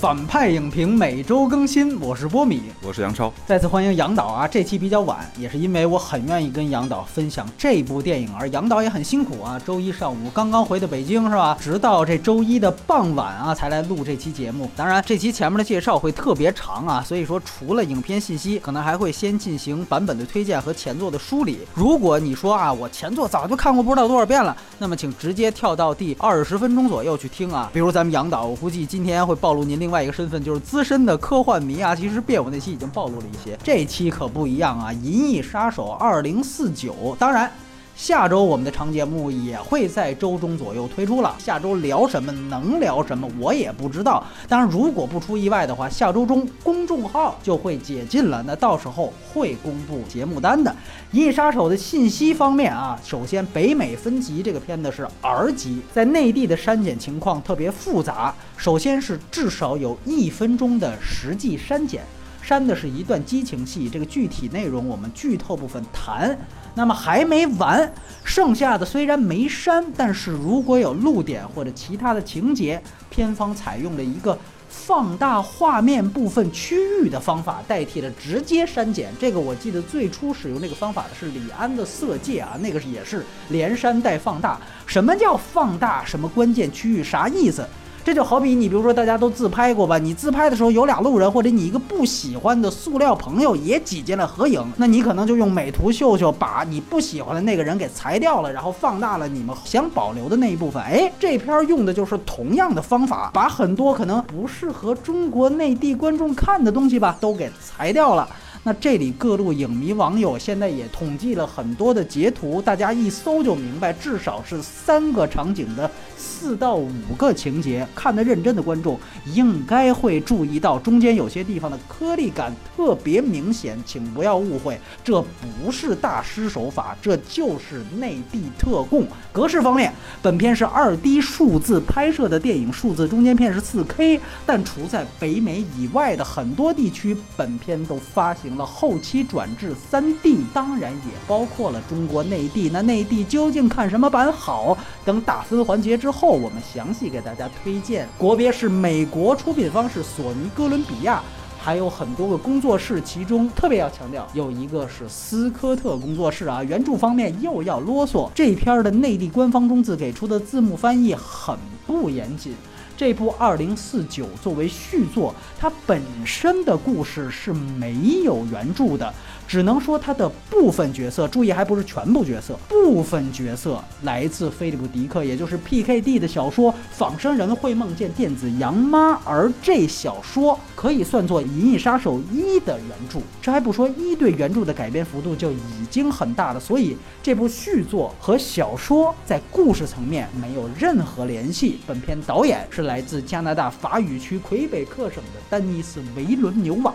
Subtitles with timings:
[0.00, 4.46] 反派影评每周更新，我是波米，我是杨超，再次欢迎杨导啊！
[4.46, 11.58] 这期比较晚，也是因为我很愿意跟杨导分享这部电影，而杨导也很辛苦啊，周一上午刚刚回的北京是吧？
[11.60, 14.70] 直到这周一的傍晚啊，才来录这期节目。
[14.76, 21.58] 当然，这期前面的介绍会特别长啊，所以说除了影片信息，可能还会先进行版本的推荐和前作的梳理。
[21.74, 27.68] 如果你说啊，我前作早就看过不知道多少遍了，那么请直接跳到第二十分钟左右去听啊。
[27.72, 31.94] 比如咱们杨导，我估计今天会暴露您另外一个身份，就是资深的科幻迷啊。
[31.94, 36.92] 其实别我那期已经暴露了一些，这期可不一样啊，《银翼杀手二零四九》。
[37.16, 37.50] 当然。
[37.98, 41.34] 下周我们的长节目也会在周中左右推出了。
[41.36, 44.24] 下周聊什么，能聊什么，我也不知道。
[44.46, 50.70] 当然，如果不出意外的话，下周中公众号就会解禁了，那到时候会公布节目单的。
[51.10, 58.32] 《银翼杀手》的信息方面啊，首先北美分级这个片子是 R 级，在内地的删减情况特别复杂。
[58.56, 62.04] 首先是至少有一分钟的实际删减，
[62.40, 66.38] 删的是一段激情戏，这个具体内容我们剧透部分谈。
[66.78, 74.38] 那么还没完，剩下的虽然没删，但是如果有露点或者其他的情节，片方采用了一个
[74.68, 79.12] 放大画面部分区域的方法，代替了直接删减。
[79.18, 84.56] 这个我记得最初使用这个方法的是李安的《色戒》啊，那个也是连删带放大。
[84.86, 86.04] 什么叫放大？
[86.04, 87.02] 什么关键区域？
[87.02, 87.68] 啥意思？
[88.08, 89.98] 这就好比你，比如说大家都自拍过吧？
[89.98, 100.82] 你自拍的时候有俩路人，或者你一个不喜欢的塑料朋友也挤进来合影，那你可能就用美图秀秀把你不喜欢的那个人给裁掉了，然后放大了你们想保留的那一部分。
[100.82, 108.26] 哎，这篇用的就是同样的方法，把很多可能不适合中国内地观众看的东西吧，都给裁掉了。
[108.64, 115.88] 那这里各路影迷网友现在也统计了很多的截图，大家一搜就明白，至少是三个场景的
[116.18, 117.86] 四到五个情节。
[117.94, 118.98] 看得认真的观众
[119.32, 129.06] 应该会注意到，中间有些地方的颗粒感特别明显，请不要误会，这不是大师手法，这就是内地特供。
[129.32, 138.48] 格式方面，本片是二 D 数字拍摄的电影，数字中间片是四 K，但除在北美以外的很多地区，本片都发行。
[138.58, 142.68] 了后期转至三 D，当然也包括了中国内地。
[142.72, 144.76] 那内地究竟看什么版好？
[145.04, 148.08] 等打分环节之之后，我们详细给大家推荐。
[148.16, 151.22] 国别是美国，出品方是索尼哥伦比亚，
[151.58, 156.64] 还有很多个工作室，其中特别要强调，有一个是斯科特工作室啊。
[156.64, 161.54] 原著方面又要啰嗦，这篇的内地官方中字给出的字幕翻译很
[161.86, 162.54] 不严谨。
[162.96, 167.94] 这部《二零四九》作为续作，它本身的故事是没
[168.24, 169.12] 有原著的。
[169.48, 183.20] 只能说他的部分角色，注意还不是全部角色，部分角色来自菲利普·迪克，也就是 P.K.D 的小说《仿生人会梦见电子羊妈》，而这小说可以算作《银翼杀手一》的原著。
[183.40, 185.56] 这还不说一对原著的改编幅度就已
[185.90, 191.80] 经很大了，所以这部续作和小说在故事层面没有任何联系。
[191.86, 196.92] 本片导演是来自加拿大法语区魁北克省的丹尼斯·维伦纽瓦。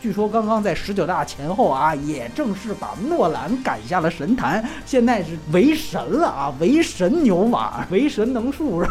[0.00, 8.82] 据说刚刚在十九大前后啊，也正式把诺兰赶下了神坛，现在是为神了啊，为神牛马，为神能术，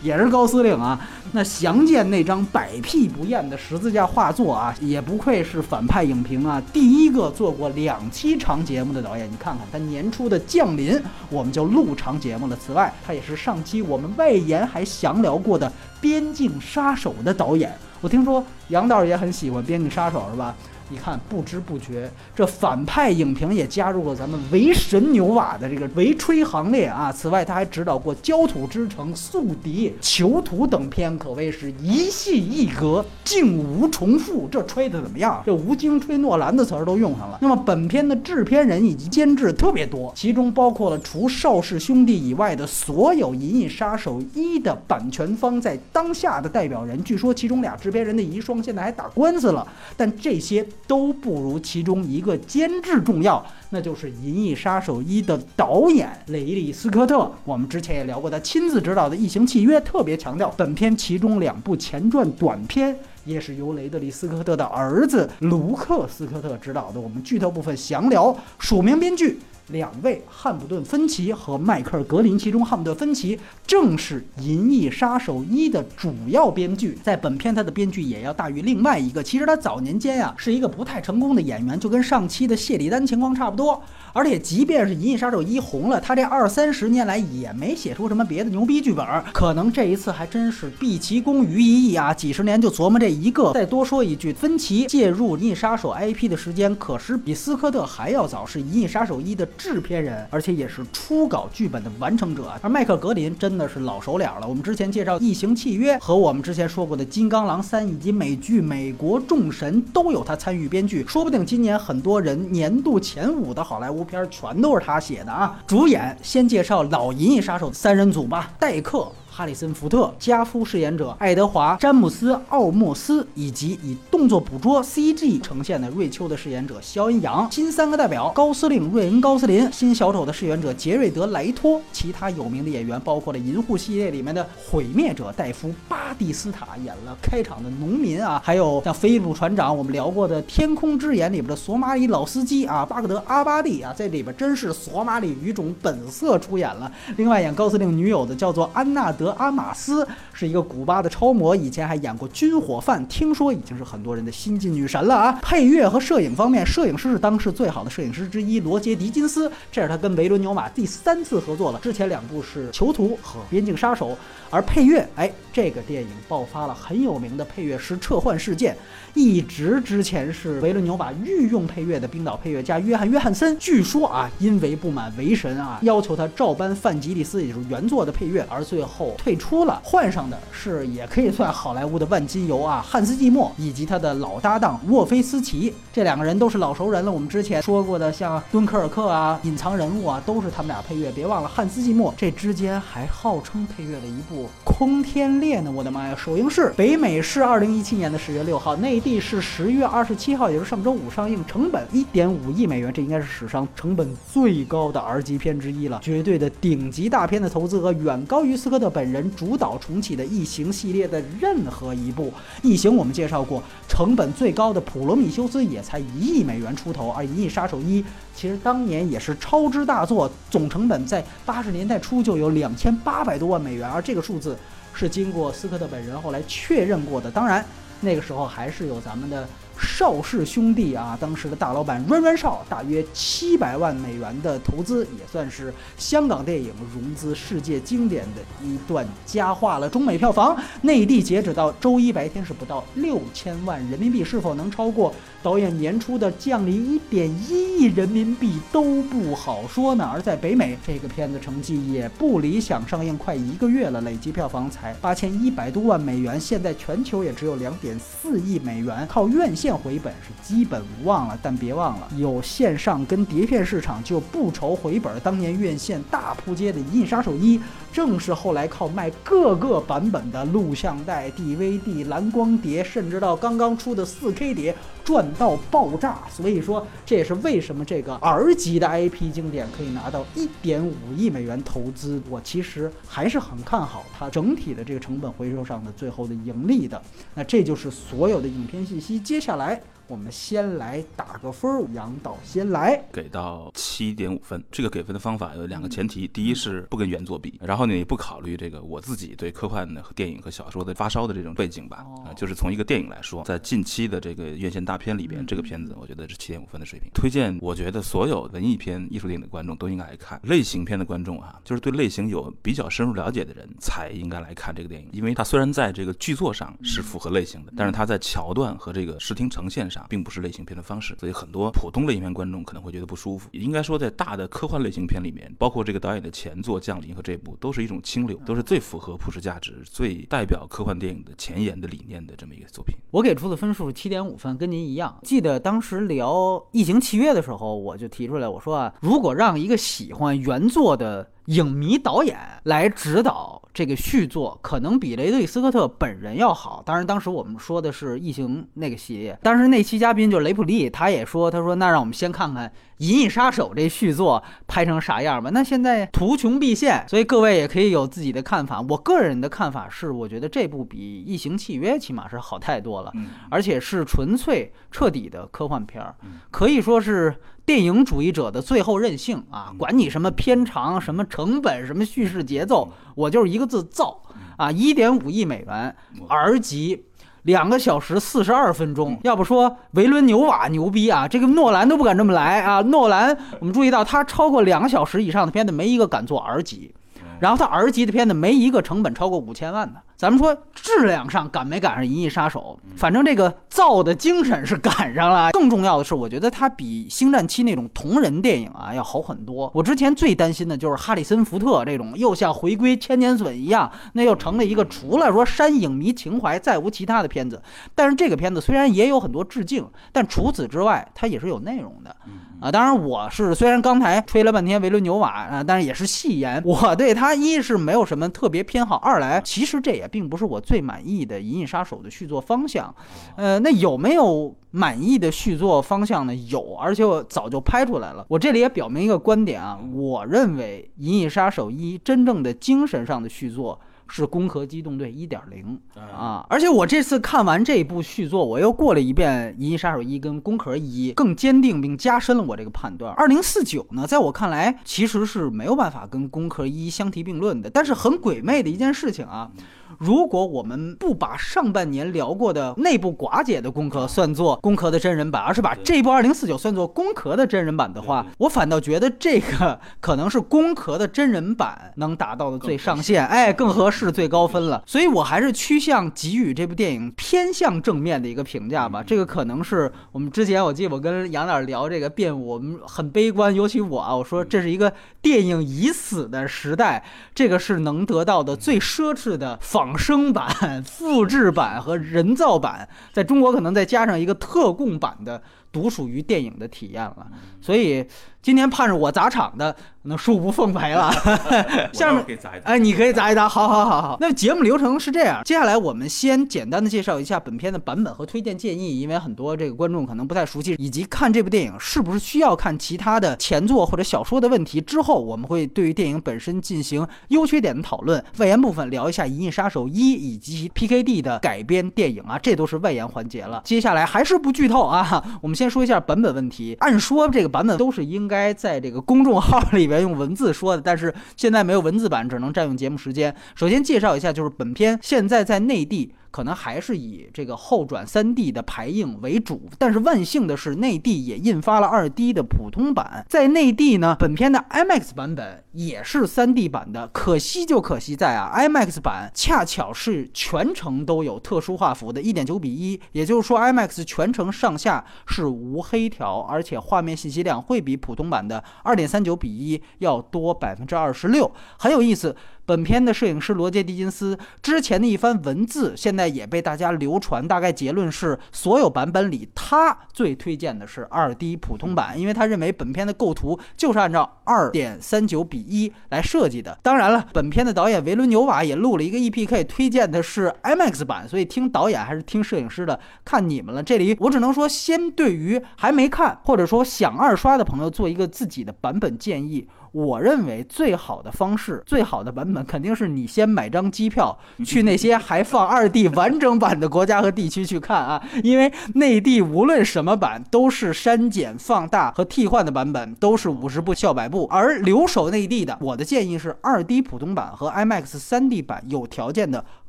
[0.00, 1.00] 也是高司令啊。
[1.32, 9.28] 那详见那张百辟不厌的十字架画作啊，也不愧是反派影评啊，第一个做过两期长节目的导演。
[9.28, 10.92] 你看看他年初的《降临》，
[11.28, 12.56] 我们就录长节目了。
[12.64, 15.66] 此外，他也是上期我们外延还详聊过的
[16.00, 17.76] 《边境杀手》的导演。
[18.06, 20.54] 我听说杨导也很喜欢《边境杀手》，是吧？
[20.88, 27.10] 你看，不知不觉，这反派影评也加入了咱们为神牛瓦的这个维吹行列啊！
[27.10, 34.46] 此外，他还指导过《焦土之城》《宿敌》《囚徒》等片，可谓是一戏一格，竟无重复。
[34.48, 35.42] 这吹的怎么样？
[35.44, 37.38] 这吴京吹诺兰的词儿都用上了。
[37.42, 47.02] 那么，本片的制片人以及监制特别多，其中包括了除邵氏兄弟以外的所有《银翼杀手一》的版权方在当下的代表人。
[47.02, 49.66] 据说其中俩制片人的遗孀现在还打官司了，
[49.96, 50.64] 但这些。
[50.86, 57.30] 都不如其中一个监制重要，那就是《银翼杀手一》的导演雷利斯科特。
[57.44, 67.00] 我们之前也聊过，他亲自执导的《异形契约》，特别强调本片其中两部前传短片也是由雷德利斯科特的儿子卢克斯科特执导的。
[67.00, 79.20] 我们剧透部分详聊，署名编剧两位汉普顿·芬奇和迈克尔·格林，其中汉普顿·芬奇正是《银翼杀手一》的主要编剧，在本片他的编剧也要大于另外一个。
[79.22, 83.82] 其实他早年间呀是一个不太成功的演员，就跟上期的谢里丹情况差不多。
[84.16, 92.14] 而且即便是《银翼杀手一》红了，他这二三十年来也没写出什么别的牛逼剧本，可能这一次还真是毕其功于一役啊！
[92.14, 93.52] 几十年就琢磨这一个。
[93.52, 102.50] 再多说一句，芬奇介入《银翼杀手》IP 的时间可是比斯科特还要早，是《银翼杀手一》的制片人，而且也是初稿剧本的完成者。
[102.62, 114.05] 而迈克·格林真的是老熟脸了，我们之前介绍《异形契约》和我们之前说过的《金刚狼三》以及美剧《美国众神》都有他参与编剧，说不定今年很多人年度前五的好莱坞。
[114.06, 115.58] 片全都是他写的啊！
[115.66, 119.10] 主演先介绍老银翼杀手三人组吧，戴克。
[119.36, 146.90] 哈里森·福特、加夫饰演者爱德华·詹姆斯·奥莫斯，以及以动作捕捉 CG 呈现的瑞秋的饰演者肖恩·杨，新三个代表高司令瑞恩·高斯林，新小丑的饰演者杰瑞德·莱托，其他有名的演员包括了《银护》系列里面的毁灭者戴夫·巴蒂斯塔演了开场的农民啊，还有像飞鲁船长我们聊过的《天空之眼》里边的索马里老司机啊，巴格德·阿巴蒂啊，在里边真是索马里语种本色出演了。
[147.18, 149.25] 另外演高司令女友的叫做安娜德。
[149.32, 155.38] 阿玛斯是一个古巴的超模，以前还演过《军火贩》，听说已经是很多人的新晋女神了啊！
[155.42, 164.10] 配乐和摄影方面，摄影师是当时最好的摄影师之一罗杰·迪金斯，这是他跟维伦纽瓦第三次合作了，之前两部是《囚徒》和《边境杀手》。
[164.48, 168.76] 而配乐，哎，这个电影爆发了很有名的配乐师撤换事件。
[169.16, 179.80] 一直之前是维伦纽瓦御用配乐的冰岛配乐家约翰·约翰森，据说啊，因为不满维神啊要求他照搬范吉利斯，也就是原作的配乐，而最后退出了。
[179.82, 187.10] 换上的是也可以算好莱坞的万金油啊，汉斯·季默以及他的老搭档沃菲斯奇，这两个人都是老熟人了。
[187.10, 191.10] 我们之前说过的，像敦刻尔克啊、隐藏人物啊，都是他们俩配乐。
[191.10, 195.72] 别忘了汉斯·季默这之间还号称配乐了一部《空天猎》呢。
[195.74, 196.14] 我的妈呀！
[196.22, 199.00] 首映式北美是二零一七年的十月六号，内。
[199.20, 212.24] 是十月二十七号，也就是上周五上映，成本一点五亿美元，这应该是史上成本最高的 R 级片之一了，绝对的顶级大片的投资额远高于斯科特本人主导重启的《异形》系列的任何一部。
[212.62, 218.02] 《异形》我们介绍过，成本最高的《普罗米修斯》也才一亿美元出头，而《银翼杀手一》
[218.34, 224.56] 其实当年也是超支大作，总成本在八十年代初就有两千八百多万美元，而这个数字
[224.92, 227.64] 是经过斯科特本人后来确认过的，当然。
[228.00, 229.46] 那个时候还是有咱们的。
[229.78, 239.86] 邵氏兄弟啊，当时的大老板阮阮邵，大约七百万美元的投资，也算是香港电影融资世界经典的一段佳话了。
[239.86, 245.14] 中美票房，内地截止到周一白天是不到六千万人民币，是否能超过
[245.46, 250.04] 导演年初的降临一点一亿人民币都不好说呢。
[250.12, 259.72] 而在北美，这个片子成绩也不理想，上映快一个月了，累计票房才八千一百多万美元，现在全球也只有两点四亿美元，靠院线。
[259.72, 265.20] 回本是基本无望了，但别忘了有线上跟碟片市场就不愁回本。
[265.20, 267.56] 当年院线大扑街的《银翼杀手一》，
[267.96, 276.18] 正是后来靠卖各个版本的录像带、DVD、蓝光碟，甚至到刚刚出的 4K 碟赚到爆炸。
[276.30, 282.20] 所以说，这也是为什么这个 R 级的 IP 经典可以拿到1.5亿美元投资。
[282.28, 287.00] 我其实还是很看好它整体的这个成本回收上的最后的盈利的。
[287.34, 289.18] 那这就是所有的影片信息。
[289.18, 289.80] 接下来。
[290.06, 290.16] 来。
[290.16, 294.62] 我们先来打个分儿，杨导先来，给到七点五分。
[294.70, 302.06] 这个给分的方法有两个前提，第一是不跟原作比，然后呢也不考虑这个我自己对科幻的和电影和小说的发烧的这种背景吧。
[302.24, 307.10] 啊，就是从一个电影来说，在近期的这个院线大片里边，这个片子我觉得是七点五分的水平。
[307.12, 310.40] 推荐，我觉得所有文艺片、艺术电影的观众都应该来看。
[310.44, 319.95] 类型片的观众啊，就是对类型有比较深入了解的人才应该来看这个电影，因为它虽然在这个剧作上是符合类型的，但是它在桥段和这个视听呈现上。
[320.08, 323.48] 并不是类型片的方式，所以很多普通类型片观众可能会觉得不舒服。
[323.52, 332.96] 应该说，在大的科幻类型片里面，包括这个导演的前作《降临》和这部，都是一种清流，都是最符合普世价值、最代表科幻电影的前沿的理念的这么一个作品。
[333.10, 335.16] 我给出的分数是七点五分，跟您一样。
[335.22, 336.32] 记得当时聊
[336.72, 343.60] 《异形契约》的时候，我就提出来，我说啊，如果让一个喜欢原作的影迷导演来指导。
[343.76, 346.82] 这个续作可能比雷德利·斯科特本人要好。
[346.86, 349.38] 当然，当时我们说的是《异形》那个系列。
[349.42, 358.80] 当时那期嘉宾就是雷普利，他也说：“他说那让我们先看看《银翼杀手》这续作拍成啥样吧。”那现在图穷匕现，所以各位也可以有自己的看法。
[358.88, 363.12] 我个人的看法是，我觉得这部比《异形契约》起码是好太多了，
[363.50, 366.16] 而且是纯粹彻底的科幻片儿，
[366.50, 367.34] 可以说是。
[367.66, 374.22] 电影主义者的最后任性啊，管你什么片长、什么成本、什么叙事节奏，我就是一个字造
[374.56, 374.70] 啊！
[374.70, 375.94] 一点五亿美元
[376.28, 377.04] ，R 级。
[377.42, 382.80] 两个小时四十二分钟，要不说维伦纽瓦牛逼啊，这个诺兰都不敢这么来啊！
[382.82, 386.92] 诺兰，我们注意到他超过两个小时以上的片子没一个敢做 R 级，
[387.38, 390.00] 然后他儿级的片子没一个成本超过五千万的。
[390.16, 395.50] 咱们说质量上赶没赶上《银翼杀手》，反正这个造的精神是赶上了。
[395.50, 399.70] 更重要的是，我觉得它比《星战七》那种同人电影啊要好很多。
[399.74, 407.60] 我之前最担心的就是哈里森福特这种又像回归千年隼一样，那又成了一个除了说煽影迷情怀再无其他的片子。
[407.94, 412.16] 但是这个片子虽然也有很多致敬，但除此之外，它也是有内容的。
[412.60, 422.94] 啊，当然我是虽然刚才吹了半天维伦纽瓦啊，但是也是戏言，我对他一是没有什么特别偏好，二来其实这也并不是我最满意的《银翼杀手》的续作方向。
[423.36, 426.34] 呃，那有没有满意的续作方向呢？
[426.34, 428.24] 有，而且我早就拍出来了。
[428.28, 433.78] 我这里也表明一个观点啊，我认为《银翼杀手一》真正的精神上的续作。
[434.08, 436.46] 是《攻壳机动队》一点零啊！
[436.48, 443.12] 而且我这次看完这部续作，我又过了一遍《银翼杀手一》跟《攻壳一》，更坚定并加深了我这个判断。
[443.14, 447.68] 二零四九呢，在我看来其实是没有办法跟《攻壳一》相提并论的。
[447.68, 449.50] 但是很鬼魅的一件事情啊。
[449.98, 464.82] 如果我们不把上半年聊过的内部寡姐的攻壳算作攻壳的真人版，而是把这部二零四九算作攻壳的真人版的话，我反倒觉得这个可能是攻壳的真人版能达到的最上限，哎，更合适最高分了。
[464.86, 469.02] 所以我还是趋向给予这部电影偏向正面的一个评价吧。
[469.02, 479.96] 这个可能是我们之前我记得我跟杨导聊这个变，我们很悲观，尤其我啊，我说这是一个电影已死的时代，这个是能得到的最奢侈的仿。
[479.96, 480.46] 生版、
[480.84, 485.42] 复制版和人造版，在中国可能再加上一个特供版的，
[485.76, 487.26] 独属于电影的体验了。
[487.60, 488.06] 所以
[488.40, 489.76] 今天盼着我砸场的。
[490.08, 491.10] 那恕不奉陪了。
[491.92, 492.24] 下面
[492.62, 493.48] 哎，你可以砸一砸。
[493.48, 494.16] 好好好好。
[494.20, 504.80] 那节目流程是这样，接下来我们先简单的介绍一下本片的版本和推荐建议，因为很多这个观众可能不太熟悉，以及看这部电影是不是需要看其他的前作或者小说的问题。
[504.80, 508.24] 之后我们会对于电影本身进行优缺点的讨论。
[508.38, 513.60] 外延部分聊一下《银翼杀手一》以及 PKD 的改编电影啊，这都是外延环节了。
[513.64, 516.76] 接下来还是不剧透啊，我们先先说一下版本问题。
[516.78, 520.00] 按说这个版本都是应该在这个公众号里边。
[520.00, 523.34] 用文字说的，但是现在没有文字版，只能占用节目时间。
[523.56, 526.12] 首先介绍一下，就是本片现在在内地。
[526.30, 533.24] 可能还是以这个后转 3D 的排映为主，但是万幸的是，内地也印发了 2D 的普通版。
[533.28, 537.08] 在内地呢，本片的 IMAX 版本也是 3D 版的。
[537.08, 552.34] 可惜就可惜在啊，IMAX 版恰巧是全程都有特殊画幅的1.9比1，也就是说 IMAX 全程上下是无黑条，而且画面信息量会比普通版的2.39比1要多百分之二十六，很有意思。
[552.66, 557.46] 本片的摄影师罗杰·狄金斯之前的一番文字，现在也被大家流传。
[557.46, 566.76] 大概结论是，所有版本里，他最推荐的是二 D 普通版，因为他认为本片的构图就是按照二点三九比一来设计的。
[566.82, 571.28] 当然了，本片的导演维伦纽瓦也录了一个 EPK，推荐的是 IMAX 版。
[571.28, 573.80] 所以听导演还是听摄影师的，看你们了。
[573.80, 579.68] 这里我只能说，先对于还没看或者说想二刷的朋友做一个自己的版本建议。
[579.92, 594.46] 我认为最好的方式，最好的版本肯定是你先买张机票 去那些还放二 D 完整版的国家和地区去看啊，因为内地无论什么版都是删减、放大和替换的版本，都是五十步笑百步。
[594.50, 599.64] 而留守内地的，我的建议是二 D 普通版和 IMAX 三 D 版有条件的。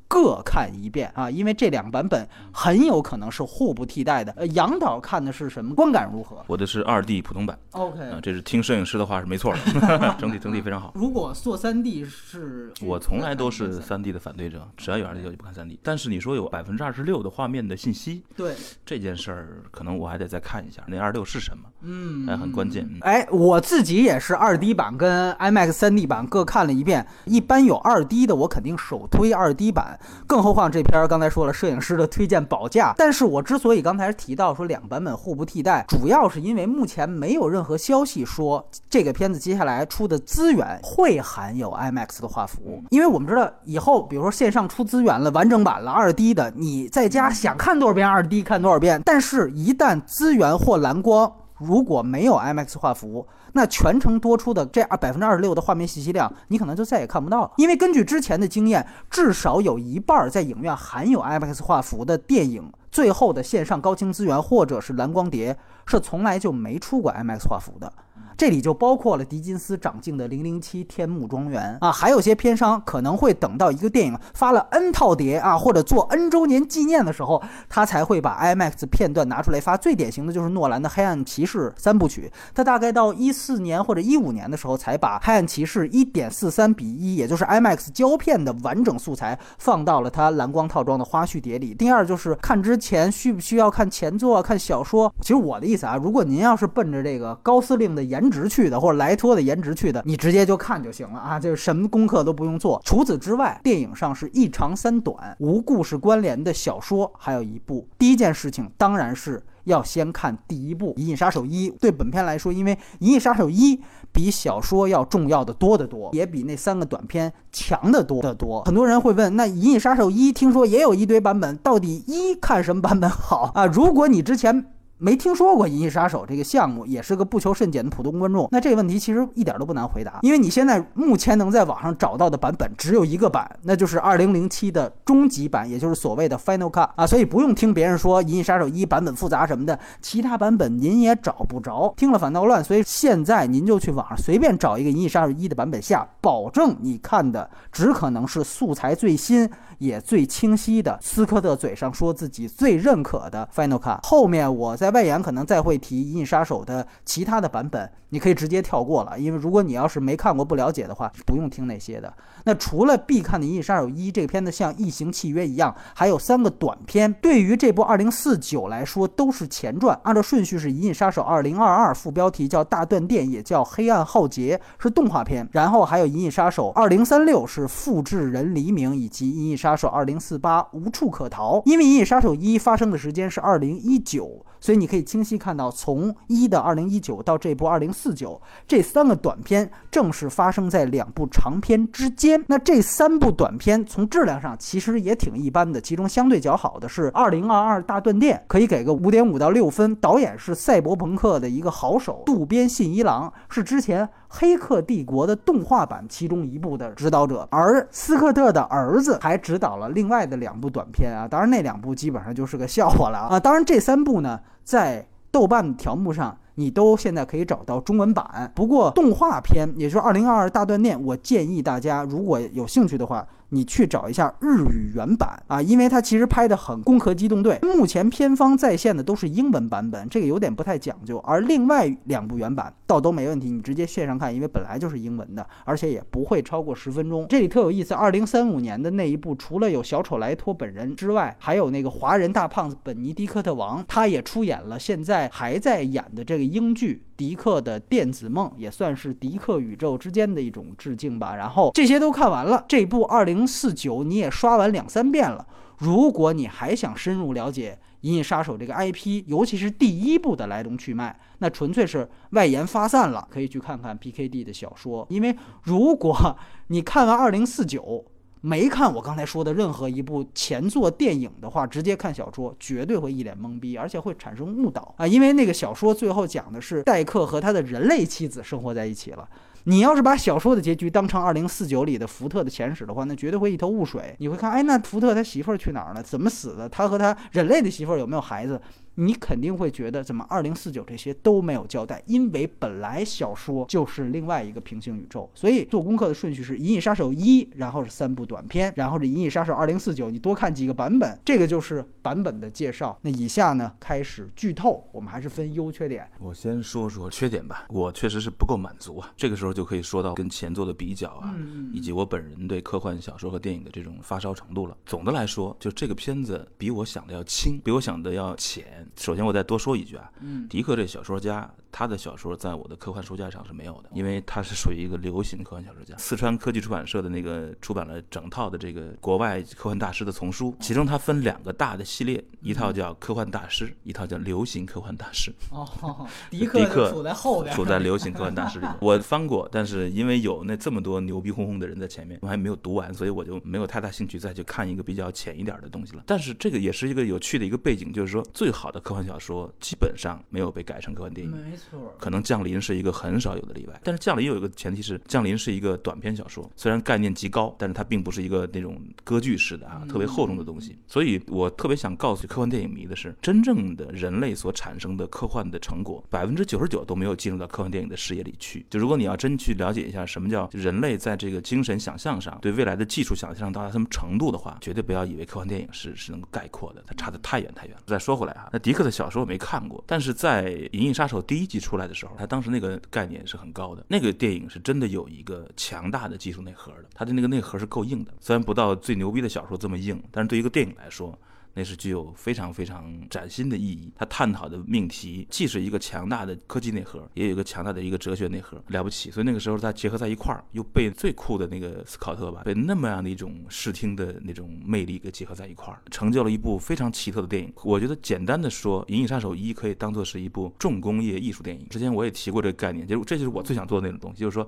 [0.08, 4.32] 各看一遍啊，因为这两个版本很有可能是互不替代的。
[4.38, 5.76] 呃，杨导看的是什么？
[5.76, 6.44] 观感如何？
[6.48, 7.58] 我的是二 D 普通版。
[7.72, 10.94] OK，这是听摄影师的话是没错的， 整体整体非常好。
[10.96, 15.80] 如果做三 D 是，我从来都是三 D 的反对者，只要有二 D 就不看三 D。
[15.84, 22.88] 但是你说有百分之二十六的画面的信息，对这件事儿，可能我还得再看一下那二六是什么，嗯，还很关键。
[23.02, 30.78] 哎，我自己也是二 D 版跟 IMAX 三 D 版各看了一遍，一般有二 D 的，我肯定首推二 D 版，更何况这。
[30.78, 32.94] 这片儿刚才说了，摄影师的推荐保价。
[32.96, 42.84] 但是我之所以刚才提到说两版本互不替代，主要是因为目前没有任何消息说这个片子接下来出的资源会含有 IMAX 的画幅。
[42.92, 49.02] 因为我们知道以后，比如说线上出资源了，完整版了二 D 的，你在家想看多少遍二 D 看多少遍。
[49.04, 57.52] 但是，一旦资源或蓝光如果没有 IMAX 画幅，那全程多出的这二百分之二十六的画面信息量，你可能就再也看不到了。
[57.58, 62.72] 因为根据之前的经验，至少有一半在影院含有 IMAX 画幅的电影。
[62.90, 67.92] 最后的线上高清资源或者是蓝光碟是从来就没出过 IMAX 画幅的。
[68.38, 79.76] 这里就包括了狄金斯掌镜的《零零七天幕庄园》啊，还有些片商可能会等到一个电影发了 N 套碟啊，或者做 N 周年纪念的时候，他才会把 IMAX 片段拿出来发。
[79.76, 91.74] 最典型的就是诺兰的《黑暗骑士》三部曲，他大概到一四年或者一五年的时候才把《黑暗骑士》一点四三比一，也就是 IMAX 胶片的完整素材放到了他蓝光套装的花絮碟里。
[91.74, 95.12] 第二就是看之前需不需要看前作、看小说。
[95.22, 102.82] 其实我的意思啊，如果您要是奔着这个高司令的颜颜值去的，或者莱托的颜值去的，你直接就看就行了啊，就是什么功课都不用做。
[102.84, 107.88] 除此之外，电影上是一长三短，无故事关联的小说还有一部。
[107.98, 111.70] 第一件事情当然是要先看第一部《银翼杀手一》。
[111.80, 113.76] 对本片来说，因为《银翼杀手一》
[114.12, 118.62] 比小说要重要的多得多，也比那三个短片强得多得多。
[118.66, 123.66] 很多人会问，那《银翼杀手一》听说也有一堆版本，到底一看什么版本好啊？
[123.66, 124.66] 如果你之前。
[125.00, 128.48] 没听说过《银翼杀手》这个项目，也是个不求甚解的普通观众。
[128.52, 137.06] 那这个问题其实一点都不难回答，因为你现在目前能在网上找到的版本只有一个版，那就是2007的终极版，也就是所谓的 Final Cut 啊。
[137.06, 142.64] 所以不用听别人说《银翼杀手一》版本复杂什么的，其他版本您也找不着，听了反倒乱。
[142.64, 149.48] 所以现在您就去网上随便找一个《银翼杀手一》的版本下，保证你看的只可能是素材最新。
[149.78, 162.12] 也最清晰的，斯科特嘴上说自己最认可的 Final Cut，后面我在外延可能再会提《银翼杀手》的其他的版本，你可以直接跳过了，因为如果你要是没看过不了解的话，不用听那些的。
[162.46, 179.66] 那除了必看的《银翼杀手一》这个片子像《异形契约》一样，还有三个短片，对于这部二零四九来说都是前传，按照顺序是《银翼杀手二零二二》，副标题叫《大断电》，也叫《黑暗浩劫》，是动画片，然后还有《银翼杀手二零三六》，是复制人黎明以及《银翼杀》。
[179.68, 192.42] 杀手二零四八无处可逃，因为《银翼杀手一》发生的时间是二零一九，所以你可以清晰看到，从一的二零一九到这部二零四九，这三个短片正是发生在两部长片之间。
[192.48, 199.94] 那这三部短片从质量上其实也挺一般的，其中相对较好的是二零二二大断电，可以给个五点五到六分。
[199.98, 204.08] 导演是赛博朋克的一个好手渡边信一郎，是之前。
[204.30, 213.40] 《黑客帝国》的动画版其中一部的指导者，而斯科特的儿子还指导了另外的两部短片啊，当然那两部基本上就是个笑话了啊。
[213.40, 223.28] 当然这三部呢，在豆瓣条目上你都现在可以找到中文版，不过动画片，也就是《二零二二大断电》，我建议大家如果有兴趣的话。
[223.50, 227.56] 你去找一下日语原版啊，因为它其实拍的很《攻壳机动队》。
[227.76, 231.18] 目前片方在线的都是英文版本，这个有点不太讲究。
[231.20, 237.26] 而另外两部原版倒都没问题，你直接线上看，因为本来就是英文的，而且也不会超过十分钟。
[237.30, 247.04] 这里特有意思，二零三五年的那一部，除了有小丑莱托本人之外，还有那个华人大胖子本尼迪克特王，他也出演了现在还在演的这个英剧。
[247.18, 251.36] 迪克的电子梦也算是迪克宇宙之间的一种致敬吧。
[251.36, 255.46] 然后这些都看完了，这部二零四九你也刷完两三遍了。
[255.80, 265.06] 如果你还想深入了解《银翼杀手》这个 IP，尤其是第一部的来龙去脉，那纯粹是外延发散了，可以去看看 PKD 的小说。
[265.10, 268.06] 因为如果你看完二零四九，
[268.42, 275.08] 没看我刚才说的任何一部前作电影的话，直接看小说绝对会一脸懵逼，而且会产生误导啊！
[275.08, 279.28] 因为那个小说最后讲的是戴克和他的人类妻子生活在一起了。
[279.64, 284.16] 你要是把小说的结局当成二零四九里的福特的前史的话，那绝对会一头雾水。
[284.20, 286.02] 你会看，哎，那福特他媳妇儿去哪儿了？
[286.02, 286.70] 怎么死的？
[286.70, 288.62] 他和他人类的媳妇儿有没有孩子？
[289.00, 302.98] 你肯定会觉得怎么二零四九这些都没有交代，因为本来小说就是另外一个平行宇宙，所以做功课的顺序是《银翼杀手一》，然后是三部短片，然后是《银翼杀手二零四九》，你多看几个版本，这个就是版本的介绍。
[303.04, 306.10] 那以下呢开始剧透，我们还是分优缺点。
[306.20, 309.14] 我先说说缺点吧，我确实是不够满足啊。
[309.16, 311.36] 这个时候就可以说到跟前作的比较啊，
[311.72, 314.76] 以及我本人对科幻小说和电影的这种发烧程度了。
[314.88, 318.87] 总的来说，就这个片子比我想的要轻，比我想的要浅。
[318.96, 320.10] 首先，我再多说一句啊，
[320.50, 325.96] 迪克这小说家，他的小说在我的科幻书架上是没有的，因为他是属于一个流行科幻小说家。
[325.98, 335.32] 四川科技出版社的那个出版了整套的这个国外科幻大师的丛书，其中它分两个大的系列，一套叫科幻大师，一套叫流行科幻大师。
[335.52, 338.68] 哦， 迪克处在后边，处在流行科幻大师里。
[338.82, 346.04] 我翻过，但是因为有那这么多牛逼哄哄的人在前面，我还没有读完，所以我就没有太大兴趣再去看一个比较浅一点的东西了。
[346.06, 348.77] 但是这个也是一个有趣的一个背景，就是说最好的。
[348.78, 351.36] 的科幻小说基本上没有被改成科幻电影。
[351.36, 360.78] 没错，可能《降临》是一个很少有的例外，但是《降临》有一个前提是，《降临》是一个短篇小说，虽然概念极高，但是它并不是一个那种歌剧式的啊特别厚重的东西。
[360.88, 368.66] 所以我特别想告诉科幻电影迷的是，真正的人类所产生的科幻的成果，百分之九十九都没有进入到科幻电影的视野里去。
[368.70, 377.82] 就如果你要真去了解一下什么叫人类在这个精神想象上对未来的技术想象到达什么程度的话，绝对不要以为科幻电影是是能够概括的，它差得太远太远了。
[377.88, 391.18] 再说回来啊，那迪克的小说我没看过，但是在《银翼杀手》第一集出来的时候，他当时那个概念是很高的，那个电影是真的有一个强大的技术内核的，它的那个内核是够硬的，虽然不到最牛逼的小说这么硬，但是对于一个电影来说。
[391.58, 393.92] 那是具有非常非常崭新的意义。
[393.96, 399.10] 他探讨的命题既是一个强大的科技内核，也有一个强大的一个哲学内核，了不起。
[399.10, 407.52] 所以那个时候他结合在一块儿，又被最酷的那个斯考特吧，被那么样的一种视听的那种魅力给结合在一块儿，成就了一部非常奇特的电影。
[407.64, 411.68] 我觉得简单的说，《银翼杀手一》可以当做是一部重工业艺术电影。
[411.70, 414.48] 之前我也提过这个概念，就是这就是我最想做的那种东西，就是说。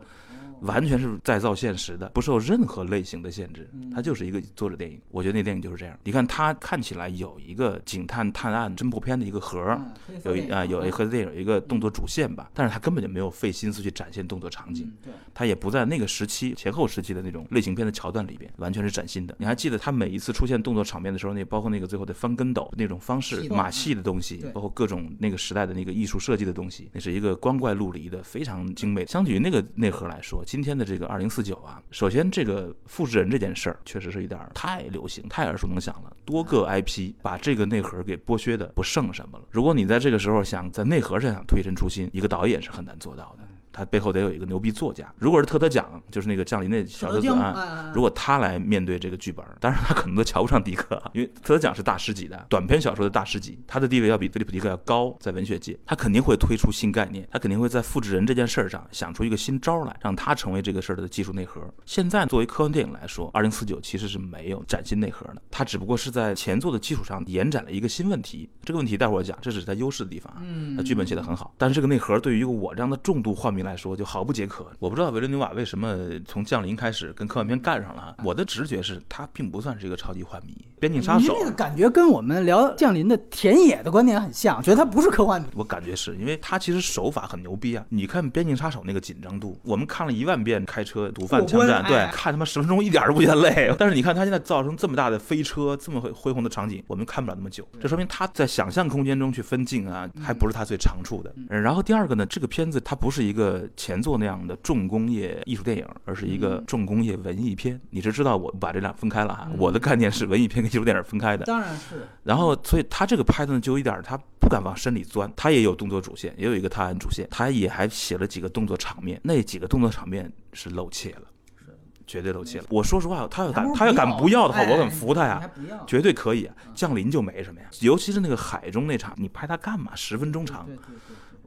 [0.61, 4.99] 完全是再造现实的，不受任何类型的限制，它就是一个作者电影。
[5.09, 5.97] 我觉得那电影就是这样。
[6.03, 9.79] 你看，它看起来有一个警探探案侦破片的一个核，
[10.25, 14.91] 有一啊有一盒子电影有一个动作主线吧，但是它根本就没有费心思去展现动作场景，
[15.33, 19.35] 它也不在那个时期前后时期的那种类型片的桥段里边，完全是崭新的。
[19.39, 29.05] 你还记得它每一次出现动作场面的时候，那包括那个最后的翻跟斗那种方式，马戏的东西，包括各种那个时代的那个艺术设计的东西，那是一个光怪陆离的非常精美。
[29.05, 31.29] 相比于那个内核来说，今天的这个二零。
[31.29, 36.11] 四九啊，首先这个复制人这件事儿确实是有点太流行、太耳熟能详了。
[36.25, 39.45] 多个 IP 把这个内核给剥削的不剩什么了。
[39.51, 43.43] 如果你在这个时候想在内核上想推陈出新，一个导演是很难做到的。
[43.79, 45.09] 他背后得有一个牛逼作家。
[45.17, 61.61] 如果是特德奖，就是那个降临那小子啊，如果他来面对这个剧本，当然他可能都瞧不上迪克，因为特德奖是大师级的短篇小说的大师级，他的地位要比菲利普迪克要高，在文学界，他肯定会推出新概念，他肯定会在复制人这件事儿上想出一个新招来，让他成为这个事儿的技术内核。
[61.85, 68.49] 现在作为科幻电影来说，二零四九其实是没有崭新内核的，他只不过是在前作的基础上延展了一个新问题。
[68.63, 70.41] 这个问题待会儿讲，这只是他优势的地方啊。
[70.43, 74.49] 嗯，他剧本写得很好，但是这个内核对于一个我这样的重度幻迷来说就毫不解。
[74.49, 78.15] 渴我不知道维伦纽瓦为什么从降临开始跟科幻片干上了。
[78.23, 80.57] 我的直觉是他并不算是一个超级幻迷。
[80.79, 85.47] 边境杀手，那个感觉跟我们聊降临的田野的观点很像，觉得他不是科幻迷。
[85.53, 87.85] 我感觉是因为他其实手法很牛逼啊。
[87.89, 93.71] 你看边境杀手那个紧张度，我们看了一万遍开车毒贩枪战，对，看他妈十分钟一点都不觉得累。
[93.77, 97.67] 但是你看他现在造成这么大的飞车，这么恢宏的场景，我们看不了那么久。
[97.79, 101.33] 这说明他在想象空间中去分镜啊，还不是他最长处的。
[101.49, 107.79] 然后第二个呢，这个片子它不是一个前作那样的重工业艺术电影，而是一个重工业文艺片。
[107.89, 111.45] 你是知道我把这俩分开了哈，我的概念是文艺片跟艺术电影分开的。
[111.45, 112.07] 当然是。
[112.23, 115.31] 然后，所以他这个拍的呢，就有一点他不敢往深里钻。
[115.35, 119.19] 他也有动作主线，也有一个探案主线，他也还写了几个动作场面。
[119.23, 121.23] 那几个动作场面是露怯了，
[121.57, 121.65] 是
[122.05, 122.65] 绝对露怯了。
[122.69, 125.49] 我说实话，他要敢，他要敢不要的话，我很服他呀，
[125.87, 126.45] 绝对可以。
[126.45, 129.93] 啊降临就没什么呀，尤其是那个海中那场，你拍他干嘛？
[129.95, 130.65] 十分钟长。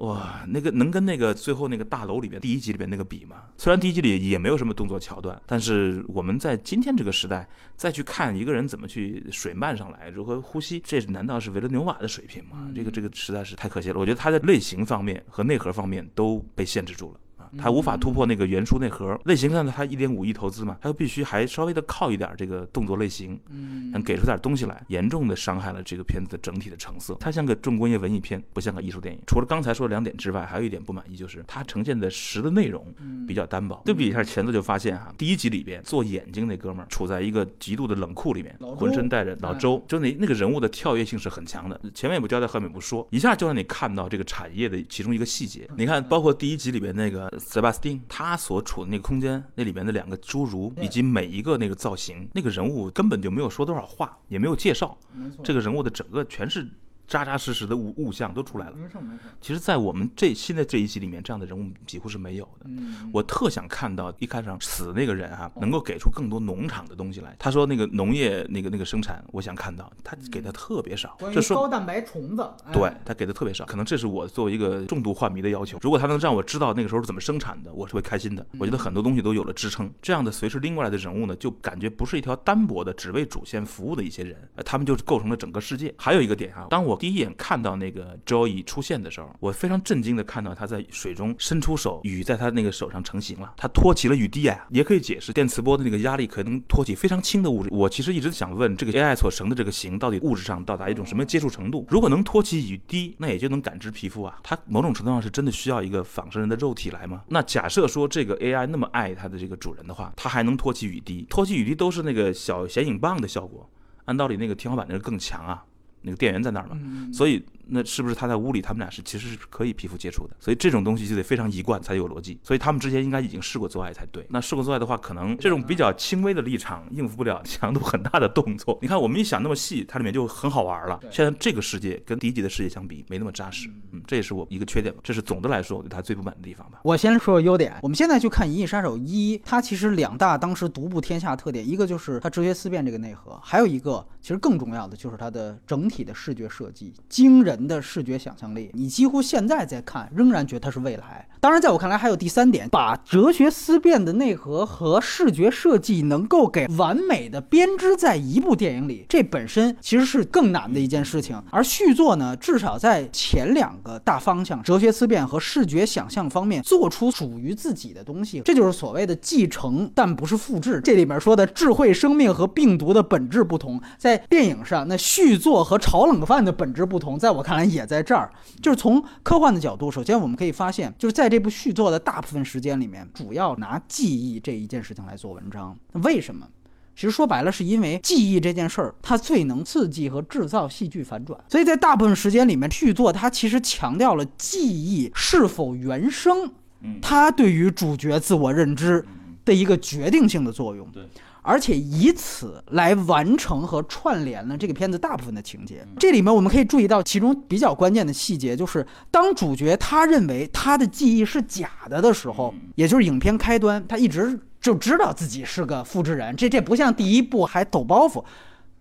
[0.03, 3.45] 哇，那个能跟那个最后那个大楼里边第一集里边那个比吗？
[3.57, 12.69] 虽然第一集里也没有什么动作桥段，但是我们在今天这个时代再去看一个人怎么去水漫上来，如何呼吸，这难道是维伦纽瓦的水平吗？
[12.75, 14.01] 这个这个实在是太可惜了。
[14.01, 17.21] 我觉得他在类型方面和内核方面都被限制住了。
[17.59, 27.17] 他无法突破那个原书内核类型上，他一点五亿投资嘛，它又必须还稍微的靠一点这个动作类型，嗯，能给出点东西来，严重的伤害了这个片子的整体的成色。
[27.21, 29.21] 它像个重工业文艺片，不像个艺术电影。
[29.27, 32.85] 除了刚才说两点之外，还有一点不满意，就是它呈现的实的内容
[33.27, 33.81] 比较单薄。
[33.85, 45.69] 对比一下前作就发现哈，第一集里边做眼睛那哥们儿处在一个极度的冷酷里面，浑身带着老周，就那那个人物的跳跃性是很强的，前面也不交代，后面也不说，一下就让你看到这个产业的其中一个细节。
[45.77, 54.97] 你看，包括第一集里边那个塞巴斯汀，他所处的那个空间，那里面的两个侏儒，以及每一个那个造型，那个人物根本就没有说多少话，也没有介绍，
[55.43, 56.67] 这个人物的整个全是。
[57.13, 58.73] 扎扎实实的物物象都出来了。
[58.75, 59.25] 没错没错。
[59.39, 62.67] 其实，在我们这现在这一集里面，这样的人物几乎是没有的。
[63.13, 67.37] 我特想看到一开场死那个人哈，能够给出更多农场的东西来。
[67.39, 71.19] 他说那个农业那个那个生产，我想看到他给的特别少。
[71.35, 73.67] 这说高蛋白虫子，对他给的特别少。
[73.67, 75.77] 可能这是我作为一个重度幻迷的要求。
[75.83, 78.47] 如果他能让我知道那个时候是怎么生产的，我是会开心的。
[78.59, 79.93] 我觉得很多东西都有了支撑。
[80.01, 85.95] 这样的随时拎过来的人物呢，就感觉不是一条单薄的只为主线服务的一些人，他们就构成了整个世界。
[85.99, 97.71] 还有一个点哈，当我第一眼看到那个 Joey 出现的时候，我非常震惊的看到他在水中伸出手，雨在他那个手上成型了，他托起了雨滴啊，也可以解释电磁波的那个压力可能托起非常轻的物质。
[97.73, 101.85] 我其实一直想问，这个 AI 所成的这个形到底物质上到达一种什么接触程度？
[101.91, 104.39] 如果能托起雨滴，那也就能感知皮肤啊。
[104.41, 107.25] 它某种程度上是真的需要一个仿生人的肉体来吗？
[107.27, 111.27] 那假设说这个 AI 那么爱它的这个主人的话，它还能托起雨滴？
[111.29, 113.69] 托起雨滴都是那个小显影棒的效果，
[114.05, 115.65] 按道理那个天花板那个更强啊，
[116.03, 116.77] 那个电源在那儿嘛，
[117.13, 117.43] 所以。
[117.67, 120.37] 那是不是他在屋里，他们俩是其实是可以皮肤接触的？
[120.39, 122.39] 所以这种东西就得非常一贯才有逻辑。
[122.43, 124.25] 所以他们之前应该已经试过做爱才对。
[124.31, 128.79] 那试过做爱的话，可能这种比较轻微的立场应付不了强度很大的动作。
[128.81, 131.01] 你看我们一想那么细，它里面就很好玩了。
[131.11, 133.69] 现在这个世界跟第一集的世界相比，没那么扎实。
[133.91, 135.01] 嗯，这也是我一个缺点吧。
[135.03, 136.81] 这是总的来说我对它最不满的地方吧。
[136.85, 137.75] 我先说说优点。
[137.83, 148.43] 我们现在去看《银翼杀手一》，它其实两大当时独步天下特点，一个就是它哲学思辨这个内核，还有一个其实更重要的就是它的整体的视觉设计，惊人人的视觉想象。
[148.55, 151.27] 力，你几乎现在在看，仍然觉得它是未来。
[151.41, 161.43] 当然，在我看来，还有第三点，把哲学思辨的内核和视觉设计能够给完美的编织在一部电影里，这本身其实是更难的一件事情。
[161.51, 170.81] 而续作呢，至少在前两个大方向——哲学思辨和视觉想象方面，做出属于自己的东西，这就是所谓的继承，但不是复制。
[170.85, 178.33] 这里面说的智慧生命和病毒的本质不同，在电影上，那续作和炒冷饭的本质不同，在我看来也在这儿。
[178.61, 185.77] 就是从科幻的角度，首先我们可以发现，就是在这部续作的大部分时间里面，主要拿记忆这一件事情来做文章。
[185.95, 186.47] 为什么？
[186.95, 191.41] 其实说白了，是因为记忆这件事儿，它最能刺激和制造戏剧反转。
[191.49, 196.53] 所以在大部分时间里面，续作它其实强调了记忆是否原生，
[197.01, 199.03] 它对于主角自我认知
[199.45, 200.87] 的一个决定性的作用。
[200.93, 201.03] 对。
[201.43, 205.85] 而且以此来完成和串联了这个片子大部分的情节。
[205.99, 216.35] 这里面我们可以注意到其中比较关键的细节，就是当主角他认为他的记忆是假的的时候，也就是影片开端，他一直就知道自己是个复制人。
[216.37, 218.25] 这这不像第一部还抖包袱。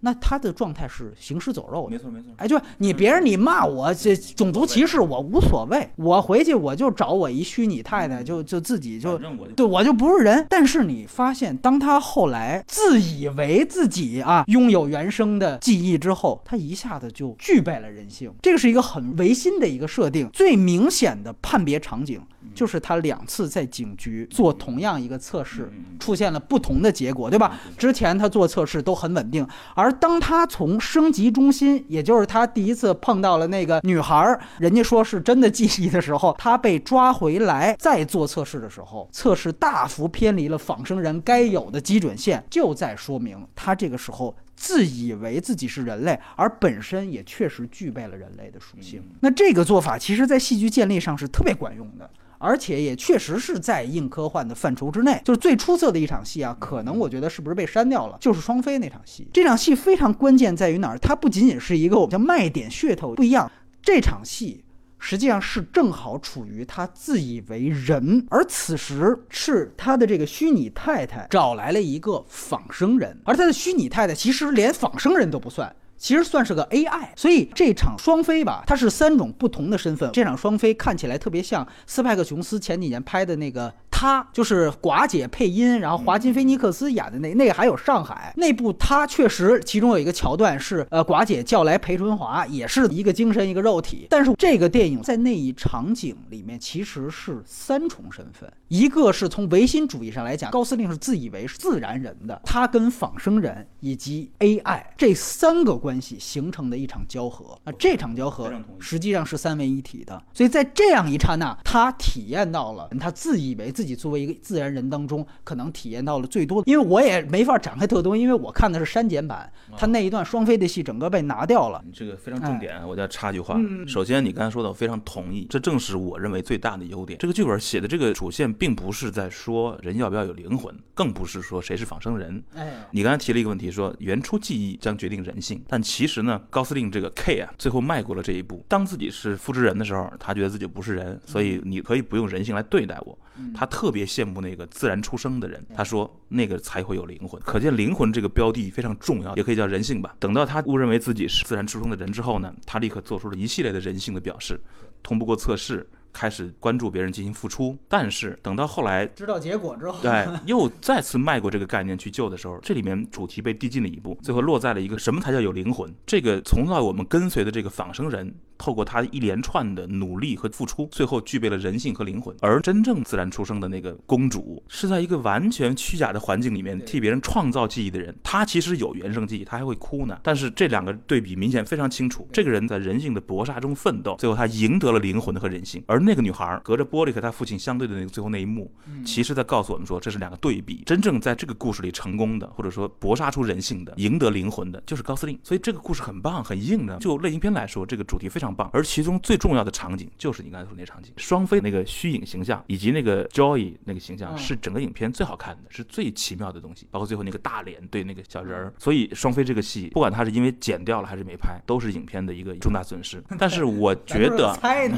[0.02, 2.30] 那他的状态是行尸走肉的，没错没错。
[2.38, 9.20] 哎，就是你别人你骂我这种族歧视，我无所谓，我回去我就找我一虚拟太太，就就自己就
[9.56, 10.46] 对我就不是人。
[10.50, 18.34] 但是你发现，当他后来自以为自己啊拥有原生的记忆之后，他一下子就具备了人性。
[18.42, 22.22] 这个是一个很唯心的一个设定，最明显的判别场景。
[22.54, 27.58] 就是他两次在警局做同样一个测试，出现了不同的结果，对吧？
[27.78, 49.04] 之前他做测试都很稳定，而当他从升级中心，也就是他第一次碰到了那个女孩，人家说是真的记忆的时候，他被抓回来再做测试的时候，测试大幅偏离了仿生人该有的基准线，就在说明他这个时候自以为自己是人类，而本身也确实具备了人类的属性。
[49.20, 52.10] 那这个做法其实，在戏剧建立上是特别管用的。
[52.42, 58.18] 而且也确实是在硬科幻的范畴之内，就是最出色的一场戏啊，可能我觉得是不是被删掉了？
[58.20, 59.28] 就是双飞那场戏。
[59.32, 60.98] 这场戏非常关键在于哪儿？
[60.98, 63.52] 它不仅仅是一个我们叫卖点噱头不一样，
[63.84, 64.64] 这场戏
[64.98, 75.76] 实际上是正好处于他自以为人，而此时是他的这个虚拟太太找来了一个仿生人，而他的虚拟太太其实连仿生人都不算。
[76.02, 80.10] 其实算是个 AI，所以这场双飞吧，它是三种不同的身份。
[80.12, 83.72] 这场双飞看起来特别像斯派克琼斯前几年拍的那个。
[84.02, 94.08] 他就是寡姐配音，然后华金菲尼克斯演的那那个还有上海那部，他确实其中有一个桥段是，呃，寡姐叫来裴春华，也是一个精神一个肉体。
[94.10, 110.20] 但是这个电影在那一场景里面其实是三重身份，一个是从唯心主义上来讲，高司令是自以为是自然人的，他跟仿生人以及 AI 这三个关系形成的一场交合，那这场交合实际上是三位一体的。
[110.34, 113.91] 所以在这样一刹那，他体验到了他自以为自己。
[113.96, 121.84] 作为一个自然人当中，可能体验到了最多的，因为我也没法展开特多，因为我看的是删减版，他那一段双飞的戏整个被拿掉了。
[121.94, 123.60] 这个非常重点，我再插句话。
[123.88, 127.18] 首先，你刚才说的我非常同意，这正是我认为最大的优点。
[127.20, 132.44] 这个剧本写的这个主线，并不是在说人要不要有灵魂，更不是说谁是仿生人。
[132.56, 138.66] 哎，你刚才提了一个问题，说原初记忆将决定人性，但其实呢，高司令这个 K 啊，最后迈过了这一步。
[138.68, 143.18] 当自己是复制人的时候，他觉得自己不是人，所以你可以不用人性来对待我。
[143.54, 147.42] 他特别羡慕那个自然出生的人，他说那个才会有灵魂。
[147.42, 150.16] 可见灵魂这个标的非常重要，也可以叫人性吧。
[150.20, 154.62] 等到他误认为自己是自然出生的人之后呢，他立刻做出了一系列的人性的表示，
[155.02, 155.90] 通不过测试。
[156.14, 157.78] 开始关注别人进行付出。
[157.88, 165.94] 但是等到后来知道结果之后，对，又再次迈过这个概念去救的时候，这里面主题被递进了一步，最后落在了一个什么才叫有灵魂？
[166.06, 168.34] 这个从来我们跟随的这个仿生人。
[168.58, 172.36] 透过他一连串的努力和付出，最后具备了人性和灵魂。
[172.42, 178.16] 而真正自然出生的那个公主，是在一个完全虚假的环境里面替别人创造记忆的人。
[178.22, 180.20] 她其实有原生记忆，她还会哭呢。
[180.22, 182.28] 但是这两个对比明显非常清楚。
[182.32, 185.84] 这个人在人性的搏杀中奋斗，最后他赢得了灵魂和人性。
[185.88, 188.72] 而那个女孩隔着玻璃和她父亲相对的那个最后那一幕，
[189.04, 190.84] 其实在告诉我们说，这是两个对比。
[190.86, 195.40] 真正在这个故事里成功的，或者说搏杀出人性的、赢得灵魂的，就是高司令。
[195.42, 196.98] 所以这个故事很棒、很硬的。
[197.00, 198.70] 就类型片来说，这个主题非常棒。
[198.72, 206.86] 而其中最最重要的场景就是你刚才说那场景，双飞那个虚影形象，以及那个 Joy 那个形象，是整个影片最好看的，是最奇妙的东西。
[206.92, 213.24] 包括最后那个大脸对那个小人儿，所以双飞这个戏，不管他是因为剪掉了还是没拍，都是影片的一个重大损失。
[213.40, 214.92] 但是我觉得，但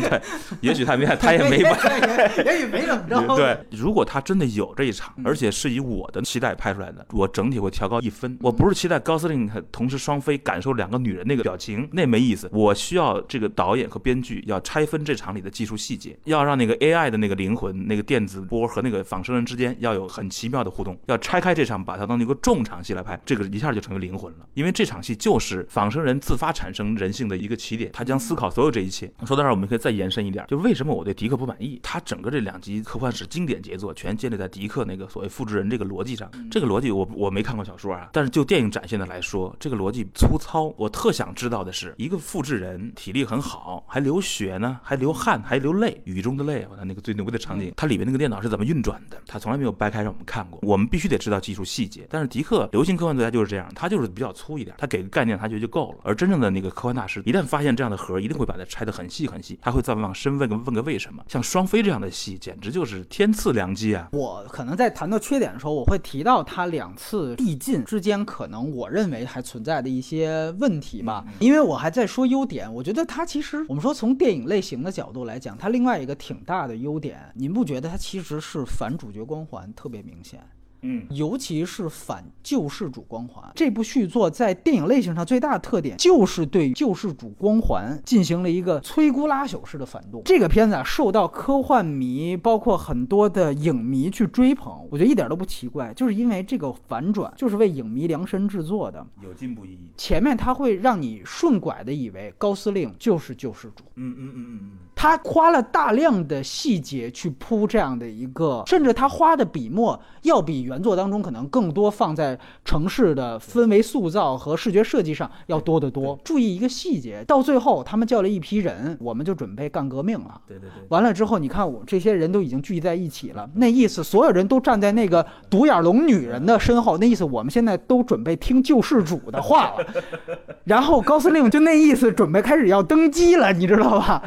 [0.00, 0.22] 对，
[0.62, 1.98] 也许他没拍，他也没拍，
[2.46, 3.20] 也许没怎么着。
[3.36, 8.38] 对，如果他真的有这一场，而且是以我的期待拍出来的，我整体会调高一分。
[8.40, 12.48] 我不是期待高司令同时双飞感受两个女人那个表情，那没意思。
[12.52, 13.64] 我需要这个导。
[13.64, 24.46] 导演和编剧要拆分这场里的技术细节，要让那个 AI 的那个灵魂、那个电子波和那个仿生人之间要有很奇妙的互动，要拆开这场，把它当一个重场戏来拍，这个一下就成为灵魂了。
[24.52, 29.10] 因为这场戏就是仿生人自发产生人性的一个起点，他将思考所有这一切。
[29.24, 31.80] 说到这儿，我们可以再延伸一点，就为什么我对迪克不满意？
[31.82, 36.30] 他整个这两集科幻史经典杰作全建立在迪克那个所谓复制人这个逻辑上。
[36.50, 40.64] 这个逻辑我我没看过小说啊，但是就电影展现的来说，这个逻辑粗糙。
[40.76, 43.84] 我特想知道的是，一个复制人体力很好。
[43.86, 46.66] 还流血呢，还流汗，还流泪，雨中的泪。
[46.68, 49.16] 我看那个最牛逼的场景，它里面那个电脑是怎么运转的？
[49.26, 50.58] 它从来没有掰开让我们看过。
[50.62, 52.06] 我们必须得知道技术细节。
[52.10, 55.98] 但是迪克流行科幻作家就是这样，他就是比较粗一点，他给个概念，他觉得就够了。
[56.02, 61.24] 而真正的那个科幻大师，一旦发现这样的核，一定会把它拆得很细很细，他会再往深问个问个为什么。
[61.28, 64.08] 像双飞这样的戏，简直就是天赐良机啊！
[64.12, 72.72] 我可能在谈到缺点的时候，我会提到它两次递进之间可能我认为还存在的一些问题吧，因为我还在说优点。
[72.72, 73.94] 我觉得它其实我们说。
[73.94, 80.40] 从电影类型的角度来讲，它另外一个挺大的优点，您不觉得它其实是反主角光环特别明显？
[80.84, 83.50] 嗯，尤其是反救世主光环。
[83.54, 90.22] 这部续作在电影类型上最大的特点就是对救世主光环进行了一个摧枯拉朽式的反动。
[90.24, 99.90] 这个片子啊，受到科幻迷包括很多的影迷去追捧，我觉得一点都不奇怪，就是因为这个反转就是为影迷量身制作的，有进步意义。
[99.96, 104.70] 前面他会让你顺拐的以为高司令就是救世主，嗯嗯嗯嗯嗯。
[105.04, 116.18] 他花了大量的细节去铺这样的一个，甚至他花的笔墨要比原作当中可能更多放在城市的氛围塑造和视觉设计上要多得多。
[116.24, 120.40] 注意一个细节，到最后他们叫了一批人，我们就准备干革命了。
[120.48, 120.86] 对对对。
[120.88, 129.86] 完了之后，你看我这些人都已经聚集在一起了，那意思所有人都站在那个独眼龙女人的身后，那意思我们现在都准备听救世主的话了。
[130.64, 134.22] 然后高司令就那意思准备开始要登基了，你知道吧？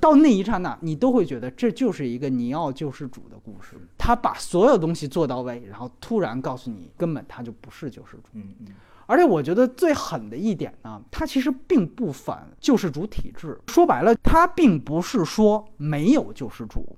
[0.00, 3.76] 到那一刹那，你都会觉得这就是一个尼奥救世主的故事。
[3.98, 8.30] 他把所有东西做到位，然后突然告诉你，根本他就不是救世主。
[8.32, 8.68] 嗯嗯。
[9.06, 13.60] 而且我觉得最狠的一点呢，他其实并不反救世主体制。
[13.66, 16.96] 说白了，他并不是说没有救世主，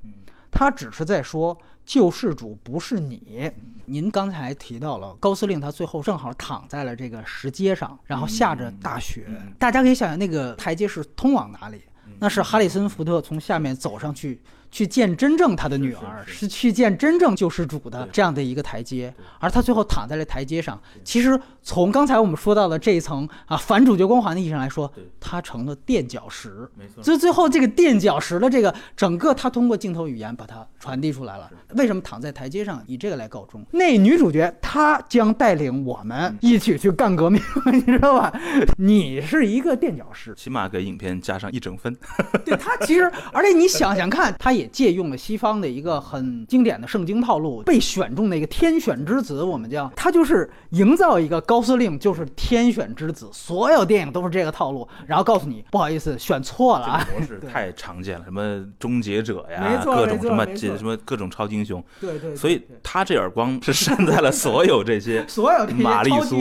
[0.51, 3.51] 他只是在说救世主不是你。
[3.87, 9.27] 您刚才提到了高司令，他最后正好躺在了这个石阶上，然后下着大雪。
[9.59, 11.81] 大家可以想想，那个台阶是通往哪里？
[12.19, 14.41] 那是哈里森福特从下面走上去。
[14.73, 20.81] 去见真正他的女儿，是去见真正救世主的这样的一个台阶，而他最后躺在了台阶上。
[21.05, 26.67] 其实从刚才我们说到的这一层啊反主角光环的意义上来说，他成了垫脚石。
[26.75, 27.05] 没错。
[27.05, 31.51] 所以最后这个垫脚石的这个整个，他通过镜头语言把它传递出来了。
[31.75, 32.83] 为什么躺在台阶上？
[32.87, 33.63] 以这个来告终。
[33.73, 38.33] 那女主角她将带领我们一起去干革命， 你知道吧？
[38.79, 41.95] 你是一个垫脚石，起码给影片加上一整分。
[42.43, 43.03] 对他其实，
[43.35, 44.62] 而且你想想看，他也。
[44.63, 66.41] 也借用了西方的一个很经典的圣经套路，被选中的一个天选之子，我们叫他就是营造一个高司令就是天选之子，所有电影都是这个套路，然后告诉你不好意思选错了啊，模式太常见了，什么终结者呀，各种什么什么各种超级英雄，对对，所以他这耳光是扇在了所有这些 所有玛丽苏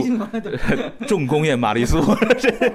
[1.07, 1.99] 重工业玛丽苏，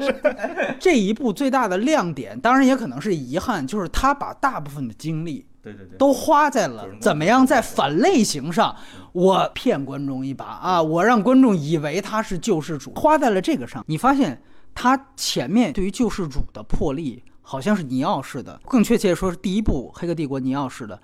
[0.81, 5.36] 这一部最大的亮点，当然也可能是遗憾，就是他把大部分的精力。
[5.73, 8.77] 对对对，都花在了怎么样在反类型上，
[9.13, 13.85] 我骗观众一把啊，我让观众以为他是救世主，花在了这个上。
[13.89, 14.41] 你发现
[14.75, 21.01] 他前面对于救世主的破例好像是尼奥式的，更确切说是第一部《黑客帝国》尼奥式的。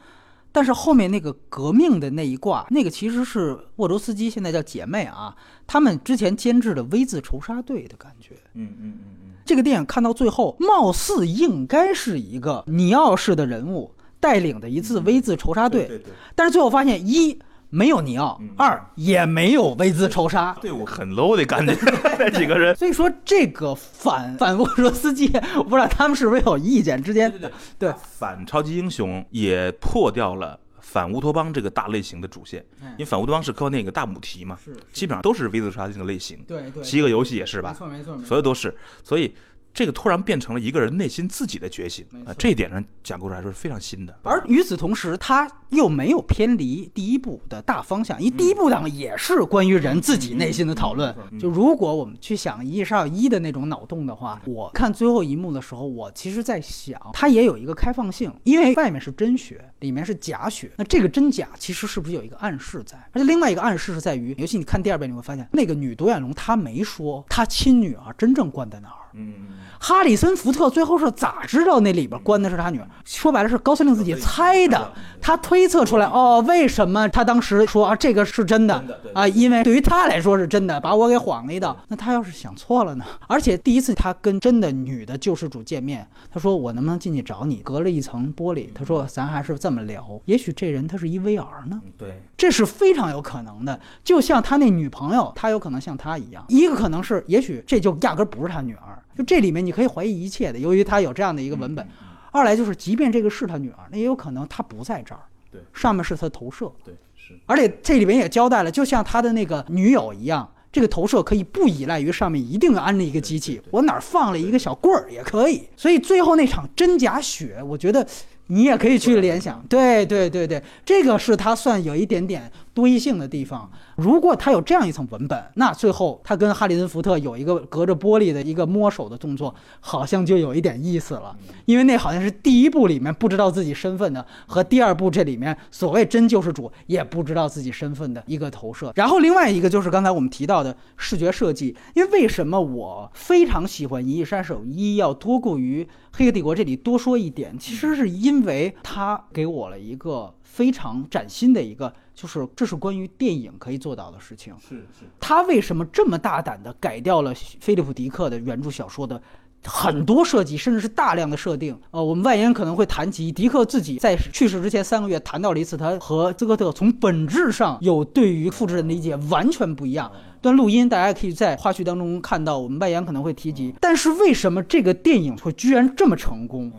[0.55, 5.35] 但是后面那个革命的那一挂，那个其实是沃卓斯基，现在叫姐妹啊，
[5.67, 8.35] 他们之前监制的 V 字仇杀队的感觉。
[8.53, 17.37] 嗯嗯嗯嗯，这个电影看到最后，貌似应该是一个尼奥式的人物带领的一次 V 字仇杀队，对对，但是最后发现一
[17.71, 20.57] 没有尼奥，二也没有 V 字仇杀。
[20.61, 21.75] 队伍很 low 的感觉，
[22.21, 22.77] 那几个人。
[22.77, 27.29] 所以说，这个反 反沃卓斯基，我不知道他们是不是有意见之间。
[27.33, 27.51] 对对
[27.81, 36.39] 对，反超级英雄也破掉了反乌托邦这个大类型的主线，因为反乌托邦是科幻电影的大母题嘛，是基本上都是 V 字仇杀这个类型。
[36.47, 37.71] 对对，饥饿游戏也是吧？
[37.71, 39.35] 没错，没错所有都是，所以
[39.75, 44.19] 这个突然变成了一个人内心自己的觉醒啊，这一点上讲故事来说是非常新的。
[44.23, 51.15] 而与此同时，他又没有偏离第一部的大方向，因为第一部讲的也是关于人自己内心的讨论。
[51.41, 62.99] 就如果我们去想《一夜杀小一》的那种脑洞的话，我看最后一幕的时候，我其实在想，它也有一个开放性，因为外面是真血，里面是假血，那这个真假其实是不是有一个暗示在？
[63.13, 69.02] 而且另外一个暗示是在于，尤其你看第二遍，你会发现那个女独眼龙她没说她亲女儿真正关在哪儿。
[69.15, 69.35] 嗯，
[69.79, 72.89] 哈里森福特最后是咋知道那里边关的是他女儿？
[73.05, 78.83] 说白了是高司令自己猜的，他推测出来哦，为什么他当时说啊这个是真的
[79.15, 79.27] 啊？
[79.29, 81.77] 因为对于他来说是真的，把我给晃了一道。
[81.89, 83.05] 那他要是想错了呢？
[83.27, 87.57] 而且第一次他跟真的女的救世主见面，他说我能不能进去找你？
[87.57, 90.21] 隔了一层玻璃，他说咱还是这么聊。
[90.25, 91.81] 也许这人他是一 VR 呢？
[91.99, 96.45] 对，这是非常有可能的，就像他那女朋友，他有可能像他一样。
[96.49, 101.87] 一个可能是，也许这就压根儿不是他女儿，就这里面你可以怀疑一切的，由于他有这样的一个文本。
[102.31, 110.51] 二来就是，即便这个是他女儿，那也有可能他不在这儿，对上面是他投射，对是，而且这里面也交代了，就像他的那个女友一样。
[110.73, 115.69] 这个投射可以不依赖于上面一定安着一个机器，我哪儿放了一个小棍儿也可以。
[115.77, 118.07] 所以最后那场真假血，我觉得
[118.47, 119.63] 你也可以去联想。
[119.69, 123.71] 对对对对，这个是他算有一点点多义性的地方。
[123.97, 131.37] 如果他有这样一层文本，那最后他跟哈里森福特有一个隔着玻璃的一个摸手的动作，好像就有一点意思了。
[131.67, 138.93] 因为那好像是第一部里面不知道自己身份的，和第二部这里面所谓真救世主也不知道自己身份的一个投射。
[138.95, 146.55] 然后另外一个就是刚才我们提到的视觉设计，因为为什么我非常喜欢《银翼杀手一》要多过于《黑客帝国》？
[146.57, 151.93] 这里多说一点，其实是因为它给我了一个非常崭新的一个。
[152.15, 154.55] 就是这是关于电影可以做到的事情。
[154.61, 159.21] 是是，他为什么这么大胆的改掉了菲利普·迪克的原著小说的
[159.65, 161.79] 很多设计，甚至是大量的设定？
[161.93, 170.11] 呃，我们外延可能会谈及迪克自己在去世之前三个月谈到了一次，他和兹科特从本质上有对于复制人的理解完全不一样。
[170.41, 173.73] 段录音大家可以在花絮当中看到，我们外延可能会提及。
[173.81, 176.73] 但是为什么这个电影会居然这么成功？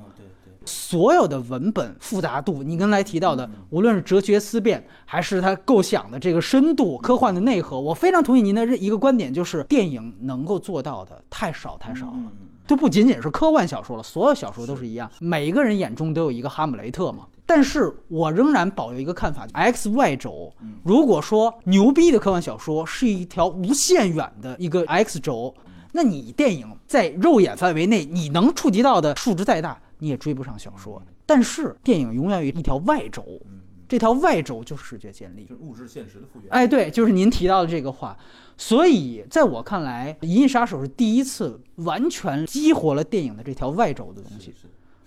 [0.66, 12.32] 所有的文本复杂度，你刚才提到的，无论是哲学思辨，还是他构想的这个深度、科幻的内核，我非常同意您的一个观点，就是电影能够做到的太少太少了。
[12.66, 17.26] 就不仅仅是科幻小说了，所有小说都是一样，每一个人眼中都有一个哈姆雷特嘛。
[17.46, 25.54] 但是我仍然保留一个看法：X Y 轴，如果说牛逼的科幻小说是一条无限远的一个 X 轴，
[25.92, 31.02] 那你电影在肉眼范围内你能触及到的数值再大，你也追不上小说。
[31.26, 33.24] 但是电影永远有一条外轴，
[33.88, 35.46] 这条外轴就是视觉建立。
[35.46, 36.52] 就是物质现实的复原。
[36.52, 38.18] 哎，对，就是您提到的这个话。
[38.58, 44.54] 所以在我看来，《银翼杀手》是第一次完全激活了电影的这条外轴的东西。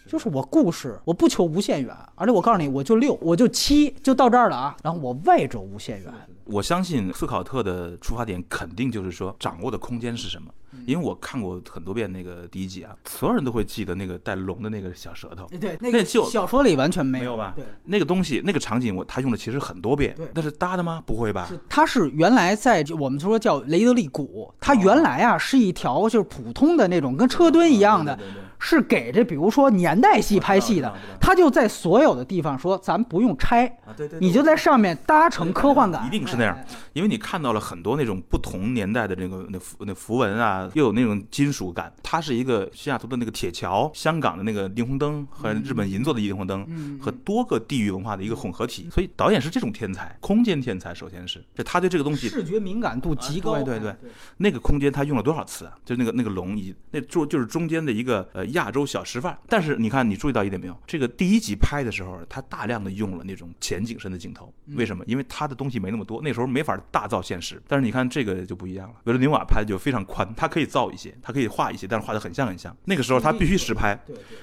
[0.07, 4.77] 就是我故事，我不求无限远，而且我告诉你，我就六，我就七，就到这儿了啊。
[4.83, 6.13] 然后我外轴无限远。
[6.45, 10.49] 我相信斯考特的出发点肯定就是说，掌握的空间是什么？
[10.85, 15.47] 因为我看过很多遍那个第一季啊，所有人都会记得那个带龙的那个小舌头。
[15.53, 17.53] 哎，对，那就小说里完全没没有吧？
[17.57, 20.15] 对，那个东西，那个场景，我他用的其实很多遍。
[20.17, 21.03] 对那是搭的吗？
[21.07, 21.47] 不会吧？
[21.49, 33.79] 是，它是原来在我们说叫雷德利谷，它原来啊是一条就是普通的那种跟车墩一样的，对对对是给这比如说年代戏拍戏的他就在所有的地方说咱不用拆，
[34.19, 36.67] 你就在上面搭成科幻感，一定是那样哎。
[36.93, 41.93] 因为你看到了很多那种不同年代的那个那符那符文啊，又有那种金属感。
[42.03, 48.89] 它是一个西雅图的那个铁桥，香港的那个霓虹灯和日本银座的霓虹灯，嗯和多个地域文化的一个混合体。
[48.91, 50.93] 所以导演是这种天才，空间天才。
[50.93, 53.97] 首先是，就他对这个东西视觉敏感度极高，啊对对对哎
[54.39, 55.73] 那个空间他用了多少次啊？
[55.85, 59.39] 就那个那个龙，一那就就是中间的一个呃亚洲小吃饭。
[59.49, 60.77] 但是你看，你注意到一点没有？
[60.87, 65.05] 这个第一集拍的时候，他大量的用了那种前景深的镜头，为什么？
[65.07, 67.63] 因为他的东西没那么多，那时候没法大造现实。
[67.69, 72.77] 但是你看这个就不一样了，维伦纽瓦拍的就非常宽，他可以造一些，他可以画一些，但是画的很像很像。
[72.85, 73.99] 那个时候他必须实拍，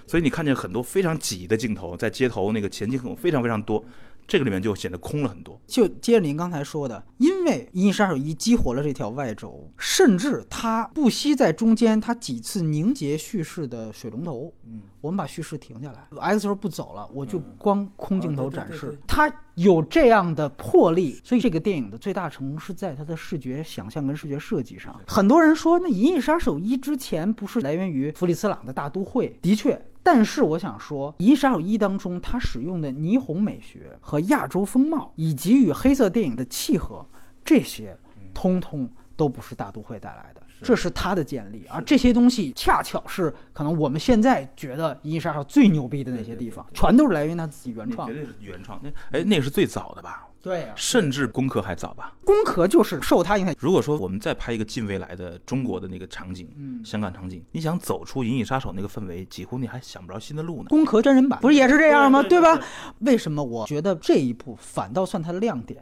[0.07, 3.83] 所以你看见很多非常挤的镜头，在街头那个前景很非常非常多。
[4.27, 5.59] 这个里面就显得空了很多。
[5.67, 14.53] 就接着您刚才说的，因为《银翼杀手一》激活了这条外轴，甚至它不惜在中间，它几次凝结叙事的水龙头。
[14.65, 18.97] 嗯，我们把叙事停下来，X 轴不走了，我就光空镜头展示。
[19.07, 24.99] 它有这样的魄力，所以这个电影的最大成功是在它的视觉想象跟视觉设计上。
[25.07, 29.37] 很多人说，那《银翼杀手一》之前不是来源于弗里斯朗的大都会？
[29.41, 29.79] 的确。
[30.03, 37.07] 但是我想说，《银翼杀手一》当中他使用的霓虹美学和亚洲风貌，以及与黑色电影的契合，
[37.45, 37.97] 这些
[38.33, 41.65] 通通都不是大都会带来的，这是他的建立。
[41.69, 48.05] 而这些东西恰巧是可能我们现在觉得《银翼杀手》最牛逼的那些地方，全都是来源于他自己原创。
[48.07, 48.77] 绝对是原创。
[48.83, 50.27] 那哎，那个是最早的吧？
[50.43, 52.13] 对，甚至攻壳还早吧？
[52.25, 53.55] 攻壳就是受他影响。
[53.57, 60.65] 如果说我们再拍一个近未来的中国的那个场景，嗯，香港场景，你想走出《银翼杀手》那个氛围，几乎你还想不着新的路呢。
[60.67, 62.21] 攻壳真人版不是也是这样吗？
[62.21, 62.59] 对吧？
[62.99, 65.81] 为什么我觉得这一部反倒算它的亮点？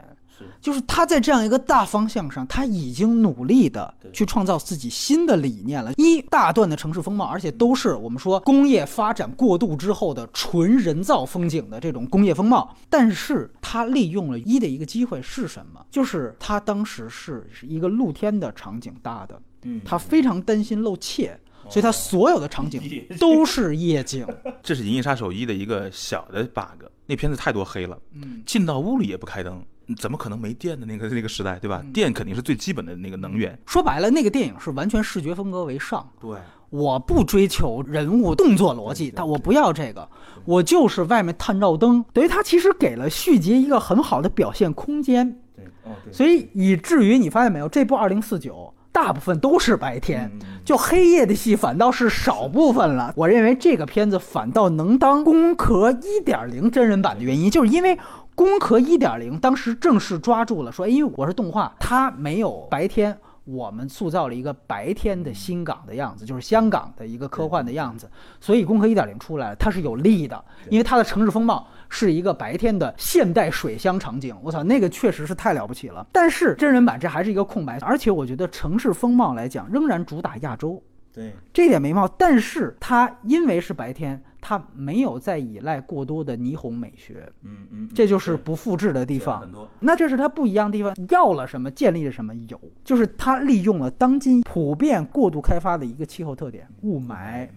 [0.60, 5.92] 就是他在这样一个大方向上，他已经努力的去创造自己新的理念了。
[5.96, 12.76] 一大段的城市风貌，而且都是我们说工业发展过度之后的纯人造风景的这种工业风貌。
[12.88, 15.84] 但是他利用了一的一个机会是什么？
[15.90, 21.38] 就是他当时是是一个露天的场景搭的，嗯，他非常担心露怯，
[21.68, 22.80] 所以他所有的场景
[23.18, 24.26] 都是夜景。
[24.62, 29.62] 这是《银翼杀手一》的一个小的 bug，那片子太多黑了，嗯，进到屋里也不开灯。
[29.94, 31.84] 怎么可能没电的那个 那个时代，对吧？
[31.92, 33.58] 电肯定是最基本的那个能源。
[33.66, 36.08] 说白了，那个电影是完全视觉风格为上。
[36.20, 36.36] 对，
[36.70, 40.08] 我不追求人物动作逻辑，但我不要这个，
[40.44, 45.38] 我就是外面探照灯，等于它其实给了续集一个很好的表现空间。
[45.54, 45.64] 对，
[46.12, 50.30] 所以以至于你发现没有，这部二零四九大部分都是白天，
[50.64, 53.12] 就黑夜的戏反倒是少部分了。
[53.16, 57.98] 我认为这个片子反倒能当《攻壳一点零》真人版的原因，就是因为。
[58.34, 63.14] 攻壳一点零当时正式抓住了，说，因为我是动画，它没有白天，
[63.44, 76.06] 我们塑造了一个白天的新港的样子，就是香港的一个科幻的样子，所以攻壳一点零出来了，它是有利的，因为它的城市风貌是一个白天的现代水乡场景，我操，那个确实是太了不起了。
[76.10, 80.82] 但是真人版这还是一个空白，而且我觉得城市风貌来讲，仍然主打亚洲，
[81.12, 84.20] 对，这点没毛，但是它因为是白天。
[84.44, 89.48] 它没有再依赖过多的霓虹美学，嗯嗯，这就是不复制的地方。
[89.78, 90.92] 那这是它不一样的地方。
[91.10, 97.48] 要了什么，建立了什么，有，就是它利用了当今普遍过度开发的一个气候特点——雾霾、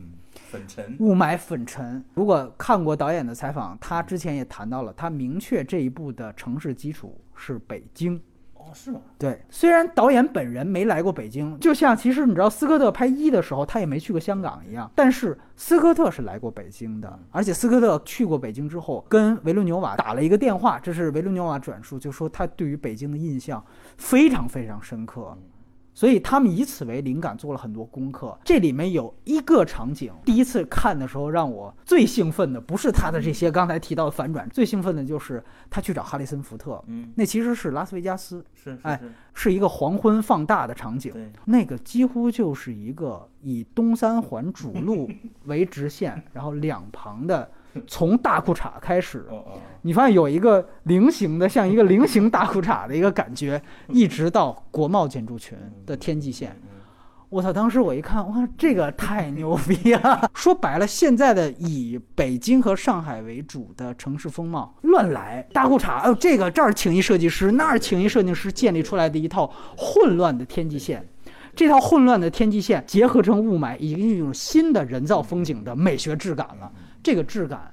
[0.45, 2.03] 粉尘、雾霾粉尘。
[2.13, 8.21] 如果看过导演的采访，他之前也谈到了，他明确这一部的城市基础是北京。
[8.53, 8.99] 哦是吗？
[9.19, 23.63] 对，虽然导演本人没来过北京，就像其实你知道斯科特拍一的时候，他也没去过香港一样，但是斯科特是来过北京的，而且斯科特去过北京之后，跟维伦纽瓦打了一个电话，这是维伦纽瓦转述，就说他对于北京的印象
[23.97, 25.37] 非常非常深刻。
[25.95, 28.37] 所以他们以此为灵感做了很多功课。
[28.43, 36.83] 这里面有一个场景，第一次看的时候让我最兴奋的不是他的这些刚才提到的反转，最兴奋的就是他去找哈里森福特。
[36.87, 39.01] 嗯，那其实是拉斯维加斯，是哎，
[39.33, 41.13] 是一个黄昏放大的场景。
[41.45, 45.09] 那个几乎就是一个以东三环主路
[45.45, 47.49] 为直线， 然后两旁的。
[47.87, 49.25] 从大裤衩开始，
[49.81, 56.55] 你发现有一个菱形的，像一个菱形大裤衩的一个感觉，一直到国贸建筑群的天际线。
[57.29, 57.51] 我操！
[57.51, 60.29] 当时我一看，哇，这个太牛逼了！
[60.33, 71.05] 说白了，现在的以北京和上海为主的城市风貌乱来，大裤衩，哦，这个这儿请一设计师，那儿请一设计师，建立出来的一套混乱的天际线。
[71.55, 76.71] 这套混乱的天际线结合成雾霾，已经有一种新的人造风景的美学质感了。
[77.05, 77.71] 这个质感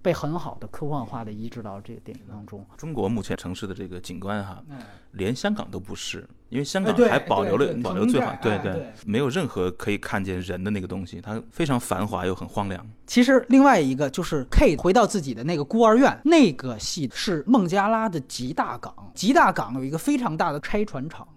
[0.00, 2.64] 被很好的科幻化的移植到这个电影当中。
[2.78, 4.64] 中国目前城市的这个景观哈，
[5.10, 12.82] 连香港都不是，因为香港还保留了保留最好，对对，没有任何可以看见人的那个东西，它非常繁华又很荒凉。
[13.06, 21.28] 其实另外一个就是 K 回到自己的那个孤儿院，那个戏是孟加拉的吉大港，吉大港有一个非常大的拆船厂。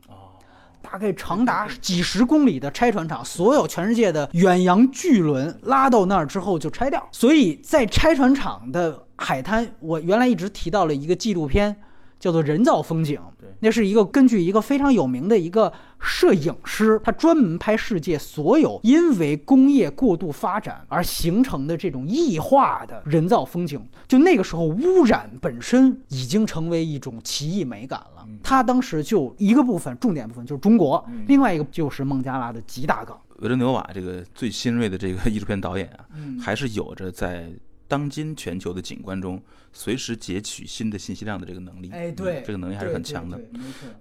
[0.94, 7.04] 大概长达几十公里的拆船厂，所有全世界的远洋巨轮拉到那儿之后就拆掉。
[7.12, 11.76] 所以在拆船厂的海滩，我原来一直提到了一个纪录片，
[12.24, 23.86] 叫做《人造风景》对，那是一个根据一个非常有名的一个摄影师，他专门拍世界所有因为工业过度发展而形成的这种异化的人造风景。
[24.08, 28.26] 就那个时候，污染本身已经成为一种奇异美感了。
[28.42, 33.20] 他当时就一个部分，重点部分就是中国，另外一个就是孟加拉的吉大港。
[33.40, 37.52] 维伦纽瓦这个最新锐的这个 艺术片导演啊，嗯还是有着在
[37.86, 39.42] 当今全球的景观中
[39.74, 41.90] 随时截取新的信息量的这个能力。
[41.92, 43.40] 哎，对嗯，这个能力还是很强的。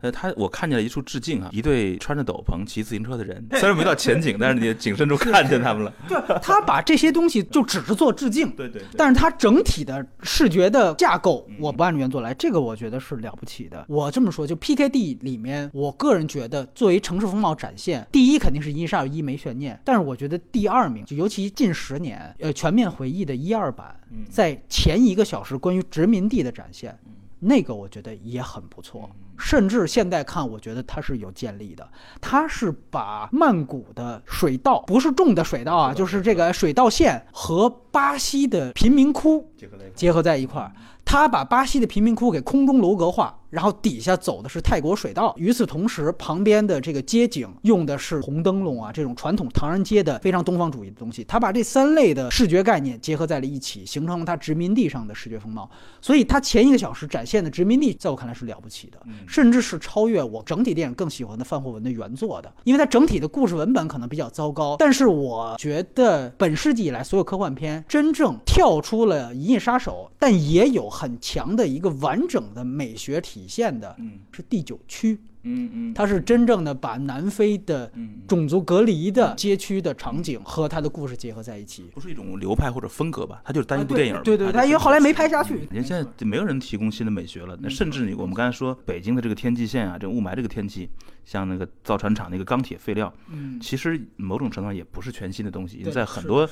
[0.00, 5.92] 呃，他我看见了一处致敬啊，一对穿着斗篷骑自行车的人，虽然没到前景， 但是你景深处看见他们了。
[6.08, 13.84] 对他把这些东西就只是做致敬， 对对对但是它整体的视觉的架构，嗯我不按原作来，这个我觉得是了不起的。
[13.88, 26.98] 我这么说，就 PKD 里面，我个人觉得作为城市风貌展现，第一肯定是《伊莎尔一》没悬念，但是我觉得第二名，就尤其近十年，呃，全面回忆的一二版，嗯在前一个小时关于殖民地的展现，
[27.40, 29.10] 那个我觉得也很不错。
[29.38, 31.88] 甚至现在看，我觉得它是有建立的。
[32.20, 40.72] 它是把曼谷的水稻，不是种的水稻啊，就是这个水稻线和巴西的贫民窟结合在一块结合在一块儿。
[41.04, 45.34] 他把巴西的贫民窟给空中楼阁化，然后底下走的是泰国水道。
[45.36, 51.22] 与此同时，旁边的这个街景用的是红灯笼啊，这种传统唐人街的非常东方主义的东西。
[51.24, 55.68] 他把这三类的视觉概念结合在了一起，形成了他殖民地上的视觉风貌。
[56.00, 62.50] 所以，他前一个小时展现的殖民地，在我看来是了不起的，甚至是超越我整体电影更喜欢的范霍文的原作的。
[62.64, 75.18] 因为它整体的故事文本可能比较糟糕，但是我觉得本世纪以来所有科幻片真正跳出了《银翼杀手》，但也有很强的一个完整的美学体现的，嗯是第九区。
[75.44, 81.90] 嗯嗯，它是真正的把南非的嗯种族隔离的街区的场景和他的故事结合在一起。
[81.92, 84.20] 不是一种流派或者风格吧，它就是单一部电影嘛。
[84.22, 85.66] 对对对，它它因为后来没拍下去。
[85.72, 90.88] 人现在没有人提供新的美学了，那甚至你我们刚才说北京的这个天际线啊，这雾霾这个天气，
[91.24, 96.48] 像那个造船厂那个钢铁废料，嗯，其实某种程度上也不是全新的东西，对在很多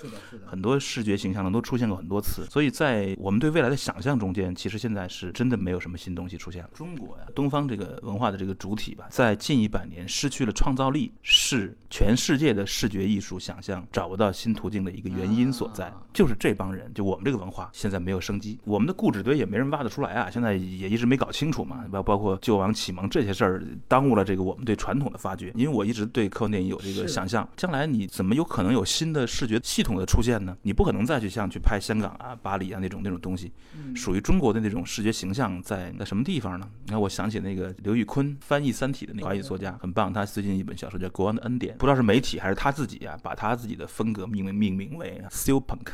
[0.47, 6.71] 很多视觉形象上都出现过很多次，所以在我们对未来的想象中间，其实现在是真的没有什么新东西出现了。
[6.75, 16.03] 中国呀，东方这个文化的这个主体吧，在近一百年失去了创造力，是全世界的视觉艺术想象找不到新途径的一个原因所在啊。
[16.13, 25.53] 就是这帮人，就我们这个文化现在没有生机，我们的固执堆也没人挖得出来啊，现在也一直没搞清楚嘛，包包括救亡启蒙这些事儿，耽误了这个我们对传统的发掘。
[25.57, 30.57] 因为我一直对科幻电影有这个想象，将来你怎么有可能有新的视觉系统的出现呢？
[30.63, 33.51] 你不可能再去像去拍香港啊、巴黎啊那种那种东西，
[33.95, 36.69] 属于中国的那种视觉形象在在什么地方呢？
[36.85, 40.13] 你看，我想起那个刘宇坤翻译《三体》的那个华语作家，很棒。
[40.13, 45.89] 他最近一本小说叫《国王的恩典》，不知道是媒体还是他自己啊，把他自己的风格命名命名为 “Steel Punk”，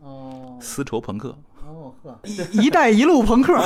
[0.00, 1.36] 哦丝绸朋克。
[1.66, 3.58] 哦呵，一一带一路朋克？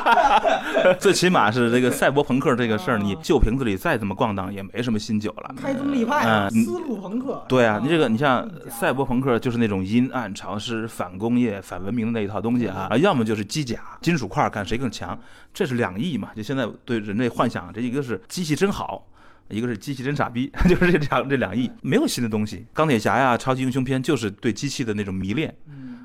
[0.98, 5.54] 最起码是这个赛博朋克这个事儿，你旧瓶子里再怎么逛荡，也没什么新酒了。
[5.60, 7.44] 开宗立派，嗯丝路朋克。
[7.48, 15.18] 对啊，你这个你像赛博朋克，就是那种阴暗、潮湿、反工业、反文明的那一套东西啊，啊，要么就是机甲、金属块，看谁更强，
[15.52, 16.30] 这是两翼嘛。
[16.34, 19.04] 就现在对人类幻想，这一个是机器真好。
[19.50, 22.66] 一个是机器真傻逼， 就是这两这两翼，没有新的东西。
[22.74, 25.54] 钢铁侠呀，超级英雄片就是对机器的那种迷恋，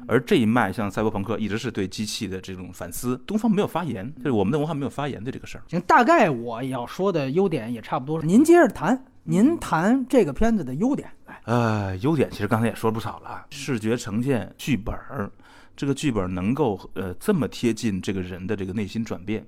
[0.08, 3.18] 而这一脉像赛博朋克一直是对机器的这种反思。
[3.26, 5.64] 东方没有发言，就是我们的文化没有发言对这个事儿。
[5.68, 11.41] 行，大概我要说的优点也差不多，您接着谈，您谈这个片子的优点来。
[11.45, 15.32] 呃，优点其实刚才也说了不少了，视觉呈现、剧本儿，
[15.76, 19.45] 这个剧本能够呃这么贴近这个人的这个内心转变，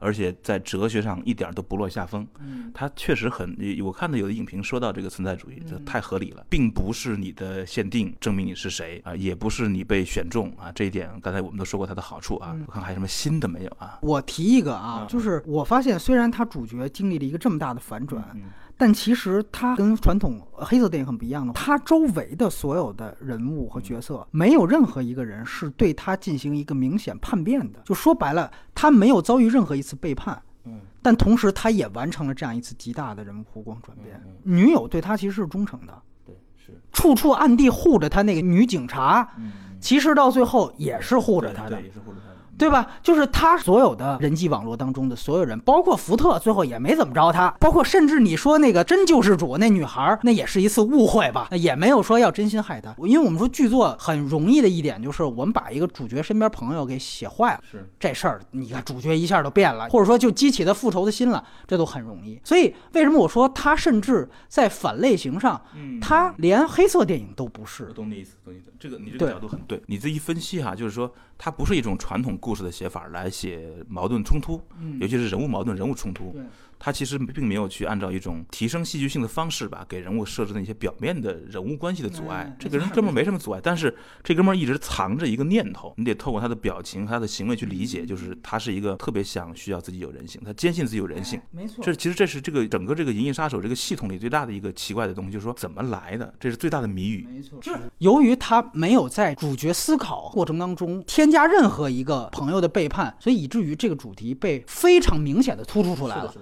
[0.00, 2.26] 而且在哲学上一点儿都不落下风。
[2.40, 12.56] 嗯，它确实很，我看到有的影评说到这个存在主义，这太合理了，并不是你的限定证明你是谁啊，也不是你被选中啊，这一点刚才我们都说过它的好处啊。
[12.66, 13.98] 我看还有什么新的没有啊？
[14.02, 18.42] 我提一个啊，嗯就是我发现虽然他主角经历了一个这么大的反转，嗯
[18.78, 27.80] 但其实他跟传统黑色电影很不一样的，他周围的所有的人物和角色，没有任何一个人是对他进行一个明显叛变的。
[27.84, 30.40] 就说白了，他没有遭遇任何一次背叛。
[30.64, 34.20] 嗯但同时，他也完成了这样一次极大的人物弧光转变。
[34.26, 41.84] 嗯女友对他其实是忠诚的，对，是，处处暗地护着他那个女警察，嗯，其实到最后也是护着他的对，。
[41.84, 42.37] 也是护着他的。
[42.58, 42.86] 对吧？
[43.02, 52.94] 就是他所有的人际网络当中的所有人，包括福特，最后也没怎么着他，包括甚至你说那个真救世主那女孩儿，那也是一次误会吧，也没有说要真心害他。
[52.98, 57.60] 因为我们说剧作很容易的一点就是，我们把一个主角身边朋友给写坏了。
[57.70, 62.40] 是，这事儿，你看主角一下都变了，或者说就激起他复仇的心了，这都很容易。
[62.44, 67.92] 所以为什么我说他甚至在反类型上，嗯他连黑色电影都不是我。
[67.92, 68.72] 懂你意思，懂你意思。
[68.78, 76.36] 这个你这个角度很对，你这一分析哈，就是说它不是一种传统故事的写法来写矛盾冲突，嗯尤其是人物矛盾、人物冲突。
[76.78, 82.56] 对它其实并没有去按照一种提升戏剧性的方式吧，给人物设置那些表面的人物关系的阻碍哎。
[82.58, 91.40] 这个人根本没什么阻碍，但是这哥们儿一直藏着一个念头，你得透过他的表情、他的行为去理解，就是他是一个特别想需要自己有人性，他坚信自己有人性。
[91.50, 97.26] 没错这其实这是这个整个这个《银翼杀手》这个系统里最大的一个奇怪的东西，就是说怎么来的，这是最大的谜语。
[97.30, 106.32] 没错，就是由于他没有在主角思考过程当中添加任何一个朋友的背叛，所以以至于这个主题被非常明显的突出出来了。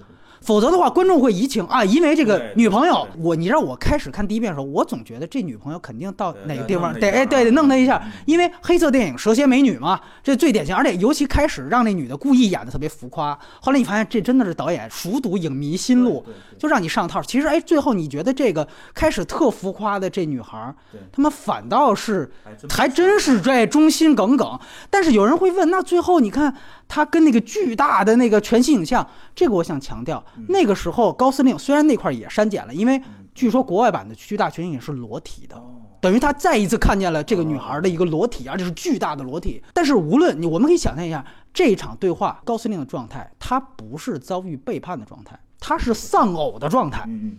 [0.47, 8.01] 否则的话，观众会移情啊，因为这个女朋友，我你知道，我开始看第一遍的时候，我总觉得这女朋友肯定到哪个地方得哎对得弄她一下。
[8.05, 16.25] 嗯，因为黑色电影蛇蝎美女嘛，这最典型，而且尤其开始让那女的故意演的特别浮夸，后来你发现这真的是导演熟读影迷心路，
[16.57, 17.21] 就让你上套。
[17.21, 20.73] 其实哎，最后你觉得这个开始特浮夸的这女孩儿，
[21.11, 22.31] 他们反倒是
[22.71, 24.57] 还真是这忠心耿耿。
[24.89, 26.55] 但是有人会问，那最后你看
[26.87, 33.01] 她跟那个巨大的那个全息影像，这个我想强调，那个时候高司令虽然那块儿也删减了，因为
[33.35, 35.63] 据说国外版的巨大全息影是裸体的。
[36.01, 39.63] 等于他再一次看见了这个女孩的一个裸体，而且是巨大的裸体。
[39.73, 47.05] 但是无论你，我们可以想象一下这一场对话，高司令的状态，他不是遭遇背叛的状态，他是丧偶的状态。
[47.09, 47.37] 嗯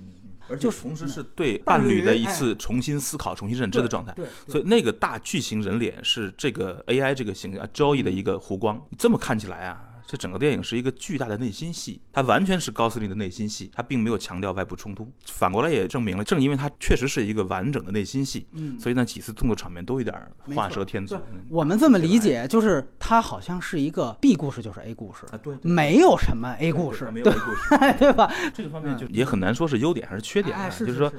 [0.49, 4.13] 而且同时是对伴侣的一哎次重新思考、重新认知的状态。
[4.13, 8.81] 对，所以那个大巨型人脸是这个 AI 这个形象 Joey 的一个弧光。
[8.89, 15.11] 你这么看起来啊，这整个电影是一个巨大的内心戏，它完全是高司令的内心戏，它并没有强调外部冲突。
[15.25, 20.15] 反过来也证明了，正因为它确实是一个完整的内心戏，嗯所以呢几次动作场面都有点
[20.55, 21.17] 画蛇添足。
[21.49, 28.33] 我们这么理解，就是它好像是一个 B 故事，就是 A 故事，啊，对，没有什么 A 故事，没有 A 故事， 对吧？
[28.53, 31.11] 这个方面就也很难说是优点还是缺点就是说，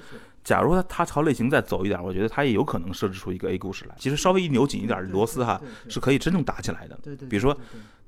[0.42, 3.94] 假如他他朝类型再走一点，我觉得他也有可能设置出一个 A 故事来。
[3.98, 5.60] 其实稍微一扭紧一点螺丝哈，
[5.90, 6.98] 是可以真正打起来的。
[7.02, 7.54] 对对，比如说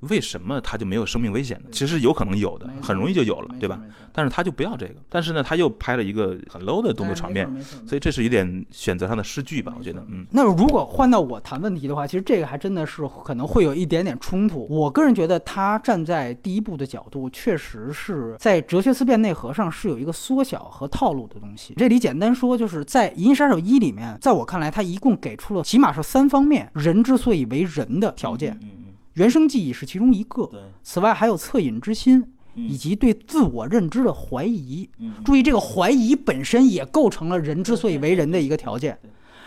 [0.01, 1.69] 为什么他就没有生命危险呢？
[1.71, 3.81] 其实有可能有的很容易就有了对吧？
[4.13, 7.49] 但是他就不要这个，但是呢，他又拍了一个很 low 的动作场面
[7.87, 9.75] 所以这是有点选择上的失据吧？
[9.79, 14.67] 我觉得，嗯，那如果换到我谈问题的话，其实这个还真的是可能会有一点点冲突。
[14.69, 21.75] 我个人觉得他站在第一步的角度，确实是在哲学思辨内核上是有一个缩小和套路的东西。
[21.77, 28.80] 这里简单说，就是在《银翼杀手一》里面，在我看来，他一共给出了起码是三方面人之所以为人的条件，嗯嗯
[29.21, 30.51] 原生记忆是其中一个。
[30.83, 32.21] 此外，还有恻隐之心。
[32.21, 38.99] 嗯以及对自我认知的怀疑，嗯注意这个怀疑本身也构成了人之所以为人的一个条件。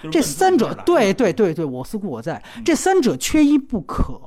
[0.09, 4.21] 这三者，对对对对，我思故我在，这三者缺一不可。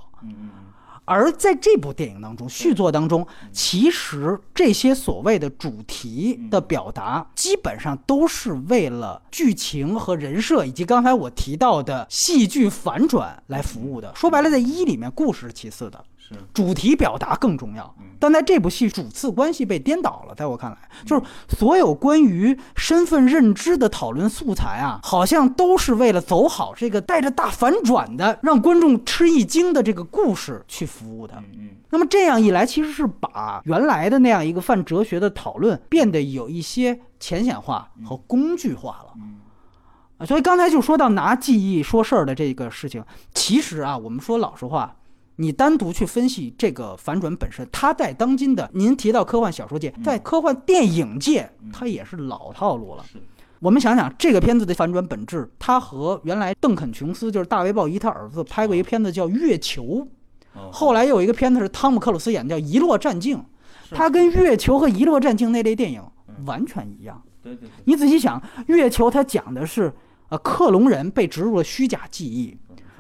[1.07, 14.13] 而在这部电影当中，续作当中，其实这些所谓的主题的表达，基本上都是为了剧情和人设，以及刚才我提到的戏剧反转来服务的。
[14.17, 16.16] 说白了，在一里面，故事是其次的，是
[16.53, 17.95] 主题表达更重要。
[18.19, 20.35] 但在这部戏，主次关系被颠倒了。
[20.35, 31.35] 在我看来，就是所有关于身份认知的讨论素材啊，好像都是为了走好这个带着大反转的，让观众吃一惊的这个故事去服务的。
[31.55, 39.15] 嗯那么这样一来，其实是把原来的那样一个泛哲学的讨论变得有一些浅显化和工具化了。
[40.19, 44.97] 啊，所以刚才就说到拿记忆说事儿的这个事情，其实啊，我们说老实话，
[45.37, 53.05] 你单独去分析这个反转本身，它在当今的您提到科幻小说界，在科幻电影界，它也是老套路了。
[53.61, 59.83] 我们想想这个片子的反转本质，它和原来邓肯·琼斯就是大卫·鲍伊他儿子拍过一个片子叫《月球》，
[60.55, 60.71] 哦。
[60.73, 63.39] 后来又有一个片子是汤姆·克鲁斯演的叫《遗落战境》，
[63.91, 66.03] 它跟《月球》和《遗落战境》那类电影
[66.45, 67.23] 完全一样。
[67.85, 69.93] 你仔细想，《月球》它讲的是，
[70.29, 72.57] 呃，克隆人被植入了虚假记忆，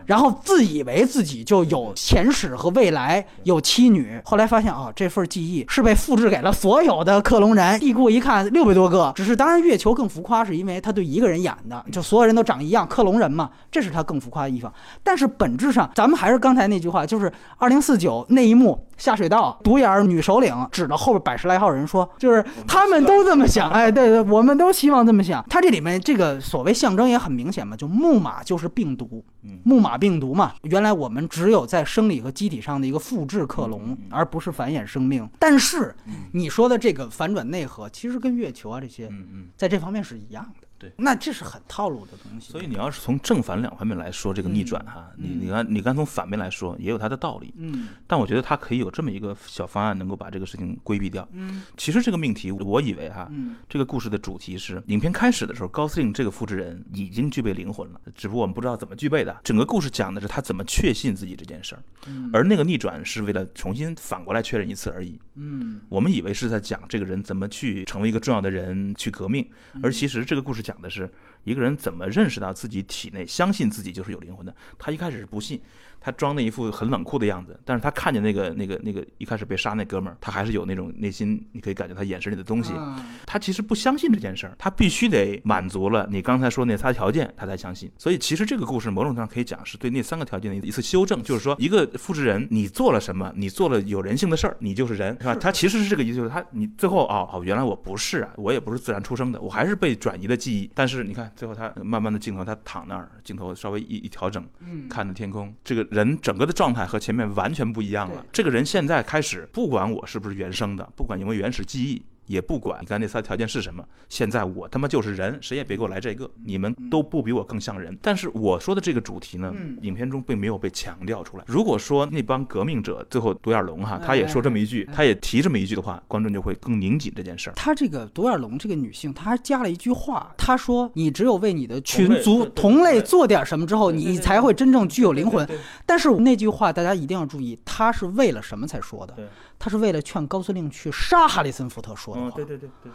[0.06, 7.78] 然后自以为自己就有前史和未来，有妻女，后来发现啊、这份记忆是被复制给了所有的克隆人。
[7.80, 14.72] 帝库一看，六百多个，只是当然月球更浮夸，是因为他对一个人演的，就所有人都长一样，克隆人嘛，这是他更浮夸的地方。
[15.02, 25.44] 但是本质上，咱们还是刚才那句话，就是二零四九那一幕下水道，独眼儿女首领指着后边百十来号人说，就是他们都这么想，哎，对对，我们都希望这么想。
[25.48, 29.24] 他这里面这个所谓象征也很明显嘛，就木马就是病毒，
[29.64, 30.52] 木马病毒嘛。
[30.62, 35.28] 原来我们只有在生理和机体上的一个复制克隆，而不是繁衍生命。
[35.38, 35.94] 但是
[36.32, 39.46] 你说的这个反转内核，其实跟月球啊这些嗯嗯。
[39.56, 40.65] 在这方面是一样的。
[40.78, 42.52] 对，那这是很套路的东西。
[42.52, 47.88] 所以你要是从正反两方面来说这个逆转哈，你你看你刚从反面来说也有它的道理，嗯。
[48.06, 51.26] 但我觉得它可以有这么一个小方案，能够把这个事情规避掉。
[51.32, 51.62] 嗯。
[51.76, 53.56] 其实这个命题，我以为哈，嗯。
[53.68, 59.34] 这个故事的主题是，影片开始的时候，高司令这个复制人已经具备灵魂了，只不过我们不知道怎么具备的。
[59.42, 62.30] 整个故事讲的是他怎么确信自己这件事儿，嗯。
[62.32, 65.18] 而那个逆转是为了重新反过来确认一次而已。
[65.36, 65.80] 嗯。
[65.88, 69.48] 我们以为是在讲这个人怎么去成为一个重要的人，去革命，
[69.82, 71.08] 而其实这个故事讲的是
[71.44, 74.52] 一个人怎么认识到自己体内，相信自己就是有灵魂的。
[74.76, 75.62] 他一开始是不信，
[76.06, 82.72] 他装的一副很冷酷的样子，但是他看见那个那个那个一开始被杀那哥们儿，他还是有那种内心，你可以感觉他眼神里的东西。
[82.76, 82.96] 嗯
[83.26, 87.90] 他其实不相信这件事儿，他必须得满足了你刚才说那仨条件，他才相信。
[87.98, 95.34] 所以其实这个故事某种程度上可以讲是对那三个条件的一次修正，就是说一个复制人，你做了什么，你做了有人性的事儿，你就是人，是吧？
[95.34, 100.70] 他其实是这个意思，就是他你最后哦哦，原来我不是啊，我也不是自然出生的，我还是被转移的记忆。
[100.72, 108.24] 但是你看最后他慢慢的镜头他躺那儿，镜头稍微一一调整，嗯看着天空，这个人整个的状态和前面完全不一样了。
[108.30, 112.02] 这个人现在开始，不管我是不是原生的，不管有没有原始记忆。
[112.26, 117.96] 也不管你刚才那仨条件是什么，现在我他妈就是人，谁也别给我来这个，你们都不比我更像人。
[118.02, 121.44] 但是我说的这个主题呢，嗯影片中并没有被强调出来。
[121.46, 127.52] 如果说那帮革命者最后独眼龙哈，哎他也说这么一句哎，他也提这么一句的话，观众就会更拧紧这件事儿。
[127.54, 135.48] 他这个独眼龙这个女性，她还加了一句话，她说：“你只有为你的群族同类做点什么之后，你才会真正具有灵魂。”
[135.86, 139.14] 但是那句话大家一定要注意，她是为了什么才说的
[139.58, 139.62] 对？
[139.64, 142.44] 她是为了劝高司令去杀哈里森福特说的嗯，话对。
[142.44, 142.92] 对对对，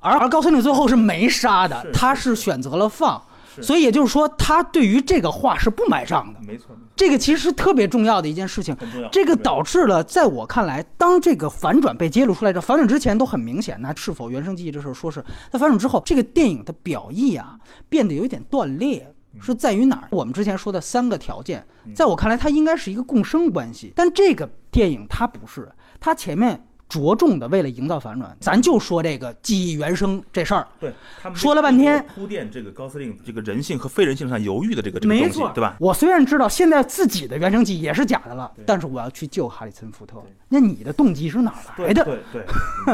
[0.00, 3.22] 而而高司令最后是没杀的，是他是是选择了放。
[3.60, 6.40] 所以也就是说，他对于这个话是不买账的。
[6.46, 8.74] 没错，这个其实是特别重要的一件事情。
[9.10, 17.58] 这个导致了，在我看来，当这个反转被揭露出来之后，反转之前都很明显，那是否原生记忆这事儿说是在反转之后，这个电影的表意啊
[17.88, 20.08] 变得有一点断裂，是在于哪儿？
[20.12, 25.70] 我们之前说的三个条件，在我看来，它应该是一个共生关系，但这个电影它不是，
[26.00, 30.92] 它前面着重的为了营造反转，咱就说这个记忆原生这事儿，对，
[31.22, 32.04] 他们说了半天。
[32.12, 35.76] 铺垫这个高司令这个人性和非人性上犹豫的这个这个东西，对吧？
[35.78, 42.04] 我虽然知道现在自己的原生记忆也是假的了，但是我要去救哈里森福特，那你的动机是哪儿来的？
[42.04, 42.44] 对对，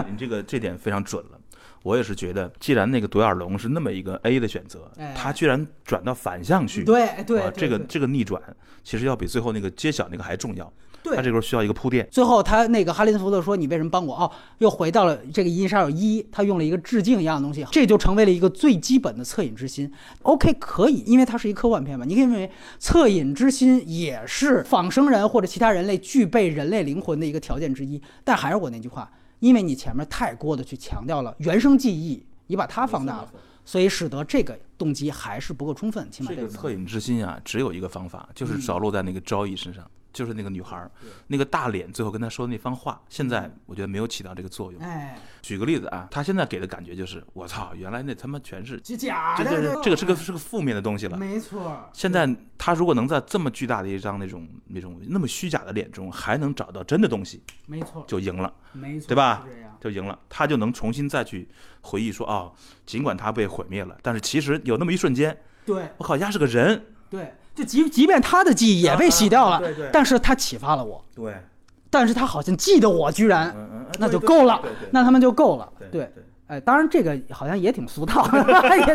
[0.04, 1.38] 你你这个这点非常准了。
[1.82, 8.42] 我也是觉得，既然那个独眼龙是那么一个 A 的选择哎，他居然转到反向去，对对这个这个逆转，
[8.82, 10.70] 其实要比最后那个揭晓那个还重要。
[11.06, 12.06] 对他这个时候需要一个铺垫。
[12.10, 19.90] 最后，他那个哈里森福特说：“你为什么帮我？”哦，又回到了这个《银翼杀手一》，他用了一个致敬一样的东西，这就成为了一个最基本的恻隐之心。
[20.22, 22.50] OK，可以，因为它是一科幻片嘛，你可以认为
[22.80, 28.00] 恻隐之心也是仿生人或者其他人类具备人类灵魂的一个条件之一。
[28.24, 33.28] 但还是我那句话，因为你前面太过的去强调了原生记忆，你把它放大了，
[33.64, 36.08] 所以使得这个动机还是不够充分。
[36.10, 39.84] 起码这个个恻隐之心啊，只有一个方法，就是嗯着落在那个昭仪身上，
[40.16, 40.90] 就是那个女孩儿，
[41.26, 44.80] 那个大脸最后跟他说的那番话，现在我觉得没有起到这个作用。
[44.80, 51.18] 哎，举个例子啊，他现在给的感觉就是，我操，原来那他妈全是，这假这的，这是这个是个是个负面的东西了。
[51.18, 51.86] 没错。
[51.92, 59.46] 现在他如果能在这么巨大的一张那种那种那么虚假的脸中，还能找到真的东西，没错，就赢了，没错，对吧。
[59.78, 60.18] 就赢了。
[60.30, 61.46] 他就能重新再去
[61.82, 62.50] 回忆说，哦，
[62.86, 65.36] 尽管他被毁灭了，但是其实有那么一瞬间，
[65.66, 69.90] 对我靠，丫是个人，对，就即即便他的记忆也被洗掉了，对对。
[69.92, 71.34] 但是他启发了我，对，
[71.90, 75.68] 但是他好像记得我，居然，嗯嗯，那就够了那他们就够了。
[75.78, 75.88] 对。
[75.88, 76.12] 对，
[76.46, 78.24] 哎，当然这个好像也挺俗套，
[78.86, 78.94] 也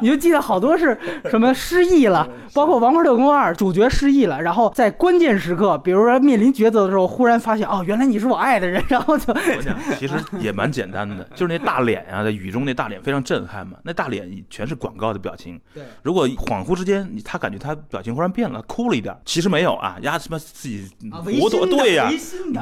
[0.00, 0.96] 你就记得好多是
[1.28, 15.60] 什么失忆了，包括《王牌特工二》主角失忆了，然后在关键时刻，比如说面临抉择的时候，忽然发现哦，原来你是我爱的人，然后就我讲，其实也蛮简单的，就是那大脸啊，在雨中那大脸非常震撼嘛，那大脸全是广告的表情。
[15.74, 22.10] 对如果恍惚之间，你他感觉他表情忽然变了，哭了一点，其实没有啊，呀什么自己啊，活多对呀、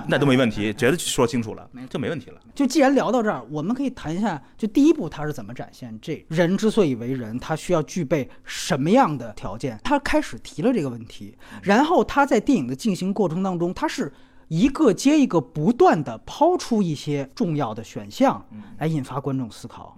[0.08, 2.36] 那都没问题，绝对说清楚了没，就没问题了。
[2.54, 9.80] 就既然聊到这儿，我们可以谈一下，就第一步他是怎么展现这人之所以为人，他需要具备什么样的条件？
[9.82, 14.12] 他开始提了这个问题，然后他在电影的进行过程当中，他是
[14.48, 18.44] 一个接一个不断的抛出一些重要的选项
[18.78, 19.96] 来引发观众思考。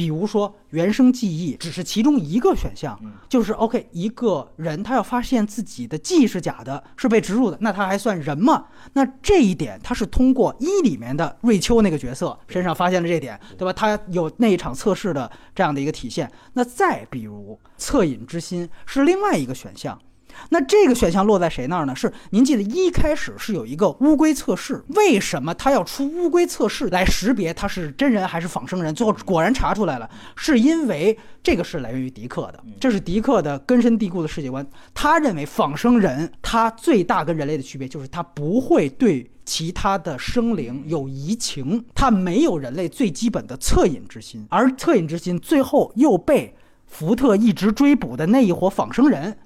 [0.00, 2.98] 比如说，原生记忆只是其中一个选项，
[3.28, 8.64] 就是 OK，一个人他要发现自己的记忆是假的，是被植入的，那他还算人吗？
[8.94, 13.74] 那这一点他是通过一里面的瑞秋那个角色身上发现了这点，对吧？
[13.74, 16.32] 他有那一场测试的这样的一个体现。
[16.54, 20.00] 那再比如恻隐之心是另外一个选项。
[20.50, 21.94] 那这个选项落在谁那儿呢？
[21.94, 28.94] 是您记得一开始是有一个乌龟测试，为什么他要出乌龟测试来识别他是真人还是仿生人？
[28.94, 34.66] 最后果然查出来了，是因为这个是来源于迪克的，这是迪克的根深蒂固的世界观。
[34.94, 46.54] 他认为仿生人他最大跟人类的区别就是他不会对其他的生灵有移情，他没有人类最基本的恻隐之心，而恻隐之心最后又被
[46.86, 49.36] 福特一直追捕的那一伙仿生人。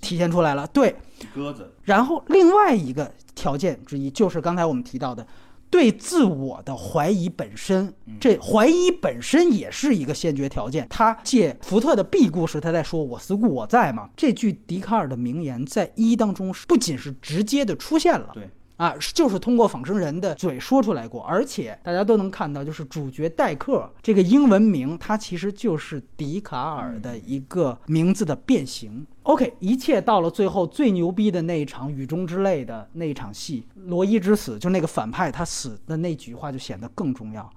[0.00, 0.94] 体现出来了，对，
[1.34, 1.72] 鸽子。
[1.82, 5.26] 然后另外一个条件之一就是刚才我们提到的，
[5.70, 10.86] 对自我的怀疑本身，这怀疑本身也是一个先决条件。
[10.88, 18.48] 他借福特的 B 故事，他在说“我思故我在”嘛，这句笛卡尔的名言在一当中不仅是直接的出现了，对。
[18.78, 29.04] 啊，就是通过仿生人的嘴说出来过，而且大家都能看到，就是主角戴克这个英文名，它其实就是笛卡尔的一个名字的变形。
[29.24, 37.50] OK，一切到了最后最牛逼的那一场雨中之泪的那一场戏，罗伊之死，就那个反派他死的那几句话就显得更重要。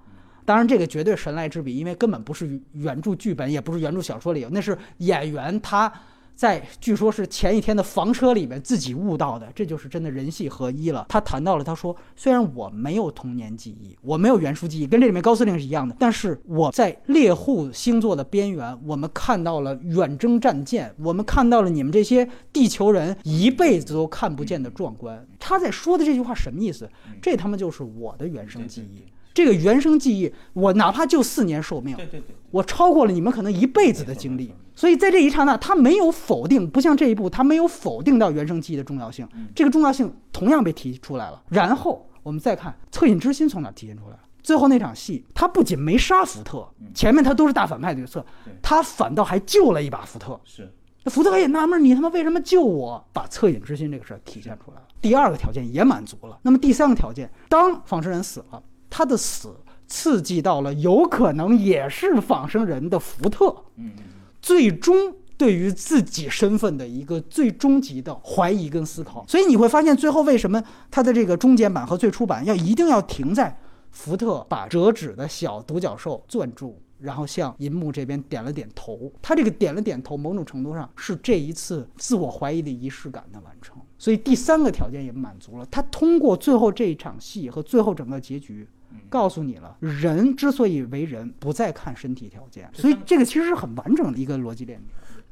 [0.43, 5.93] 当然，这个绝对神来之笔，因为根本不是原著剧本，也不是原著小说里有，那是演员他。
[6.41, 11.05] 在据说是前一天的房车里面自己悟到的，这就是真的人戏合一了。
[11.07, 26.89] 他谈到了，他说：“虽然我没有童年记忆，我没有原书记忆，跟这里面高司令是一样的，但是我在猎户星座的边缘，我们看到了远征战舰，我们看到了你们这些地球人一辈子都看不见的壮观。”他在说的这句话什么意思？
[27.21, 29.03] 这他妈就是我的原生记忆。
[29.33, 34.53] 这个原生记忆，我哪怕就四年寿命，对对对，我超过了你们可能一辈子的经历。
[34.75, 39.27] 所以在这一刹那，他没有否定，不像这一步，他没有否定到原生记忆的重要性。
[39.53, 41.41] 这个重要性同样被提出来了。
[41.49, 44.17] 然后我们再看恻隐之心从哪体现出来？
[44.41, 48.25] 最后那场戏，他不仅没杀福特，前面他都是大反派角色，
[48.61, 50.39] 他反倒还救了一把福特。
[50.43, 50.73] 是，
[51.03, 53.05] 那福特也纳闷，你他妈为什么救我？
[53.13, 54.87] 把恻隐之心这个事儿体现出来了。
[54.99, 56.39] 第二个条件也满足了。
[56.41, 59.55] 那么第三个条件，当仿生人死了，他的死
[59.87, 63.55] 刺激到了有可能也是仿生人的福特。
[63.77, 63.91] 嗯。
[64.39, 73.55] 最终对于自己身份的一个最终极的怀疑跟思考，所以你会发现最后为什么他的这个中简版和最初版要一定要停在
[73.91, 79.11] 福特把折纸的小独角兽攥住，然后向银幕这边点了点头。
[79.21, 83.77] 他这个点了点头，某种程度上是这一次自我怀疑的仪式感的完成。
[83.99, 85.65] 所以第三个条件也满足了。
[85.69, 88.67] 他通过最后这一场戏和最后整个结局。
[89.11, 94.81] 告诉你了，人之所以为人，不再看身体条件，所以这个其实是很完整的一个逻辑链。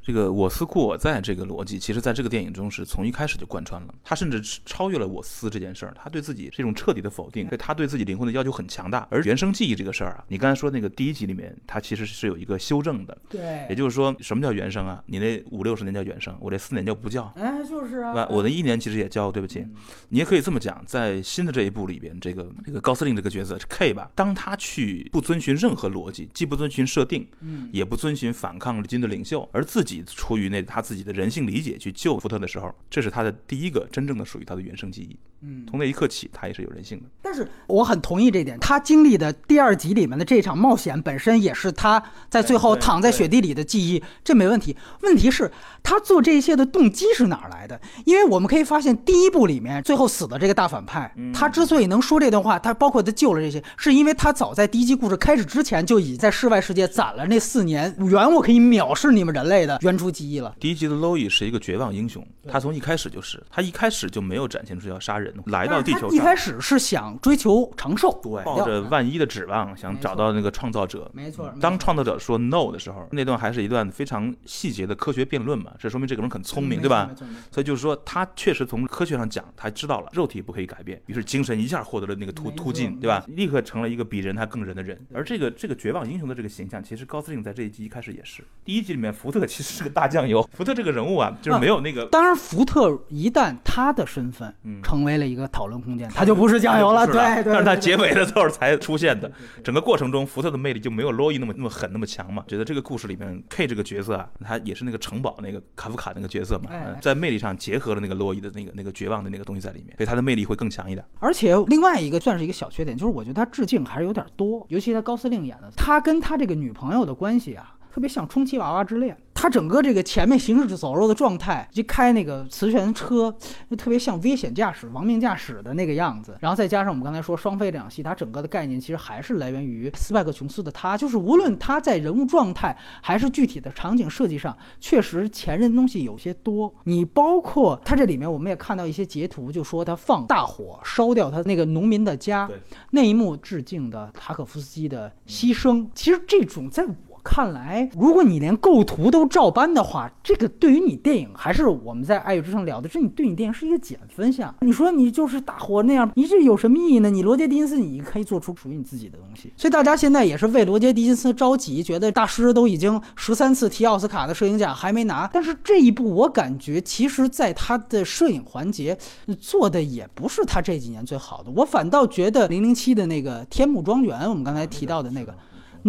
[0.01, 3.93] 这个我思故我在这个逻辑，其实在这个电影中是从一开始就贯穿了。
[4.03, 9.07] 他甚至超越了我思这件事儿，他对自己是一种彻底的否定，对他对自己灵魂的要求很强大。
[9.11, 13.15] 而原生记忆这个事儿啊，你刚才说那个第一集里面，他其实是有一个修正的。
[13.29, 15.03] 对，也就是说，什么叫原生啊？
[15.05, 17.31] 你那五六十年叫原生，我这四年叫不叫？
[17.35, 18.27] 哎，就是啊。
[18.31, 19.65] 我的一年其实也叫，对不起。
[20.07, 24.09] 你也可以这么讲，在新的这一部里边，这个这个高司令这个角色是 K 吧？
[24.15, 30.59] 当他去不遵循任何逻辑，既不遵循设定，嗯，也不遵循反抗军的领袖，而自己出于那。
[30.69, 35.17] 他自己的人性理解去救福特的时候，这是他的第一个真正的属于他的原生记忆。
[35.41, 37.05] 嗯，从那一刻起，他也是有人性的。
[37.21, 44.75] 但是我很同意这点，他经历的第二集里面的这场冒险本身也是他在最后躺在雪地里的记忆，这没问题。
[45.01, 45.49] 问题是，
[45.81, 47.79] 他做这些的动机是哪儿来的？
[48.05, 60.55] 因为我们可以发现，第一部里面最后死的这个大反派，他之所以能说这段话，他包括他救了这些，是因为他早在第一集故事开始之前就已在世外世界攒了那四年原我可以藐视你们人类的原初记忆了。
[60.59, 65.33] 第一集的 Loy 是一个绝望英雄，他从一开始就是，他一开始就没有展现出要杀人。
[65.45, 71.09] 来到地球上，一开始是想追求长寿，对，抱着万一的指望，想找到那个创造者。
[71.13, 77.09] 没错，当创造者说 no 的时候，那段还是一段非常细节的科学辩论嘛，这说明这个人很聪明，对吧？
[77.51, 83.23] 所以就是说，他确实从科学上讲，他知道了肉体不可以改变，于是精神一下获得了那个突突进，对吧？
[83.27, 84.99] 立刻成了一个比人还更人的人。
[85.13, 88.43] 而这个这个绝望英雄的这个形象，其实高司令在这一集一开始也是。
[88.65, 90.47] 第一集里面，福特其实是个大酱油。
[90.53, 92.05] 福特这个人物啊，就是没有那个。
[92.07, 94.53] 当然，福特一旦他的身份
[94.83, 96.09] 成为了一个讨论空间。
[96.09, 97.13] 他就不是酱油了，对
[97.43, 97.53] 对。
[97.53, 99.31] 但是他结尾的时候才出现的，
[99.63, 102.43] 整个过程中福特的魅力就没有洛伊那么那么狠那么强嘛？
[102.47, 106.69] 觉得这个故事里面 K 这个角色啊，他也是那个城堡那个卡夫卡那个角色嘛，
[107.01, 111.05] 在魅力上结合了那个洛伊的那个那个绝望的那个东西在里面，所以他的魅力会更强一点。
[111.19, 119.17] 而且另外一个算是一个小缺点，就是我觉得他致敬还是有点多，尤其他高司令演的，他跟他这个女朋友的关系啊，特别像充气娃娃之恋。
[119.33, 123.33] 他整个这个前面行尸走肉的状态，以及开那个磁悬车，
[123.69, 126.37] 就特别像危险驾驶、亡命驾驶的那个样子。
[126.41, 136.73] 然后再加上我们刚才说双飞这场戏，它整个的概念其实还是来源于斯派克·琼斯的他，就是无论他在人物状态还是具体的场景设计上，确实前任的东西有些多。
[136.83, 142.49] 你包括他这里面，我们也看到一些截图，就说他放大火烧掉他那个农民的家，
[142.91, 145.87] 那一幕致敬的塔可夫斯基的牺牲。
[145.95, 154.53] 其实这种在我看来，如果你连构图都照搬的话，这个对于你电影还是我们在《爱乐之城》聊的，这你对你电影是一个减分项。
[154.61, 157.09] 你说你就是大火那样，你这有什么意义呢？
[157.09, 159.51] 你罗杰·狄金斯，你可以做出属于你自己的东西。
[159.57, 168.97] 所以大家现在也是为罗杰·狄金斯着急，觉得大师都已经十三次提奥斯卡的摄影奖还没拿，但是这一部我感觉其实在他的摄影环节
[169.39, 175.33] 做的也不是他这几年最好的，我反倒觉得零零七的那个天幕庄园，我们刚才提到的那个。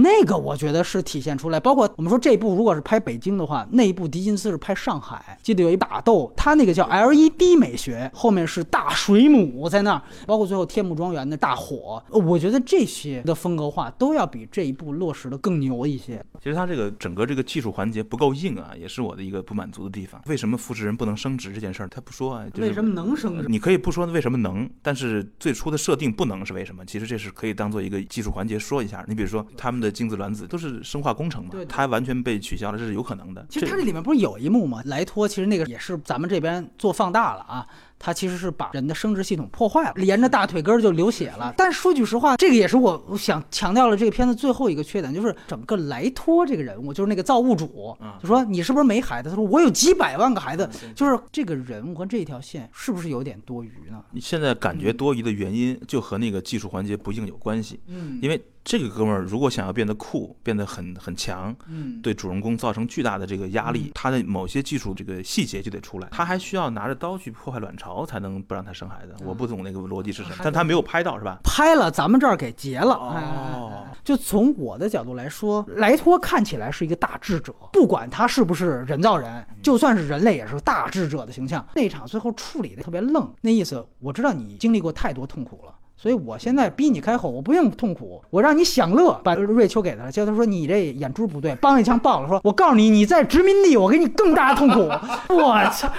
[0.02, 16.24] 那个我觉得是体现出来，包括我们说这一部如果是拍北京的话，那一部狄金斯是拍上海，记得有一打斗，他那个叫 LED 美学，后面是大水母在那儿，包括最后天幕庄园的大火，呃我觉得这些的风格化都要比这一部落实的更牛一些。
[16.42, 20.20] 其实它这个整个这个技术环节不够硬啊，也是我的一个不满足的地方。
[20.26, 22.44] 为什么复制人不能升职这件事儿，他不说啊？
[22.54, 23.46] 就是为什么能升职？
[23.48, 26.84] 你可以不说为什么能，但是最初的设定不能是为什么？
[26.86, 29.04] 其实这是可以当做一个技术环节说一下。
[29.06, 33.44] 你比如说他们的精子卵子都是生化工程嘛对，它完全被取消了，这是有可能的。
[33.48, 34.82] 其实它这里面不是有一幕吗？
[34.86, 37.66] 莱托其实那个也是咱们这边做放大了啊。
[38.02, 41.54] 它其实是把人的生殖系统破坏了，连着大腿根儿就流血了。
[41.56, 49.28] 但说句实话，这个也是我我想强调了这个片子最后一个缺点，就是整个莱托这个人物，就是那个造物主，就说你是不是没孩子？
[49.28, 54.02] 他说我有几百万个孩子，就是这个人物和这条线是不是有点多余呢？
[54.10, 57.78] 你现在感觉多余的原因，就和那个技术环节不硬有关系。
[57.86, 69.14] 嗯因为这个哥们儿如果想要变得酷，变得很很强，嗯，对主人公造成巨大的这个压力，他的某些技术这个细节就得出来，他还需要拿着刀去破坏卵巢才能不让他生孩子。
[69.24, 71.38] 我不懂那个逻辑是什么，但他没有拍到是吧？
[71.44, 72.94] 拍了，咱们这儿给截了。
[72.94, 81.64] 哦就从我的角度来说，莱托看起来是一个大智者，不管他是不是人造人，就算是人类也是个大智者的形象。
[81.74, 85.74] 那场最后处理的特别愣，那意思我知道你经历过太多痛苦了。
[85.98, 89.20] 所以我现在逼你开口，我不用痛苦，我让你享乐。
[89.22, 94.80] 把瑞秋给他了，结果他说你这眼珠不对，梆一枪爆了，说我告诉你，你在殖民地，我给你更大的痛苦。
[95.34, 95.92] 我操！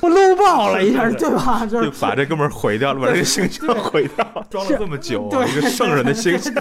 [0.00, 1.66] 我搂爆了一下， 对吧？
[1.66, 6.52] 就就是把这哥们儿毁掉了，把这个形象毁掉，装了这么久，对一个圣人的形象，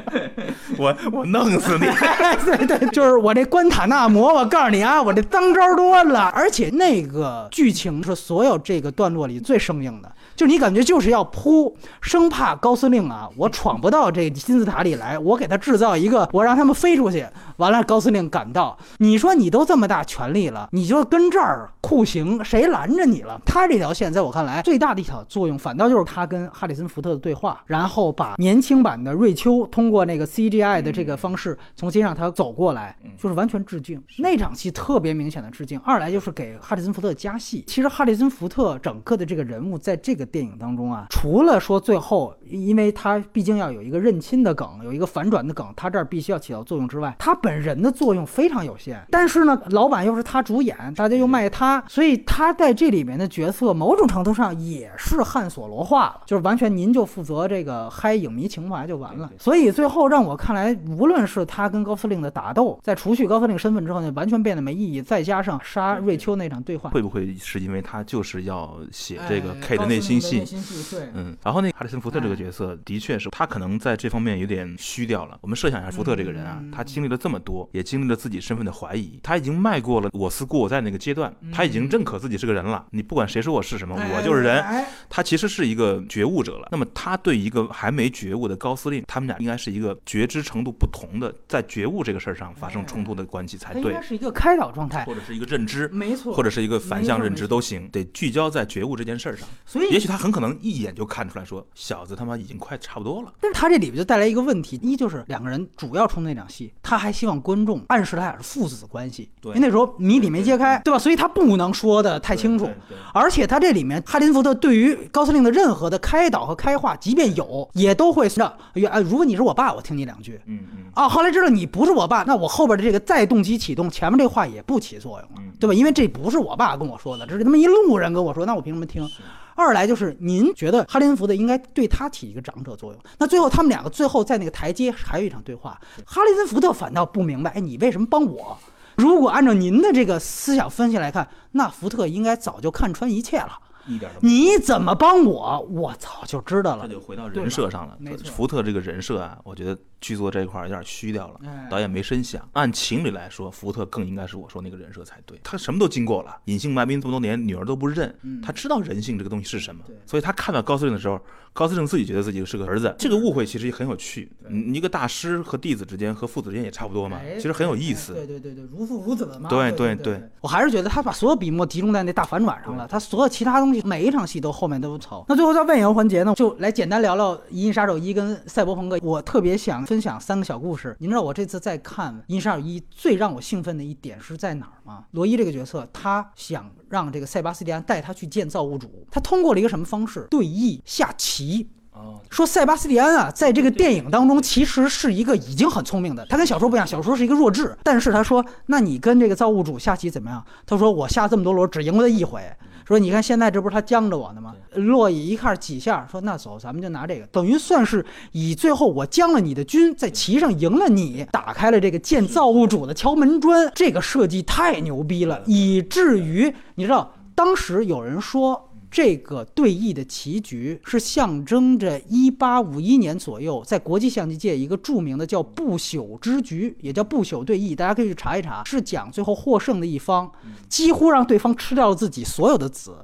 [0.78, 1.86] 我我弄死你！
[2.66, 17.26] 对对，就是我这关塔那摩，我告诉你啊，我这脏招多了，而且那个剧情是所有这个段落里最生硬的，就你感觉就是要扑，生怕高司令啊，我闯不到这金字塔里来，我给他制造一个，我让他们飞出去，
[17.58, 23.40] 完了高司令赶到，你说你都这么大权力了，你就跟这儿酷刑，谁拦着你了？
[23.46, 34.02] 他这条线在我看来最大的一条作用，反倒就是他跟哈里森福特的对话，然后把年轻版的瑞秋通过那个 CGI 的这个方式重新让他走过来，就是完全致敬。
[34.18, 35.78] 那场戏特别明显的致敬。
[35.80, 37.64] 二来就是给哈里森福特加戏。
[37.66, 49.04] 其实哈里森福特整个的这个人物在这个电影当中啊，除了说最后，因为他毕竟要有一个认亲的梗，有一个反转的梗，他这儿必须要起到作用之外，他本人的作用非常有限。
[49.10, 59.30] 但是呢，老板又是他主演，大家又卖他，所以他在这里面的角色，某种程度上也是汉索罗化了，就是完全您就负责这个嗨影迷情怀就完了。
[59.38, 70.44] 所以最后让我看来，无论是他跟高司令的打斗，在除去高司令身份之后呢，完全变得没意义，再加上杀瑞秋那场对话，会不会是因为他就是要写这个哎 K 的内心戏内？
[70.44, 71.08] 心戏对。
[71.14, 75.38] 嗯，然后那个哈里森福特这个角色，的确是他可能在这方面有点虚掉了。
[75.40, 82.86] 我们设想一下福特这个人啊，他经历了这么多，也经历了自己身份的怀疑，他已经迈过了我思故我在那个阶段，他已经认可自己是个人了。
[82.90, 84.60] 你不管谁说我是什么，我就是人。
[84.62, 86.68] 哎他其实是一个觉悟者了。
[86.72, 95.86] 那么他对一个还没觉悟的高司令，他们俩应该是一个觉知程度不同的，在觉悟这个事儿上发生冲突的关系才对他应该，是一个开导状态，或者是一个认知。
[95.88, 99.46] 没错，或者是一个反向认知都行，得聚焦在觉悟这件事儿上。
[99.64, 103.32] 所以也许他很可能一眼就看出来说，小子他妈已经快差不多了。
[103.40, 110.98] 但是他这里边就带来一个问题，一就是两个人主要冲突那场戏，他还希望观众暗示他俩是父子关系，对因为那时候谜底没揭开，对吧？
[110.98, 112.68] 所以他不能说的太清楚。
[113.14, 120.38] 而且他这里面哈林福特对于高司令的任何的开导和开化，即便有，也都会让原啊，如果你是我爸，我听你两句。
[120.44, 125.72] 嗯嗯，啊，后来知道你不是我爸，那我后边的这个再动机启动，前面这话也不起作用了，对吧？
[125.72, 129.08] 因为这不是我爸跟我说的，这是他妈一路人跟我说，那我凭什么听？
[129.54, 138.56] 二来就是您觉得哈林福特应该对他起一个长者作用，那最后他们两个最后在那个台阶还有一场对话，哈里森福特反倒不明白，哎，你为什么帮我？
[138.96, 143.58] 如果按照您的这个思想分析来看，那福特应该早就看穿一切了。
[143.86, 145.60] 一点你怎么帮我？
[145.70, 146.86] 我早就知道了。
[146.88, 148.30] 这就回到人设上了没错。
[148.32, 152.46] 福特这个人设啊，我觉得剧作这一块有点虚掉了哎，导演没深想。
[152.52, 155.40] 按情理来说，福特更应该是我说那个人设才对。
[155.42, 159.82] 他什么都经过了，隐姓埋名这么多年，女儿都不认，他知道人性这个东西是什么。
[160.04, 161.18] 所以他看到高司令的时候，
[161.54, 164.30] 高司令自己觉得自己是个儿子，这个误会其实也很有趣。
[164.48, 168.12] 你一个大师和弟子之间和父子之间也差不多嘛，哎其实很有意思。
[168.12, 169.48] 对对对对，如父如子嘛。
[169.48, 175.24] 对对对对我还是觉得他把所有笔墨集中在那大反转上了，他所有其他东西每一场戏都后面都有凑。
[175.28, 178.98] 那最后在问游环节呢，就来简单聊聊《银翼杀手一》跟《赛博朋克》。
[179.02, 180.96] 我特别想分享三个小故事。
[180.98, 185.04] 您知道我这次在看《银翼杀手一》最让我兴奋的一点是在哪儿吗？
[185.12, 190.26] 罗伊这个角色，他想让这个塞巴斯蒂安带他去见造物主，他通过了一个什么方式？
[190.28, 191.70] 对弈、下棋。
[191.92, 197.78] 哦，说塞巴斯蒂安啊，在这个电影当中其实是一个已经很聪明的，他跟小说不一样，小说是一个弱智。
[197.84, 200.44] 但是他说，那你跟这个造物主下棋怎么样？
[200.66, 202.42] 他说我下这么多轮只赢过他一回。
[202.86, 204.54] 说你看现在这不是他僵着我呢吗？
[204.74, 213.70] 洛伊一看几下，说那走，咱们就拿这个，等于算是以最后我将了你的军，在棋上赢了你，打开了这个建造物主的敲门砖。
[213.74, 218.70] 这个设计太牛逼了，以至于你知道，当时有人说。
[218.94, 230.30] 这个对弈的棋局是象征着一八五一年左右，在国际象棋界一个著名的叫不朽之局，也叫不朽对弈，大家可以去查一查，是讲最后获胜的一方
[230.68, 232.96] 几乎让对方吃掉了自己所有的子。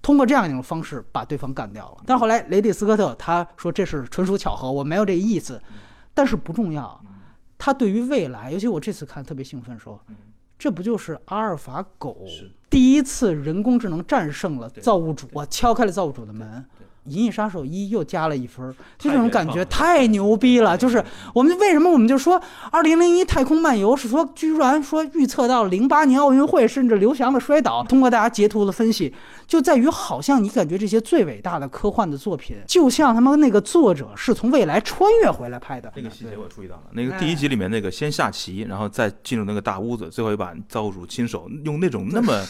[0.00, 5.60] 通过这样一种方式把对方干掉了，但是后来雷迪斯科特他说这是纯属巧合，我没有这个意思，
[6.14, 6.98] 但是不重要。
[7.58, 10.00] 他对于未来，尤其我这次看特别兴奋，说
[10.58, 12.16] 这不就是阿尔法狗
[12.70, 16.64] 第一次人工智能战胜了造物主，我敲开了造物主的门。
[17.08, 20.76] 《银翼杀手一》又加了一分儿，就这种感觉太牛逼了。
[20.76, 21.00] 就是
[21.32, 22.34] 我们为什么我们就说
[22.72, 29.14] 《二零零一太空漫游》是说居然说预测到零八年奥运会甚至刘翔的摔倒，通过大家截图的分析，
[29.46, 35.92] 就在于好像你感觉这些最伟大的科幻的作品，就像他们那个作者是从未来穿越回来拍的。
[35.96, 42.44] 那个细节我注意到了，那个第一集里面那个先下棋，然后再进入那个大屋子，最后一把造物主亲手用那种那么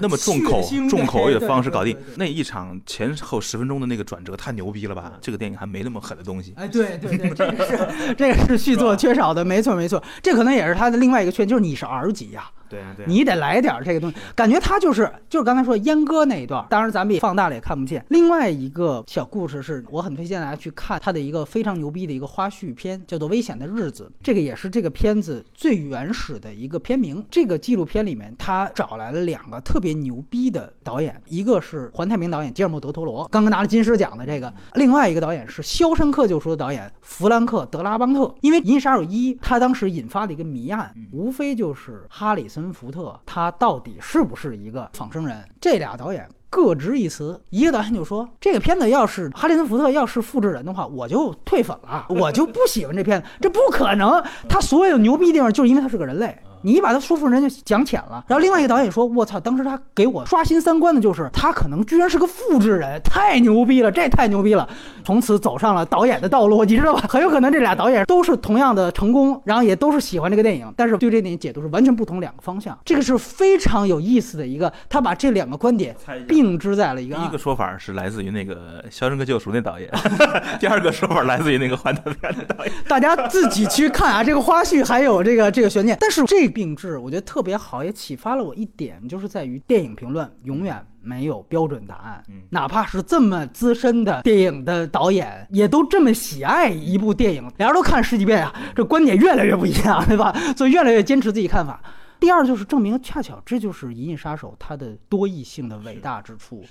[0.00, 1.92] 那么重口重口味的方式搞定。
[1.94, 2.14] 对对。
[2.14, 5.12] 对那一场前后十分钟的那个转折太牛逼了吧？
[5.20, 6.54] 这个电影还没那么狠的东西。
[6.56, 18.04] 哎，对对对，这个是 这个是续作缺少的，没错没错，这可能也是他的另外一个缺点，就是你是 R 级呀、对啊对你得来点这个东西，感觉他就是就是刚才说阉割那一段，当然咱们也放大了也看不见。
[18.08, 27.24] 另外一个小故事是我很推荐大家去看他的一个非常牛逼的一个花絮片，叫做《危险的日子》，这个也是这个片子最原始的一个片名。
[27.30, 38.34] 这个纪录片里面他找来了两个特别牛逼的导演，一个是环太平导演吉尔莫·德托罗，刚刚拿了金狮奖的这个；另外一个导演是《肖申克救赎》的导演弗兰克·德拉邦特。
[38.40, 45.36] 因为《银翼杀手一》他当时引发的一个谜案，无非就是哈里森·福特他到底是不是一个仿生人？
[45.60, 46.11] 这俩导演。
[46.52, 54.22] 各执一词，一个导演就说：“这个片子要是哈里森·福特要是复制人的话，我就退粉了，我就不喜欢这片子，这不可能。
[54.50, 64.68] 他所有牛逼地方就是因为他是个人类，你一把他说服人就讲浅了。”然后另外一个导演说：“我操，当时他给我刷新三观的就是他可能居然是个复制人，太牛逼了，这太牛逼了。”
[65.04, 67.04] 从此走上了导演的道路，你知道吧？
[67.08, 72.78] 很有可能这俩导演都是同样的成功，然后也都是喜欢这个电影，但是对这电影解读是完全不同两个方向。
[72.84, 75.94] 这个是非常有意思的一个，他把这两个观点
[76.28, 78.54] 并置在了一个第一个说法是来自于那个
[78.90, 79.90] 《肖申克救赎》那导演，
[80.60, 82.72] 第二个说法来自于那个《环太平洋》的导演。
[82.88, 85.96] 大家自己去看啊，这个花絮还有这个这个悬念。
[86.00, 92.22] 但是这并置我觉得特别好，也启发了我一点，就是在于电影评论永远没有标准答案。
[92.28, 100.32] 嗯哪怕是这么资深的电影的导演，也都这么喜爱一部电影，俩人都看十几遍啊，这观点越来越不一样， 对吧？
[100.56, 101.82] 所以越来越坚持自己看法。
[102.20, 106.62] 第二就是证明，恰巧这就是《银翼杀手》它的多义性的伟大之处。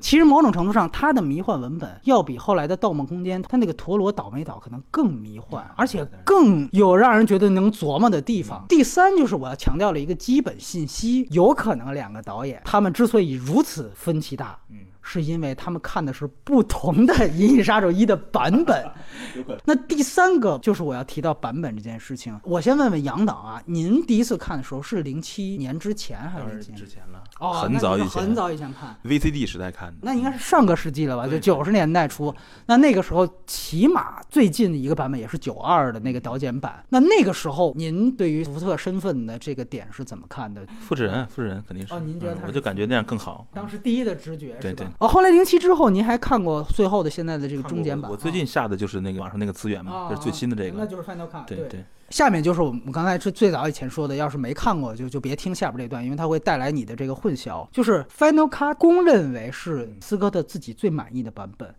[0.00, 8.64] 其实某种程度上，他的迷幻文本要比后来的《盗梦空间》他那个陀螺倒霉岛可能更迷幻，而且更有让人觉得能琢磨的地方。
[8.68, 18.84] 第三就是我要强调了一个基本信息，有可能两个导演他们之所以如此分歧大，嗯，是因为他们看的是不同的《银翼杀手一》的版本。
[19.64, 22.38] 那第三个就是我要提到版本这件事情。
[22.44, 26.78] 我先问问杨导啊，您第一次看的时候是零七年之前还是当然零七年？
[26.78, 28.96] 之前了，哦，很早以前，很早以前看。
[29.04, 29.98] VCD 时代看的。
[30.02, 32.34] 那应该是上个世纪了吧，就对九十年代初。
[32.66, 36.84] 那那个时候，起码最近的一个版本也是九二的那个导剪版。
[36.88, 40.66] 那那个时候，您对于福特身份的这个点是怎么看的？
[40.80, 41.94] 复制人，复制人肯定是。
[41.94, 43.46] 哦您觉得他嗯我就感觉那样更好。
[43.52, 48.10] 当时第一的直觉对对哦，后来零七之后，您还看过最后的现在的这个中剪版？
[48.10, 50.78] 我最近下的就是那个网上那个资源嘛，啊，就是最新的这个。
[50.78, 51.44] 那就是 Final Cut。
[51.46, 57.66] 对对，下面就是我们刚才是最早以前说的，要是没看过就就别听下边这段，因为它会带来你的这个混淆。
[57.70, 61.74] 就是 Final Cut 公认为是斯科特自己最满意的版本，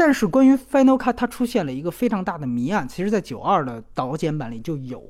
[0.00, 5.04] 但是关于 Final Cut 它出现了一个非常大的谜案，其实在九二的导剪版里就有，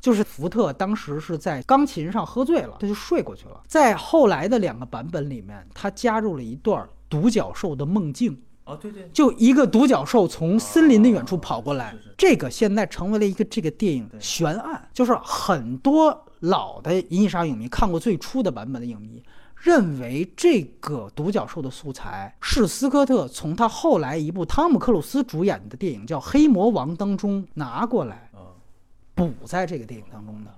[0.00, 3.60] 就是福特当时是在钢琴上喝醉了，他就睡过去了。
[3.66, 8.40] 在后来的两个版本里面，他加入了一段独角兽的梦境。
[8.66, 19.20] 哦，对对，就一个独角兽从森林的远处跑过来，这个现在成为了一个这个电影的悬案，就是很多老的《银翼杀手》影迷看过最初的版本的影迷，
[19.60, 28.30] 认为这个独角兽的素材是斯科特从他后来一部汤姆克鲁斯主演的电影叫《黑魔王》当中拿过来，
[29.14, 30.50] 补在这个电影当中的。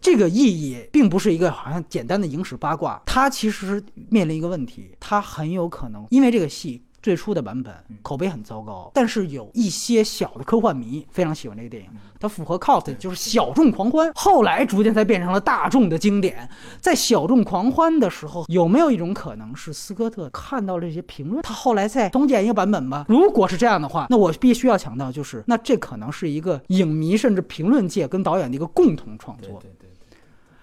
[0.00, 6.82] 这个意义并不是一个好像简单的影史八卦，它其实面临一个问题，它很有可能因为这个戏。
[7.02, 14.10] 最初的版本口碑很糟糕，但是有一些小的科幻迷非常喜欢这个电影，它符合 cult 就是小众狂欢。
[14.14, 16.48] 后来逐渐才变成了大众的经典。
[16.78, 23.06] 在小众狂欢的时候，有没有一种可能是斯科特看到这些评论，他后来再重剪一个版本吧？
[23.08, 29.62] 如果是这样的话，那我必须要强调，就是那这可能是一个影迷甚至评论界跟导演的一个共同创作。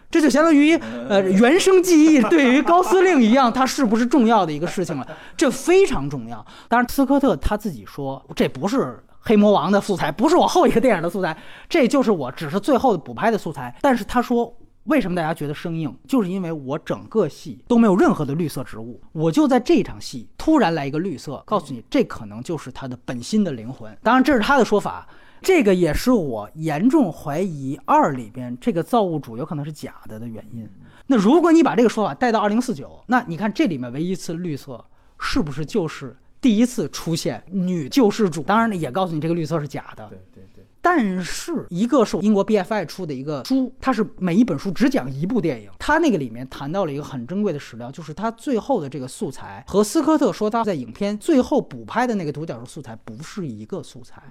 [0.09, 0.73] 这就相当于，
[1.09, 5.05] 呃，原生记忆对于高司令一样，它是不是重要的一个事情了？
[5.35, 6.45] 这非常重要。
[6.69, 13.75] 当然，斯科特他自己说，这不是黑魔王的素材，不是我后一个电影的素材，这就是我只是最后的补拍的素材。
[13.81, 15.93] 但是他说，为什么大家觉得生硬？
[16.07, 23.93] 就是因为我整个戏都没有任何的绿色植物，我就在这场戏突然来一个绿色，告诉你，这可能就是他的本心的灵魂。
[24.01, 25.05] 当然，这是他的说法。
[25.41, 30.67] 这个也是我严重怀疑二里边这个造物主有可能是假的的原因。
[31.07, 34.83] 那如果你把这个说法带到二零四九，那你看这里面唯一一次绿色，
[35.19, 38.41] 是不是就是第一次出现女救世主？
[38.43, 40.07] 当然也告诉你这个绿色是假的。
[40.09, 40.63] 对对对。
[40.79, 54.23] 但是一个是英国 BFI 出的一个书，它是每一本书只讲一部电影，它那个里面谈到了一个很珍贵的史料，就是它最后的这个素材和斯科特说他在影片最后补拍的那个独角兽素材不是一个素材。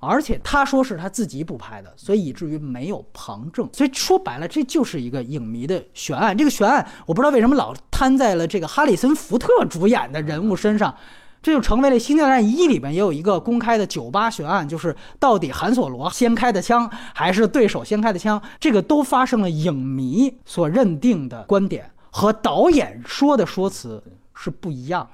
[0.00, 3.68] 而且他说是他自己补拍的，所以以至于没有旁证。
[3.72, 6.36] 所以说白了，这就是一个影迷的悬案。
[6.36, 10.94] 这个悬案我不知道为什么老摊在了这个哈里森福特主演的人物身上，
[11.42, 18.40] 这就成为了《星球大战一》里边也有一个公开的酒吧悬案，就是到底韩索罗先开的枪还是对手先开的枪？
[18.60, 24.02] 这个都发生了影迷所认定的观点和导演说的说辞
[24.34, 25.08] 是不一样。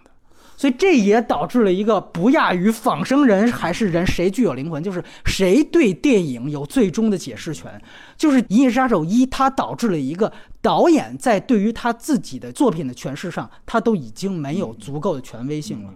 [0.57, 7.81] 所以这也导致了一个不亚于仿生人还是人谁具有灵魂，就是谁对电影有最终的解释权。
[8.17, 10.33] 就是《银翼杀手一》，它导致了一个
[10.63, 15.91] 导演在对于他自己的作品的诠释上，他都已经没有足够的权威性了。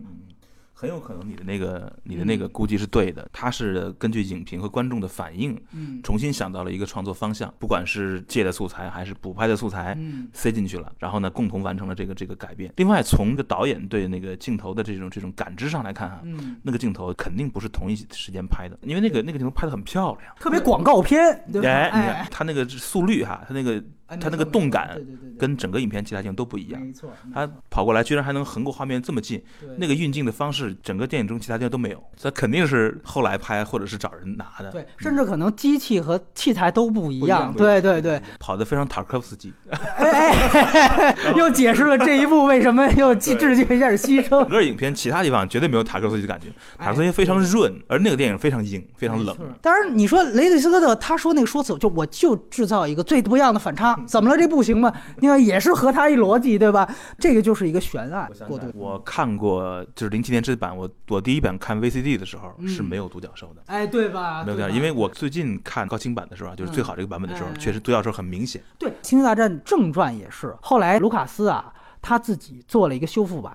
[0.81, 12.73] 很有可能你的那个你的那个估计是对的，他是根据影评和观众的反应，嗯，重新想到了一个创作方向，不管是借的素材还是补拍的素材，嗯，塞进去了，然后呢，共同完成了这个这个改变。
[12.77, 21.69] 另外，从个导演对那个镜头的这种这种感知上来看哈，嗯，那个镜头肯定不是同一时间拍的，因为那个那个镜头拍的很漂亮，特别广告片，对吧？
[21.69, 23.83] 哎，他那个速率哈，他那个。
[24.17, 24.99] 他那个动感
[25.39, 27.11] 跟整个影片其他镜都不一样，没错。
[27.33, 29.43] 他跑过来居然还能横过画面这么近，
[29.77, 32.03] 那个运镜的方式，整个电影中其他地方都没有。
[32.17, 34.71] 这肯定是后来拍或者是找人拿的。
[34.71, 37.53] 对，甚至可能机器和器材都不一样。
[37.55, 39.53] 对对对，跑得非常塔科夫斯基。
[41.37, 44.41] 又解释了这一部为什么又致敬一下牺牲。
[44.41, 46.49] 整个影片其他地方绝对没有塔科夫斯基的感觉，
[46.79, 49.37] 塔科夫斯基非常润，而那个电影非常硬，非常冷。
[49.61, 54.37] 当然，你说雷德斯科特他说那个说辞，就我就制造一个最不一样的反差，怎么了？
[54.39, 54.79] 这不行。
[54.79, 54.93] 吗？
[55.19, 56.89] 你看也是和他一逻辑，对吧？
[57.19, 58.31] 这个就是一个悬案。
[58.75, 64.45] 我看过，就是零七年这版，我我第一版看 VCD 的时候是没有独角兽的，哎，对吧？
[64.45, 68.63] 没有独角，因为我最近看高清版的时候，就是最好这个版本的时候，确实独角兽很明显。
[68.79, 71.73] 对，《星球大战》正传也是，后来卢卡斯啊。
[72.01, 73.55] 他自己做了一个修复版，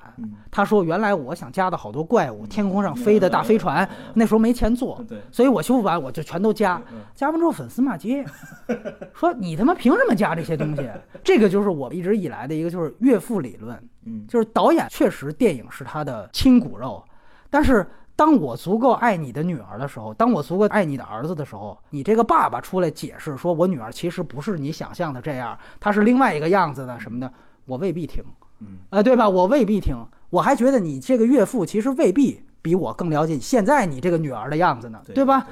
[0.52, 6.82] 他说：“原来我想加的好多怪物，天空上飞的大飞船，那时候没钱做，所以我修复版我就全都加。
[7.16, 8.24] 加完之后粉丝骂街，
[9.14, 10.90] 说你他妈凭什么加这些东西？
[11.24, 13.82] 这个就是我一直以来的一个就是岳父理论，
[14.28, 17.04] 就是导演确实电影是他的亲骨肉，
[17.50, 27.32] 但是当我足够爱你的女儿的时候，当我足够爱你的儿子的时候，你这个爸爸出来解释说我女儿其实不是你想象的这样，她是另外一个样子的什么的。”
[27.66, 28.24] 我未必听，
[28.60, 29.28] 嗯，啊，对吧？
[29.28, 29.96] 我未必听，
[30.30, 35.48] 我还觉得你这个岳父其实未必比我更了解你现在你这个女儿的样子呢，对吧？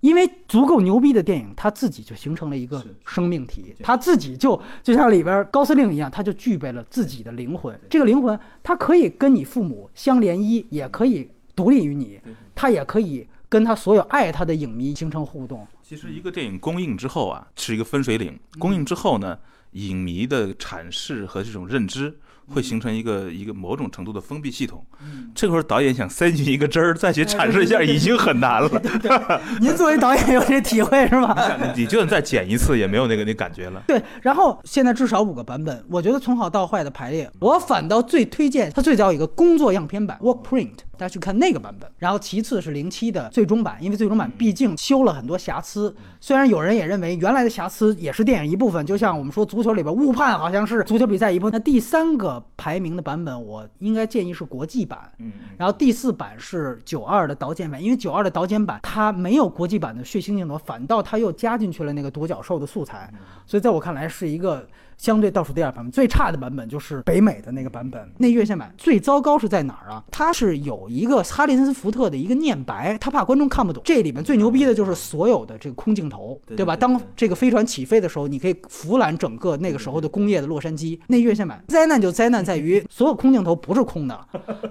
[0.00, 7.78] 因为足够牛逼的电影，它自己就形成了一个生命体，它自己就就像里边高司令一样，它就具备了自己的灵魂。
[7.90, 12.18] 这个灵魂，它可以跟你父母相联依，也可以独立于你，
[12.54, 15.66] 它也可以跟他所有爱他的影迷形成互动。
[15.82, 18.38] 其实一个电影公映之后啊，是一个分水岭。
[18.58, 19.38] 公映之后呢，
[19.72, 22.18] 影迷的阐释和这种认知。
[22.52, 24.84] 会形成一个一个某种程度的封闭系统，
[25.32, 28.68] 这会儿导演想塞进一个汁儿，再去阐释一下，已经很难了。
[29.62, 31.32] 您作为导演有这体会是吗？
[31.76, 33.80] 你就算再剪一次，也没有那个那感觉了。
[33.86, 40.72] 对，然后现在至少五个版本，我觉得从好到坏的排列，我反倒最推荐它最早有一个工作样片版 （work print）。
[40.98, 45.94] 大家去看那个版本，然后其次是零七的最终版，因为最终版毕竟修了很多瑕疵。
[46.20, 51.52] 虽然有人也认为原来的瑕疵也是电影一部分，就像我们说足球里边误判好像是足球比赛一部分。
[51.52, 55.10] 那第三个排名的版本，我应该建议是国际版。
[55.18, 63.10] 嗯，然后第四版是九二的导剪版，因为九二的导剪版它没有国际版的血腥镜头，反倒它又加进去了那个独角兽的素材，
[63.46, 64.66] 所以在我看来是一个。
[65.00, 70.04] 相对倒数第二版本最差的版本就是北美的那个版本，那院线版最糟糕是在哪儿啊？
[70.10, 73.82] 它是有一个哈里森福特的一个念白，他怕观众看不懂。
[73.82, 76.76] 这里面最牛逼的就是所有的这个空镜头，对吧？
[76.76, 81.00] 当这个飞船起飞的时候，你可以俯览整个那个时候的工业的洛杉矶。
[81.06, 84.20] 那院线版灾难就灾难在于 所有空镜头不是空的，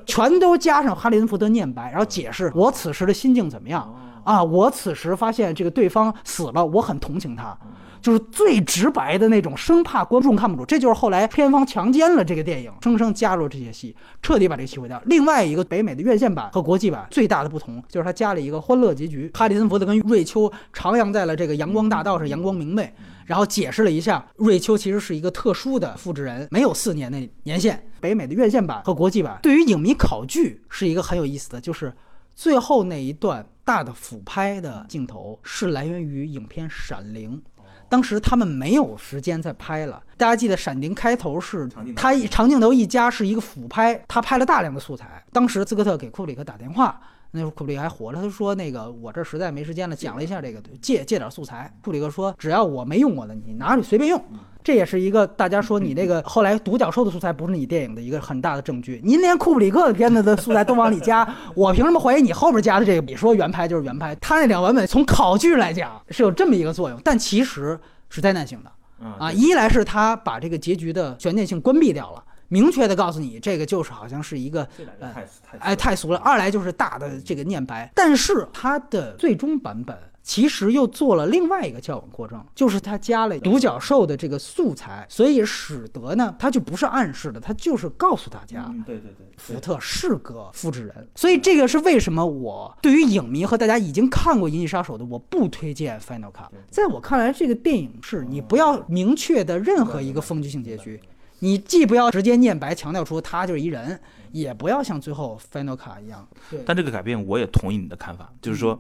[0.05, 3.81] 全都加上哈里森福特念白，然后解释我此时的心境怎么样
[4.23, 4.43] 啊？
[4.43, 7.57] 我此时发现这个对方死了，我很同情他。
[8.01, 10.65] 就是最直白的那种，生怕观众看不懂。
[10.65, 15.01] 这就是后来片方强奸了这个电影，生生加入这些戏，彻底把这个戏毁掉。
[15.05, 19.29] 另外一个北美的院线版和国际版最大的不同，就是它加了一个欢乐结局。
[19.33, 22.93] 哈里森福特跟瑞秋徜徉在了这个阳光大道上，阳光明媚。
[23.25, 27.79] 然后解释了一下，瑞秋其实是一个特殊的复制人，没有四年的年限。
[27.99, 31.93] 北美的院线版和国际版对于影迷考据是一个很有意思的，就是
[32.33, 37.37] 最后那一段大的俯拍的镜头是来源于影片《闪灵》。
[37.89, 40.01] 当时他们没有时间再拍了。
[40.15, 45.23] 大家记得《闪灵》开头是他长镜头一加是一个俯拍，他拍了大量的素材。
[45.31, 47.01] 当时斯科特给库布里克打电话，
[47.31, 51.71] 那时候库布里克还活着，他说：“那个我这实在没时间了。”讲了一下这个，借借点素材。
[51.81, 54.21] 库布里克说：“只要我没用过的，你拿去随便用。”
[54.63, 58.99] 这也是一个大家说你那个后来独角兽的素材不是你电影的一个很大的证据。
[59.03, 63.01] 您连库布里克的片子的素材都往里加， 我凭什么怀疑你后边加的这个？
[63.01, 67.79] 你说原拍就是原拍，他那两版本从考据来讲是有这么一个作用，但其实
[68.09, 68.71] 是灾难性的。
[69.17, 74.67] 啊，一来是他把这个结局的悬念性关闭掉了，明确的告诉你这个就是好像是一个，
[75.59, 76.19] 哎，太俗了。
[76.19, 79.97] 二来就是大的这个念白，但是它的最终版本。
[80.21, 91.07] 其实又做了另外一个校稳过正，就是它加了独角兽的这个素材，所以使得呢，它就不是暗示的，它就是告诉大家，对对对，福特是个复制人。
[91.15, 96.49] 所以这个是为什么我对于影迷和大家已经看过《银翼杀手》的，我不推荐 Final Cut。
[96.69, 101.01] 在我看来，这个电影是你不要明确的任何一个封闭性结局，
[101.39, 103.99] 你既不要直接念白强调出他就是一人，
[104.31, 106.27] 也不要像最后 Final Cut 一样。
[106.65, 108.79] 但这个改变我也同意你的看法，就是说。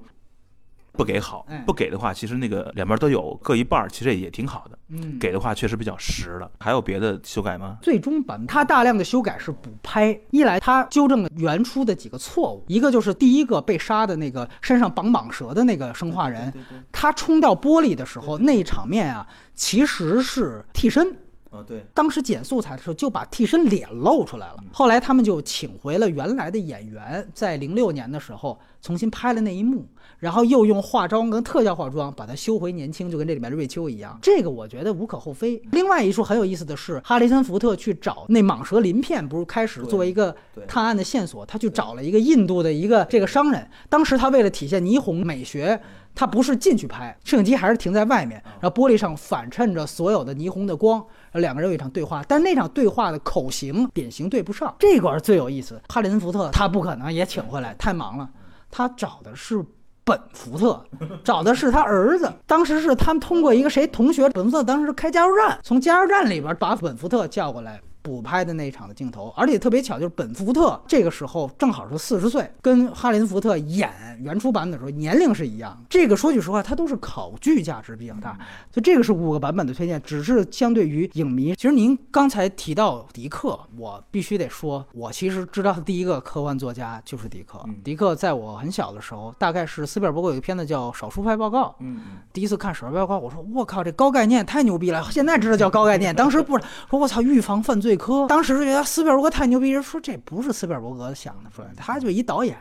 [0.91, 4.77] 不给好，不给的话，其实那个两边都有各一半，其实也挺好的。
[4.89, 6.51] 嗯，给的话确实比较实了。
[6.59, 7.77] 还有别的修改吗？
[7.81, 16.51] 最终版它大量的修改是补拍，一来它纠正了原初的几个错误，一个就是第一个被杀的那个身上绑蟒蛇的那个生化人，
[16.91, 21.15] 他冲掉玻璃的时候那一场面啊，其实是替身。
[21.49, 24.57] 啊，对，当时剪素材的时候就把替身脸露出来了。
[24.71, 29.83] 后来他们就请回了原来的演员，在零六年的时候重新拍了那一幕，
[30.19, 34.15] 然后又用化妆跟特效化妆把它修回年轻，就跟这里面的瑞秋一样。
[34.21, 35.59] 这个我觉得无可厚非。
[35.71, 40.35] 另外一处很有意思的是，哈雷森福特去找那蟒蛇鳞片，不是开始作为一个
[40.67, 43.67] 探案的线索，他去找了一个印度的一个这个商人。
[43.89, 45.81] 当时他为了体现霓虹美学。
[46.13, 55.81] 他不是进去拍，摄影机还是停在外面，然后玻璃上反衬着所有的霓虹的光，然后两个人有一场对话，但那场对话的口型典型对不上，这块最有意思。
[55.87, 58.29] 哈里森福特他不可能也请回来，太忙了，
[58.69, 59.63] 他找的是
[60.03, 60.83] 本福特，
[61.23, 62.31] 找的是他儿子。
[62.45, 67.79] 当时是他们通过一个谁同学，本福特当时开加油站，从加油站里边把本福特叫过来。
[68.01, 75.77] 补拍的那一场的镜头，而且特别巧，就是本福特这个时候正好是四十岁，跟哈林福特演原初版本的时候年龄是一样。
[75.89, 78.33] 这个说句实话，它都是考据价值比较大，
[78.71, 80.01] 所以这个是五个版本的推荐。
[80.01, 87.63] 只是相对于影迷，其实您刚才提到迪克，我必须得说，我其实知道的第一个科幻作家就是迪克。
[87.83, 91.99] 迪克在我很小的时候，大概是斯皮尔伯格有一个片子叫《少数派报告》，嗯，
[92.31, 95.05] 第一次看《少数派报告》，我说我靠，这高概念太牛逼了！
[95.11, 97.88] 现在知道叫高概念，当时不是说我操，预防犯罪。
[97.95, 98.27] 科。
[98.27, 102.57] 当时就觉得斯皮尔伯格太牛逼，人说这不是斯皮尔伯格想的出来，他就一导演，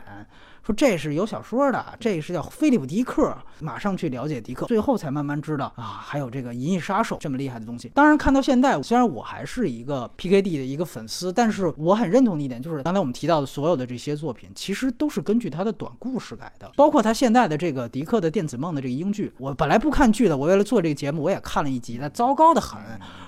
[0.63, 7.89] 说这是有小说的，这是叫菲利普·迪克，马上去了解迪克，最后才慢慢知道啊，还有这个《银翼杀手》这么厉害的东西。
[7.95, 19.31] 当然，看到现在，虽然我还是一个 PKD 的一个粉丝，但是我很认同的一点就是，刚才我们提到的所有的这些作品，其实都是根据他的短故事改的，包括他现在的这个迪克的电子梦的这个英剧。
[19.37, 22.79] 我本来不看剧的，我为了做这个节目，我也看了一集，那糟糕的很。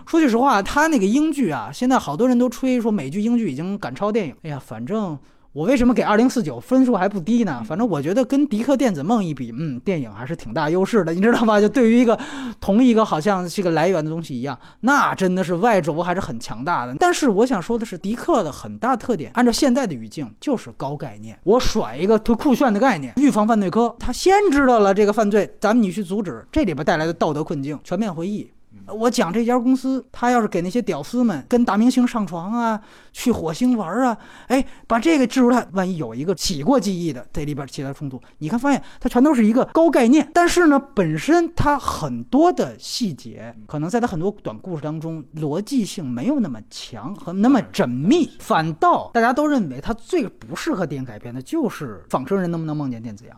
[0.06, 4.36] 说句实话，他那个英剧啊，现在好多人都吹说美剧英剧已经赶超电影。
[4.44, 5.18] 哎呀，反正。
[5.54, 7.62] 我为什么给二零四九分数还不低呢？
[7.68, 11.60] 反正我觉得跟《迪克电子梦》一比，嗯，电影还是挺大优势的，你知道吗？
[11.60, 12.18] 就对于一个
[12.62, 16.96] 同一个好像这个来源的东西一样，那真的是外轴还是很强大的。
[16.98, 21.38] 但是我想说的是，迪克的很大特点，按照现在的语境就是高概念。
[21.44, 28.50] 我甩一个特酷炫的概念，预防犯罪科，他先知道了这个犯罪，咱们你去阻止，这里边带来的道德困境，全面回忆。
[28.94, 32.82] 我讲这家公司，他要是给那些屌丝们跟大明星上床啊，
[33.12, 53.38] 去火星玩啊，哎，把这个置入他，万一有一个起过记忆的这里边起来冲突，你看发现它全都是一个高概念，但是呢，本身它很多的细节，可能在它很多短故事当中逻辑性没有那么强和那么缜密，反倒大家都认为它最不适合电影改编的就是仿生人能不能梦见电子羊。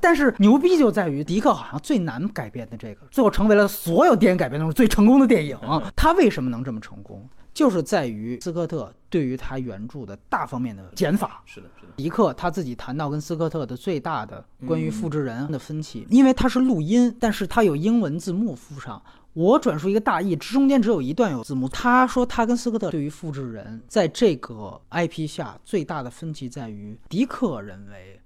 [0.00, 5.58] 但是牛逼就在于迪克好像最难改编的这个，最后成为了所有电影改编中最成功的电影。
[5.94, 7.28] 他为什么能这么成功？
[7.52, 11.42] 就是在于斯科特对于他原著的大方面的减法。
[11.44, 11.92] 是的，是的。
[11.96, 19.02] 迪克他自己谈到跟斯科特的最大的关于复制人的分歧，因为他是录音，但是他有英文字幕附上。
[19.32, 21.68] 我转述一个大意，中间只有一段有字幕。
[21.68, 28.20] 他说他跟斯科特对于复制人在这个 IP 下最大的分歧在于，迪克认为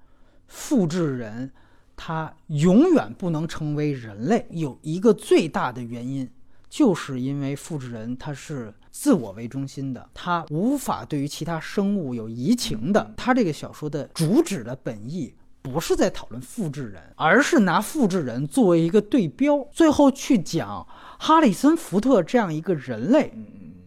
[0.49, 1.51] 复制人。
[1.97, 6.29] 他永远不能成为人类，有一个最大的原因，
[6.69, 13.15] 就是因为复制人他是自我为中心的，他无法对于其他生物有移情的。
[13.17, 20.87] 他这个小说的主旨的本意不是在讨论复制人，而是拿复制人作为一个对标，最后去讲
[21.19, 23.33] 哈里森福特这样一个人类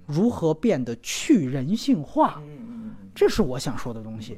[0.06, 2.42] 如何变得去人性化。
[3.14, 4.38] 这是我想说的东西。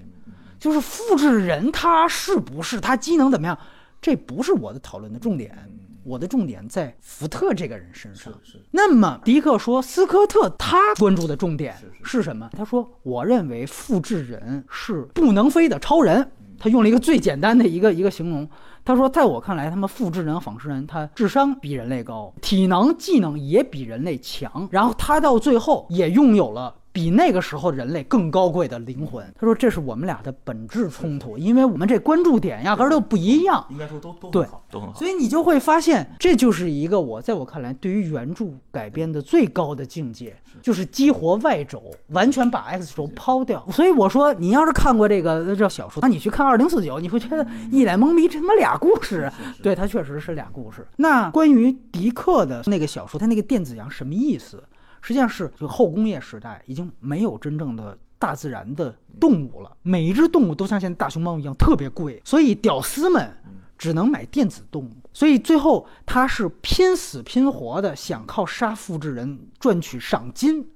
[0.59, 3.57] 就是复制人，他是不是他机能怎么样？
[4.01, 5.57] 这不是我的讨论的重点，
[6.03, 8.33] 我的重点在福特这个人身上。
[8.71, 12.49] 那么迪克说，斯科特他关注的重点是什么？
[12.55, 16.31] 他说，我认为复制人是不能飞的超人。
[16.61, 18.45] 他用了一个最简单的一个一个形容，
[18.83, 26.75] 他说，在我看来，他们复制人、仿生人，他智商比人类高，体能、技能也比人类强，然后他到最后也拥有了。
[26.91, 33.65] 比那个时候人类更高贵的灵魂，他说这是我们俩的本质冲突，因为我们这关注点压根儿就不一样。
[33.69, 34.97] 应该说都都对，都很好。
[34.97, 43.65] 所以你就会发现，这就是一个我在我看来对于原著改编的最高的境界，就是激活外轴，完全把 X 轴抛掉。
[43.71, 49.31] 所以我说，你要是看过这个这小说，那你去看二零四九，你会觉得一脸懵逼，这他妈俩故事？
[49.61, 50.87] 对，它确实是俩故事。
[50.97, 54.63] 那关于迪克的那个小说，他那个电子羊什么意思？
[55.01, 63.31] 实际上是这个后工业时代已经没有真正的大自然的动物了，每一只动物都像现在大熊猫一样特别贵，所以屌丝们
[63.77, 70.67] 只能买电子动物，所以最后他是拼死拼活的想靠杀复制人赚取赏金，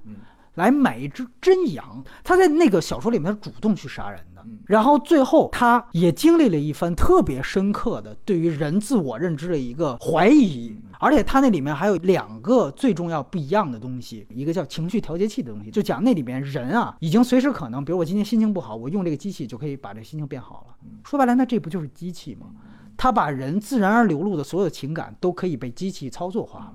[0.55, 2.01] 来买一只真羊。
[2.23, 10.79] 他在那个小说里面主动去杀人的，然后最后他也经历了一番特别深刻的对于人自我认知的一个怀疑。
[10.99, 20.75] 而且它那里面还有两个最重要不一样的东西，一个叫情绪调节器的东西，就讲那里面人啊，已经随时可能，比如我今天心情不好，我用这个机器就可以把这心情变好了。
[21.03, 22.47] 说白了，那这不就是机器吗？
[22.95, 26.73] 它把人自然而流露的所有情感都可以被机器操作化了。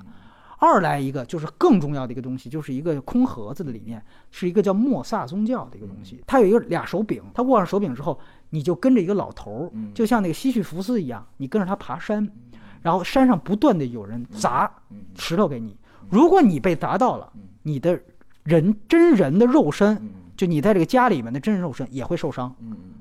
[0.60, 6.20] 二来一个就是更重要的一个东西，就是一个空盒子的理念，是一个叫莫萨宗教的一个东西。
[6.26, 8.18] 它有一个俩手柄，它握上手柄之后，
[8.50, 12.28] 你就跟着一个老头儿，就像那个西绪福斯一样，你跟着他爬山。
[12.88, 14.70] 然后山上不断的有人砸
[15.14, 15.76] 石头给你，
[16.08, 17.30] 如果你被砸到了，
[17.62, 18.00] 你的
[18.44, 22.50] 人真人的肉身，就你在这个家里面的真人肉身也会受伤，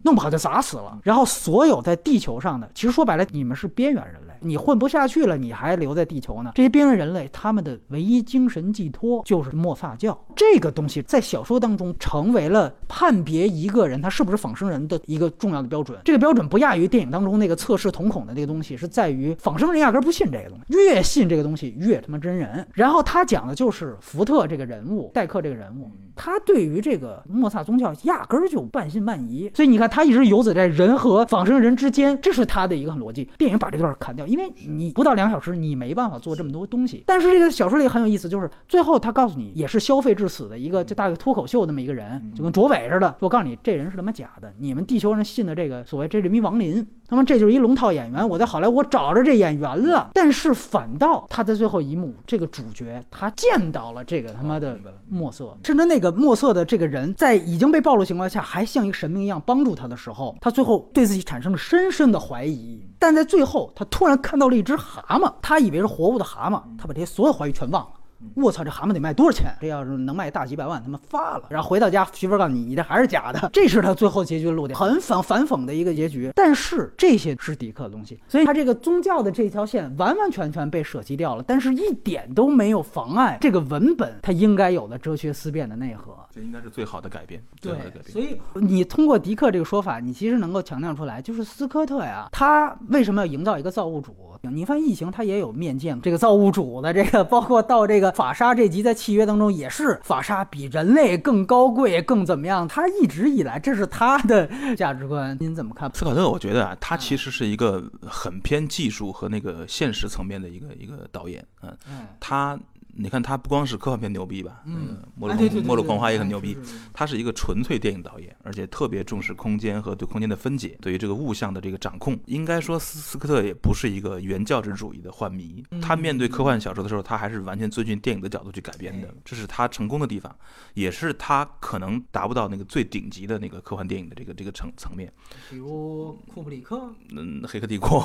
[0.03, 0.99] 弄不好就砸死了。
[1.03, 4.26] 然后所有在地球上的，其实说白了，你们是边缘人类。
[4.41, 6.51] 你混不下去了，你还留在地球呢？
[6.55, 10.17] 这些边缘人类，他们的唯一精神寄托就是莫萨教。
[10.35, 15.99] 这个东西在小说当中成为了判别一个人他是不是仿生人的一个重要的标准。
[16.03, 22.67] 这个标准不亚于电影当中那个测试瞳孔的那个东西，是在于仿生人压根不信这个东西，越信这个东西越他妈真人。
[22.73, 29.49] 然后他讲的就是福特这个人物，戴克这个人物，他对于这个莫萨宗教压根儿就半信半疑。
[29.53, 33.29] 所以你看，他一直游走在人和仿生人之间，这是他的一个逻辑。
[33.37, 37.03] 电影把这段砍掉，因因为你不到两小时，你没办法做这么多东西。
[37.07, 43.15] 但是这个小说里很有意思，就是最后他告诉你，也是消费致死的一个就大概脱口秀那么一个人，就跟卓伟似的。
[43.19, 48.29] 我告诉你，这人是他妈假的，你们地球人信的这个所谓这人民王林，他妈这就是一龙套演员。
[48.29, 62.86] 我在好莱坞找着这演员了，但是反倒他在最后一幕，这个主角他见到了这个他妈的墨色，甚至那个墨色的这个人在已经被暴露情况下，还像一个神明一样帮助他的时候，他最后对自己产生了深深的怀疑。
[62.99, 67.91] 但在最后，他突然看到了一只蛤蟆，他以为是活物的蛤蟆，他把这些所有怀疑全忘了。
[68.35, 69.55] 我操，这蛤蟆得卖多少钱？
[69.61, 71.45] 这要是能卖大几百万，他妈发了。
[71.49, 73.49] 然后回到家，媳妇儿告诉你，你这还是假的。
[73.53, 76.31] 这是他最后结局的落点，很反反讽的一个结局。
[76.35, 86.15] 但是这些是迪克的东西，所以他这个宗教的这条线完完全全被舍弃掉了，但是一点都没有妨碍这个文本它应该有的哲学思辨的内核。
[86.33, 88.11] 这应该是最好的改变，最好的改变。
[88.11, 94.15] 所以你通过迪克这个说法，你其实能够强调出来，就是斯科特呀，他为什么要营造一个造物主？
[94.41, 102.67] 你发现异形他也有面见这个造物主的这个，包括到这个法沙这集，在契约当中也是法沙比人类更高贵，更怎么样？
[102.67, 105.91] 他一直以来这是他的价值观，您怎么看？
[105.93, 111.75] 斯考特，我觉得啊，他其实是一个很偏技术和那个现实层面的一个一个导演，嗯，
[112.19, 112.57] 他。
[112.99, 116.57] 你看他不光是科幻片牛逼吧，嗯，莫洛莫洛狂花也很牛逼，
[116.91, 122.17] 他是一个纯粹电影导演，而且特别重视空间和对空间的分解，对于这个物象的这个掌控。
[122.25, 130.35] 应该说斯斯科特也不是一个原教旨主义的幻迷，他面对科幻小说的时候，他还是完全遵循电影的角度去改编的，这是他成功的地方，
[130.73, 135.13] 也是他可能达不到那个最顶级的那个科幻电影的这个这个层层面。
[135.51, 138.01] 比如库布里克，嗯，黑客帝国，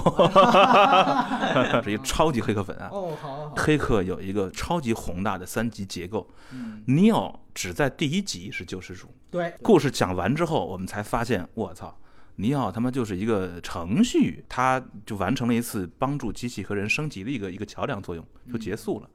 [1.83, 2.91] 是一个超级黑客粉啊。
[2.93, 4.82] 哦，好，黑客有一个超。
[4.83, 6.29] 级宏大的三级结构，
[6.87, 9.09] 尼奥只在第一集是救世主。
[9.31, 11.97] 对，故事讲完之后，我们才发现，我操，
[12.37, 19.09] 尼奥他妈就是一个程序，他就完成了一次帮助机器和人升级的一个一个桥梁作用，就结束了。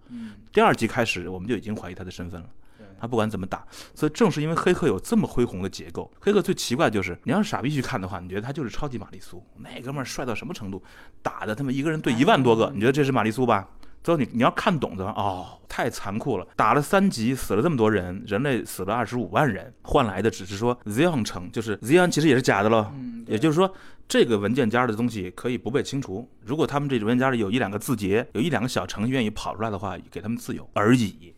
[0.51, 2.49] 第二集开始，我们就已经怀疑他的身份了。
[2.99, 3.63] 他不管怎么打，
[3.93, 10.81] 所以正是因为黑客有这么恢宏的结构，黑客最奇怪就是，你要是傻逼去看的话，你觉得他就是超级玛丽苏，那哥们儿帅到什么程度，
[11.21, 13.69] 打的他妈一个人对一万多个，你觉得这是玛丽苏吧？
[14.07, 16.47] 最后你你要看懂的哦，太残酷了！
[16.55, 22.89] 打了三级，死了这么多人，人类死了二十五万人，换来的只是说 Zion 城，就是 Zion 其实也是假的喽。
[22.93, 23.69] 嗯，也就是说，
[24.07, 26.25] 这个文件夹的东西可以不被清除。
[26.45, 31.33] 如果他们这文件夹里有一两个字节，有一两个小程序愿意跑出来的话，给他们自由而已，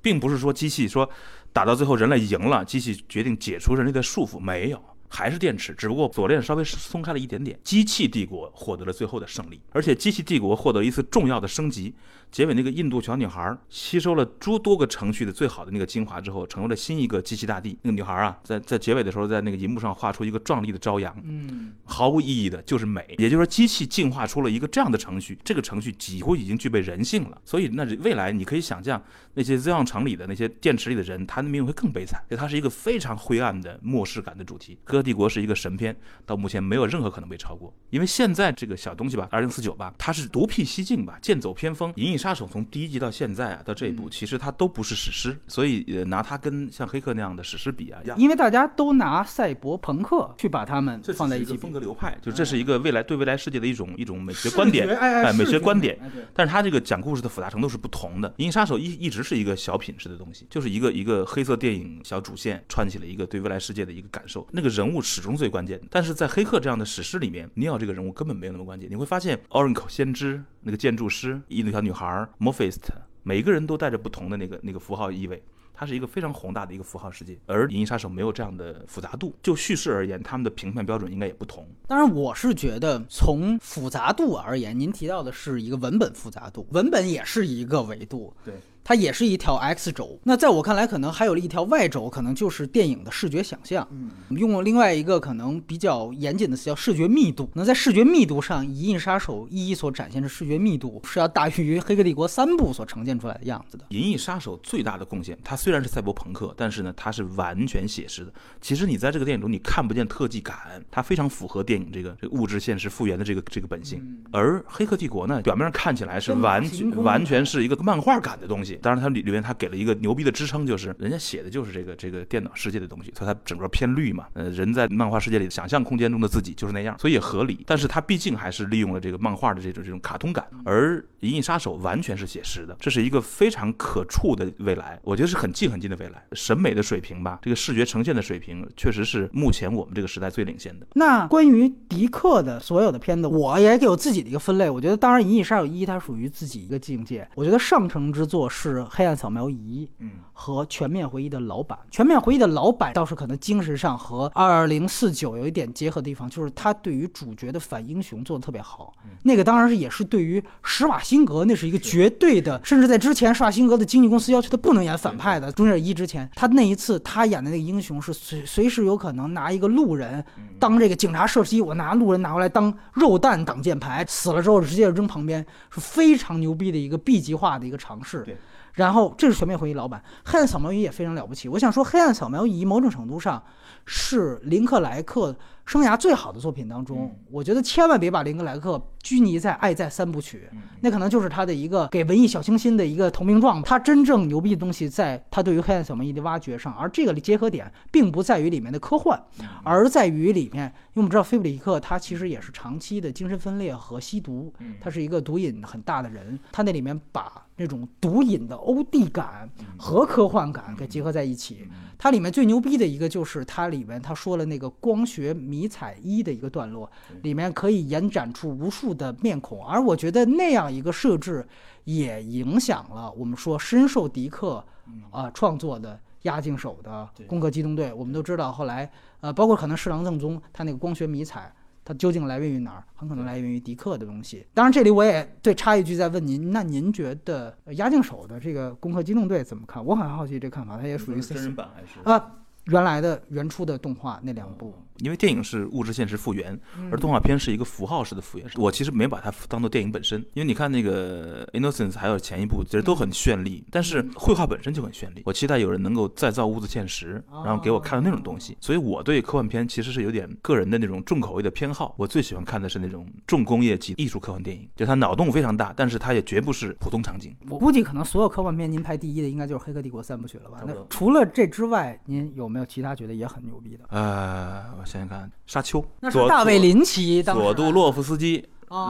[0.00, 1.06] 并不是说机器说
[1.52, 4.82] 打到最后人类赢了，机器决定解除人类的束缚，没有。
[5.08, 7.58] 还是电池，只不过锁链稍微松开了一点点。
[7.62, 11.94] 机器帝国获得了最后的胜利，而且机器帝国获得一次重要的升级。
[12.30, 17.78] 结尾那个印度小女孩吸收了诸多个程序的最好的那个精华之后，成为了新一个机器大帝。
[17.82, 23.14] 那个女孩啊，在在结尾的时候，在那个银幕上画出一个壮丽的朝阳，嗯，毫无意义的，就是美。
[23.18, 27.40] 也就是说，机器进化出了一个这样的程序，这个程序几乎已经具备人性了。
[27.44, 29.00] 所以，那未来你可以想象，
[29.34, 32.20] 那些 Zion 城里的那些电池里的人，他的命运会更悲惨。
[32.28, 34.76] 所以，它是一个非常灰暗的末世感的主题。
[34.82, 35.96] 哥帝国是一个神片，
[36.26, 37.72] 到目前没有任何可能被超过。
[37.90, 42.18] 因为现在这个小东西吧，二零四九吧，它是独辟蹊径吧，剑走偏锋，银翼。
[42.24, 55.98] 杀手从第一集到现在啊，到这一部，其实它都不是史诗，所以呃，拿它跟像黑客那样的史诗比啊，因为大家都拿赛博朋克去把它们放在一起，风格流派，就这是一个未来对未来世界的一种一种美 学观点，哎，美学观点。
[56.32, 58.32] 但是它这个讲故事的复杂程度是不同的。
[58.38, 65.80] 银翼杀手一一直是一个小品式的东西，就是一个一个黑色电影小主线串起了一个对未来世界的一个感受，那个人物始终最关键。
[65.90, 68.88] 但是在黑客这样的史诗里面，尼奥这个人物根本没有那么关键。
[68.88, 72.06] 你会发现，Oracle 先知那个建筑师，印度小女孩。
[72.38, 72.92] m o r p h i s t
[73.22, 75.42] 每个人都带着不同的那个那个符号意味，
[75.72, 77.38] 它是一个非常宏大的一个符号世界。
[77.46, 81.66] 而《银翼杀手》没有这样的复杂度，就叙事而言，他们的评判标准应该也不同。
[81.88, 88.34] 当然，我是觉得从复杂度而言，您提到的是一个文本复杂度，文本也是一个维度。
[88.44, 88.52] 对。
[88.84, 93.88] 它也是一条 X 轴，那在我看来，可能还有了一条 Y 轴，可能就是电影的视觉想象。
[93.90, 97.48] 嗯，用了另外一个可能比较严谨的词叫视觉密度。
[97.54, 103.84] 那在视觉密度上，《银翼杀手一》所展现的视觉密度是要大于《黑客帝国》三部所呈现出来的样子的。
[103.88, 108.32] 《银翼杀手》最大的贡献，它虽然是赛博朋克，但是呢，它是完全写实的。
[108.60, 110.56] 其实你在这个电影中，你看不见特技感，
[110.90, 114.04] 它非常符合电影这个这个物质现实复原的这个这个本性。
[114.30, 118.73] 而《黑客帝国》呢，表面上看起来是完全完全是一个漫画感的东西。
[118.82, 124.26] 当然，它里里面它给了一个牛逼的支撑，就是人家写的就是这个这个电脑世界的东西，所以它整个偏绿嘛。
[124.34, 127.62] 呃，人在漫画世界里想象空间中的自己就是那样，所以也合理。
[127.66, 136.24] 但是它毕竟还是利用了这个漫画的这种这种卡通感，而《银翼杀手》完全是写实的，这是一个非常可触的未来，我觉得是很近很近的未来。
[136.32, 140.86] 审美的水平吧，这个视觉呈现的水平，确实是目前我们这个时代最领先的。
[140.94, 144.70] 那关于迪克的所有的片子，我也给我自己的一个分类。
[144.70, 147.28] 我觉得，当然，《银翼杀手一》它属于自己一个境界。
[147.34, 151.78] 我觉得上乘之作是是《黑暗扫描仪》，嗯，和《全面回忆》的老版。
[151.90, 158.92] 《全面回忆》的老版倒是可能精神上和二零四九有一点结合的地方，就是他对于主角的反英雄做的特别好。
[159.22, 165.50] 那个当然是也是对于施瓦辛格，那是一个绝对的，甚至在之前施瓦辛格的经纪公司要求他不能演反派的。
[165.52, 170.24] 中间一之前，他那一次他演的那个英雄是随随时有可能拿一个路人
[170.58, 178.22] 当这个警察射击，我拿路人拿过来当肉弹挡箭牌，死了之后直接扔旁边，是非常牛逼的一个 B 级化的一个尝试。
[178.22, 178.36] 对。
[178.74, 181.48] 然后这是全面回忆老板，黑暗扫描仪也非常了不起。
[181.48, 183.42] 我想说，黑暗扫描仪某种程度上
[183.86, 185.34] 是林克莱克。
[185.66, 190.46] 生涯最好的作品当中，我觉得千万别把林克莱克拘泥在《爱在三部曲》，
[190.82, 193.62] 那可能就是他的一个给文艺小清新的一个投名状。
[193.62, 199.18] 他真正牛逼的东西，在他对于黑暗扫描仪的挖掘上，而这个结合点并不在于里面的科幻，
[199.62, 204.52] 而在于里面，因为我们知道菲布里克他其实也是长期的精神分裂和吸毒，
[204.82, 209.48] 他是一个毒瘾很大的人，他那里面把那种毒瘾的欧弟感
[209.78, 211.68] 和科幻感给结合在一起。
[211.96, 216.90] 它里面最牛逼的一个就是它里面他说了那个光学迷彩衣的一个段落，
[217.22, 221.46] 里面可以延展出无数的面孔，而我觉得那样一个设置
[221.84, 224.62] 也影响了我们说深受迪克
[225.10, 227.90] 啊创作的压境手的《攻壳机动队》。
[227.94, 228.90] 我们都知道后来
[229.20, 231.50] 呃，包括可能侍郎正宗他那个光学迷彩。
[231.84, 232.84] 它究竟来源于哪儿？
[232.94, 234.46] 很可能来源于迪克的东西。
[234.54, 239.84] 当然，这里我也对插一句，再问您，那您觉得押境手的这个《攻壳机动队》怎么看？
[239.84, 242.30] 我很好奇这看法，它也属于真人版还是啊？
[242.64, 244.74] 原来的原初的动画那两部。
[244.98, 246.58] 因为电影是物质现实复原，
[246.90, 248.48] 而动画片是一个符号式的复原。
[248.56, 255.22] 我其实没把它当做电影本身，因为你看那个《Innocence》还有前一部，其实都很绚丽，但是绘画本身就很绚丽。
[255.24, 258.56] 我期待有人能够再造物质现实，然后给我看到那种东西。
[258.60, 261.94] 所以我对科幻片其实是有点个人的那种重口味的偏好。
[261.98, 267.34] 我最喜欢看的是那种重工业级艺术科幻电影，就它脑洞非常大，但是它也绝不是普通场景。
[267.48, 270.62] 我估计可能所有科幻片您排第一的应该就是《黑客帝国》三部曲了吧？
[270.66, 273.84] 那除了这之外，您有没有其他觉得也很牛逼的？
[273.88, 275.62] 呃，我想想看，沙。
[275.62, 278.46] 丘，那是大卫林奇，佐杜洛夫斯基。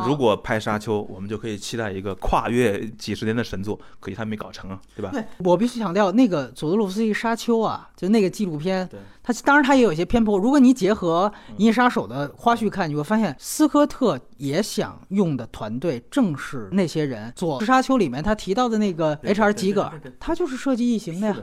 [0.07, 3.79] 如果拍沙丘，我们就可以期待一个跨越几十年的神作。
[4.01, 5.11] 可惜他没搞成啊，对吧？
[5.12, 8.89] 对我必须强调，那个佐杜洛夫斯基沙丘啊，就那个纪录片，
[9.23, 10.39] 它当然它也有一些偏颇。
[10.39, 17.31] 如果你结合《银翼杀手》的花絮看，你会发现斯科特也想用的团队正是那些人。
[17.37, 19.53] 做《沙丘》里面他提到的那个 H.R.
[19.53, 21.37] 吉格，他就是设计异形的呀。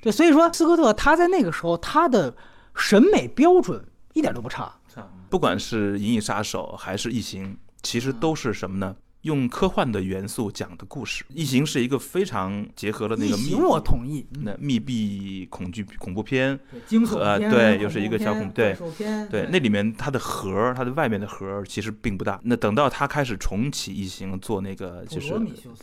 [0.00, 2.32] 对，所以说斯科特他在那个时候他的
[2.76, 3.84] 审美标准
[4.18, 4.72] 一点都不差。
[5.30, 8.96] 不管是《银翼杀手》还是《异形》，其实都是什么呢？
[9.22, 14.24] 用科幻的元素讲的故事，《异形》是一个非常结合了那个密，我同意。
[14.44, 18.76] 那密闭恐惧恐怖片，惊悚片，对，又是一个小恐对，
[19.28, 22.40] 对，那里面它的核，它的外面的核其实并不大。
[22.44, 25.32] 那等到他开始重启《异形》做那个就是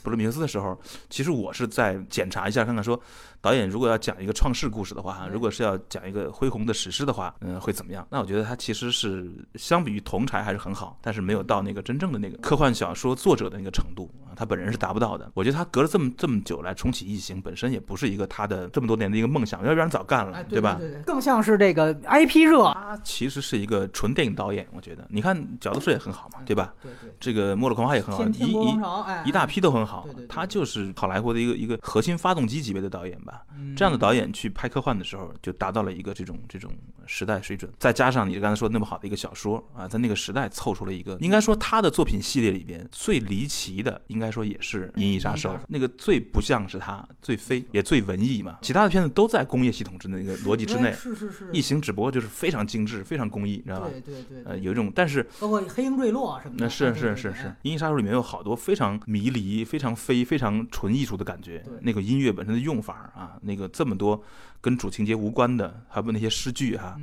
[0.01, 0.79] 普罗米修斯的时候，
[1.09, 2.99] 其实我是在检查一下，看看说。
[3.45, 8.03] 导演如果要讲一个创世故事的话，如果是要讲一个恢宏的史诗的话，嗯，会怎么样？
[8.09, 15.31] 那我觉得他其实是相比于同柴还是很好，但是没有到那个真正的那个科幻小说作者的那个程度啊，他本人是达不到的。
[15.35, 20.79] 我觉得他隔了这么这么久来重启异形，本身也不是一个他的这么多年的一个梦想，要不然早干了，对吧？
[21.05, 22.63] 更像是这个 IP 热。
[22.73, 26.73] 他其实是一个纯电影导演，我觉得，你看角斗士也很好嘛，对吧？
[26.81, 27.13] 对对。
[27.19, 30.07] 这个《末日狂花》也很好，一一一大批都很好。
[30.27, 33.43] 他就是好莱坞的一个一个核心发动机级别的导演吧，
[33.77, 34.15] 这样的导演。
[34.15, 36.71] 演去拍科幻的时候，就达到了一个这种这种
[37.05, 37.69] 时代水准。
[37.77, 45.49] 再加上你刚才说那么好的一个小说啊，在那个时代凑出了一个，应该说他的作品系列里边最离奇的，应该说也是《银翼杀手》。
[45.67, 48.57] 那个最不像是他，最非也最文艺嘛。
[48.61, 50.91] 其他的片子都在工业系统之内，那个逻辑之内。
[50.93, 51.49] 是是是。
[51.51, 53.87] 异形只不过就是非常精致，非常工艺，你知道吧？
[53.89, 54.43] 对对对。
[54.43, 56.63] 呃，有一种，但是包括黑鹰坠落什么的。
[56.65, 61.63] 那是是是是，《银翼杀手》里面有好多非常迷离、非常非、非常纯艺术的感觉。
[61.81, 64.23] 那个音乐本身的用法啊，那个这么多。
[64.65, 66.95] 跟主情节无关的，还有那些诗句哈，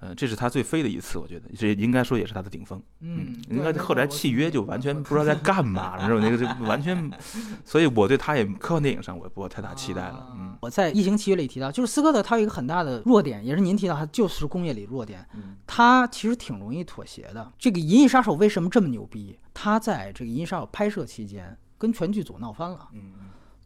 [0.00, 2.82] 嗯，这是他最飞的一次，我觉得这应该说也是他的顶峰。
[2.98, 6.18] 嗯，应该后来契约就完全不知道在干嘛了，是吧？
[6.20, 7.08] 那个就完全，
[7.64, 10.26] 所以我对他也科幻电影上我也不太大期待了。
[10.36, 15.24] 嗯，我在《异形契约》里提到，就是斯科特他有一个很大的弱点，也是您提到他就是工业里弱点，
[15.68, 17.52] 他其实挺容易妥协的。
[17.56, 19.38] 这个《银翼杀手》为什么这么牛逼？
[19.54, 22.88] 他在这个《银翼杀手》拍摄期间跟全剧组闹翻了。
[22.92, 23.12] 嗯。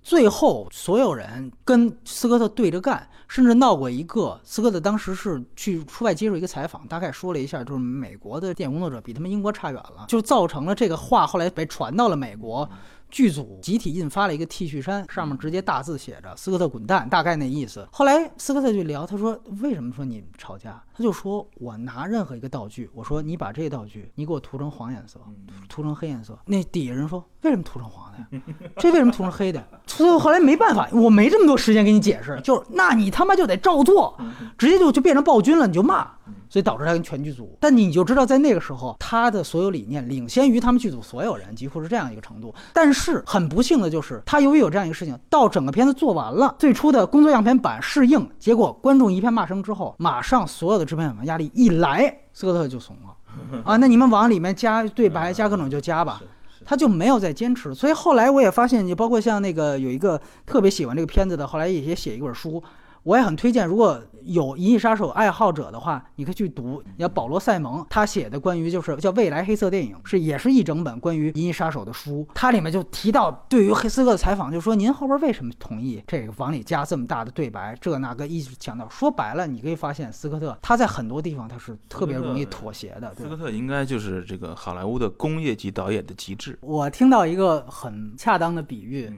[0.02, 4.38] 最后所有人跟斯科特对着干，甚至闹过一个。
[4.44, 12.68] 斯科特当时是去出外接受一个采访，大概说了一下，就是美国的电影工作者比他们英国差远了，就造成了这个话后来被传到了美国。
[13.12, 17.86] 剧组集体印发了一个 T 恤衫，上面直接大字写着“斯科特滚蛋”，大概那意思。
[17.92, 25.20] 后来斯科特就聊，他说：“为什么说你吵架？”他就说：“我拿任何一个道具，我说你把这道具，你给我涂成黄颜色，
[25.68, 28.42] 涂成黑颜色。”那底下人说：“为什么涂成黄的呀？
[28.80, 34.18] 这为什么涂成黑的？”所以后来没办法，我没这么多时间给你解释，就是那你他妈就得照做，
[34.56, 36.10] 直接就就变成暴君了，你就骂。
[36.52, 42.54] 所以导致他跟全剧组，但你就知道，在那个时候，他的所有理念领先于他们剧组所有人，几乎是这样一个程度。
[42.74, 56.20] 但是很不幸的就是，他由于有这样一个事情，到整个片子做完了，最初的工作样片版试映，结果观众一片骂声之后，马上所有的制片人压力一来，斯科特就怂了啊，那你们往里面加对白，加各种就加吧，
[56.66, 57.74] 他就没有再坚持。
[57.74, 62.62] 所以后来我也发现，你包括像那个有一个特别喜欢这个片子的，后来也写一本书。
[63.02, 66.80] 我也很推荐，如果有《银翼杀手》爱好者的话，你可以去读。
[66.96, 72.24] 你要保罗·塞蒙他写的关于就是叫《未来黑色电影》，是也是一整本关于《银翼杀手》的书。
[72.32, 78.88] 它里面就提到对于黑斯克的采访，就说您后边为什么同意这个往里加这么大的对白，这那个一直强调。
[78.88, 83.12] 说白了，你可以发现斯科特他在很多地方他是特别容易妥协的。
[83.16, 86.56] 斯科特应该就是这个好莱坞的工业级导演的极致。
[86.60, 89.12] 我听到一个很恰当的比喻。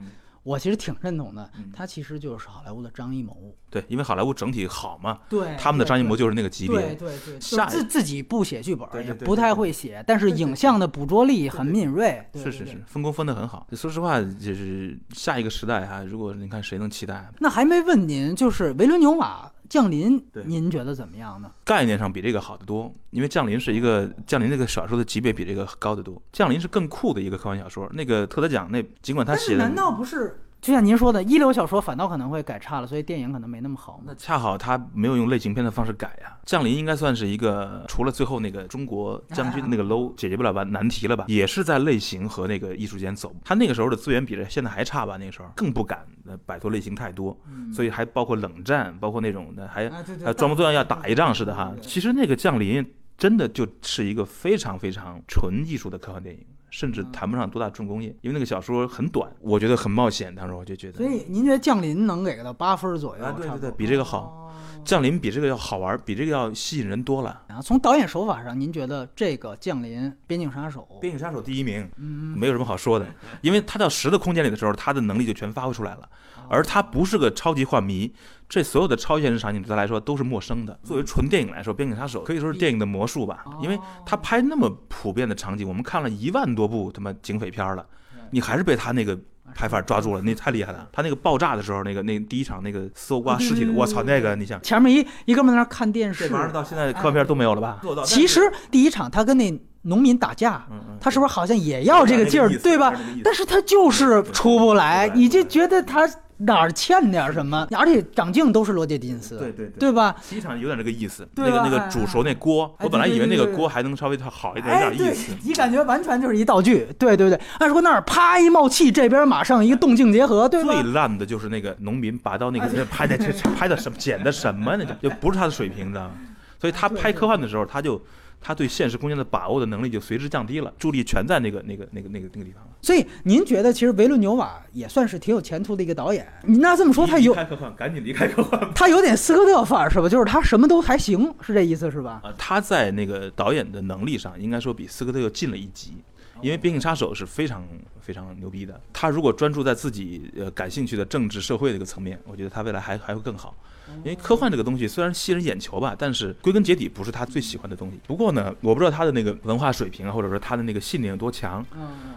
[0.45, 3.35] 我其实挺认同的，他其实就是好莱坞的张艺谋。
[3.67, 6.77] 对，因为好莱坞整体好嘛，对，他们的张艺谋就是那个级别。
[6.77, 12.23] 对对对，自自己不写剧本，也不太会写，但是影像的捕捉力很敏锐。
[12.35, 13.65] 是是是，分工分得很好。
[13.71, 17.27] 说实话，就是下一个时代哈，如果你看谁能期待？
[17.39, 21.51] 那还没问您，就是维伦纽瓦降临，您觉得怎么样呢？
[21.63, 26.21] 概念上比这个好得多，因为降临是一个降临这个小说的级别比这个高得多。
[26.31, 30.39] 降临是更酷的一个科幻小说，那个特德奖那尽管他写的，难道不是？
[30.65, 34.01] 就像您说的，一流小说反倒可能会改差了，所以电影可能没那么好。
[34.03, 36.35] 那恰好他没有用类型片的方式改呀。
[36.43, 43.31] 降临应该算是一个，除了最后那个中国将军那个 low 解决不了吧难题了吧，也是在类型和那个艺术间走。
[43.43, 45.17] 他那个时候的资源比这现在还差吧？
[45.17, 46.03] 那个时候更不敢
[46.47, 47.39] 摆脱类型太多，
[47.71, 49.87] 所以还包括冷战，包括那种的还
[50.25, 51.71] 还装模作样要打一仗似的哈。
[51.79, 52.83] 其实那个降临
[53.19, 56.43] 真的就是一个非常非常纯艺术的科幻电影。
[56.75, 60.35] 甚至谈不上多大重工业，因为那个小说很短，我觉得很冒险。
[60.35, 63.23] 当时我就觉得，所以您觉得《降临》能给到八分左右？
[63.23, 64.44] 啊，对对对，比这个好，
[64.85, 67.41] 《降临》比这个要好玩，比这个要吸引人多了。
[67.47, 70.87] 然后从导演手法上，您觉得这个《降临》《边境杀手》？
[70.99, 73.05] 边境杀手第一名，嗯没有什么好说的，
[73.41, 76.07] 因为他到十的空间里的时候，他的能力就全发挥出来了。
[76.47, 78.13] 而他不是个超级幻迷，
[78.47, 80.79] 这所有的超现实场景对他来说都是陌生的。
[80.83, 87.83] 作为纯电影来说，《边境杀手》可以说是电影的魔术吧，因为他拍那么普遍的场景，我们看了一万多部他妈警匪片了，
[88.29, 89.19] 你还是被他那个
[89.53, 90.87] 拍法抓住了，那太厉害了。
[90.91, 97.79] 他那个爆炸的时候，那个那第一场那个搜刮尸体的，我操，那个你想前面一一哥们在那看电视，这玩意儿到现在科幻片都没有了吧？
[98.05, 98.41] 其实
[98.71, 100.65] 第一场他跟那农民打架，
[100.99, 102.93] 他是不是好像也要这个劲儿，对吧？
[103.23, 106.09] 但是他就是出不来，你就觉得他。
[106.37, 107.67] 哪儿欠点什么？
[107.71, 110.15] 而且长镜都是罗杰·狄金斯，对对对对吧？
[110.21, 111.27] 机场有点这个意思。
[111.35, 115.33] 那个那个煮熟那锅，我本来以为那个锅还能稍微好一点点意思。
[115.43, 116.87] 你感觉完全就是一道具。
[116.99, 120.73] 对对对，按说那儿啪一冒气，这边马上一个动静结合，对吧？
[120.73, 124.85] 最烂的就是那个农民拔刀那个，拍的这拍的什么剪的什么呢？
[125.01, 126.11] 就不是他的水平，知道吗？
[126.59, 128.01] 所以他拍科幻的时候，他就。
[128.47, 132.69] 他对现实空间的把握的能力就随之降低了，注意力全在那个那个那个那个那个地方了。
[132.79, 136.31] 所以您觉得，其实维伦纽瓦也算是挺有前途的一个导演。
[136.43, 138.71] 那这么说，他有离开科幻，赶紧离开科幻。
[138.75, 140.07] 他有点斯科特范儿是吧？
[140.07, 142.21] 就是他什么都还行，是这意思是吧？
[142.23, 145.95] 啊，他在那个导演的能力上，应该说比斯科特又进了一级。
[146.41, 147.65] 因为《边境杀手》是非常
[148.01, 148.79] 非常牛逼的。
[148.91, 153.55] 他如果专注在自己呃感兴趣的政治社会的一个层面，我觉得他未来还还会更好。
[153.97, 157.99] 因为科幻这个东西虽然吸人眼球吧，但是归根结底不是他最喜欢的东西。
[158.07, 161.65] 不过呢，我不知道他的那个文化水平啊，或者说他的那个信念有多强。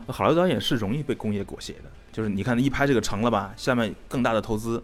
[0.08, 4.82] 好莱坞导演是容易被工业裹挟的，就是你看一拍这个成了吧，下面更大的投资。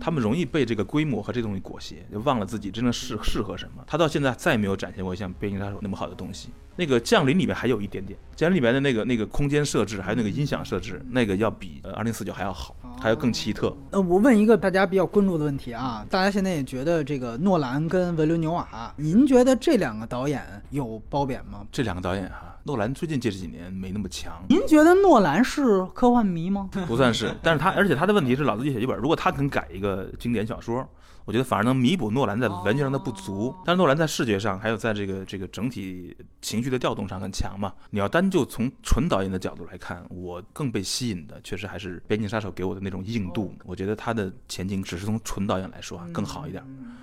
[0.00, 3.84] 他们容易被这个规模和这东西裹挟，就忘了自己真正适适合什么。
[3.86, 6.48] 他到现在再也没有展现过像《变形杀手》那么好的东西。
[6.76, 13.74] 那个《降临》里面还有一点点，《降临》里面的那个那个空间设置，还有那个音响设置，那个要比呃《二零四九》还要好，还要更奇特。
[13.90, 21.66] 呃，我问一个大家比较关注的问题啊，大家现在也觉得这个诺兰跟维伦纽瓦，您觉得这两个导演有褒贬吗？
[21.70, 22.54] 这两个导演哈。
[22.64, 26.68] 诺兰最近这几年没那么强，您觉得诺兰是科幻迷吗？
[26.88, 30.84] 不算是，但是他而且他的问题是老自己写剧本，如果他肯改一个经典小说。
[31.26, 37.74] 我觉得反而能弥补诺兰在文学上的不足，但是诺兰在视觉上还有在这个这个整体情绪的调动上很强嘛。
[37.90, 46.62] 你要单就从纯导演的角度来看，我更被吸引的确实还是《边境杀手》给我的那那种硬度，我觉得他的前景只是从纯导演来说啊更好一点。
[46.68, 46.96] 嗯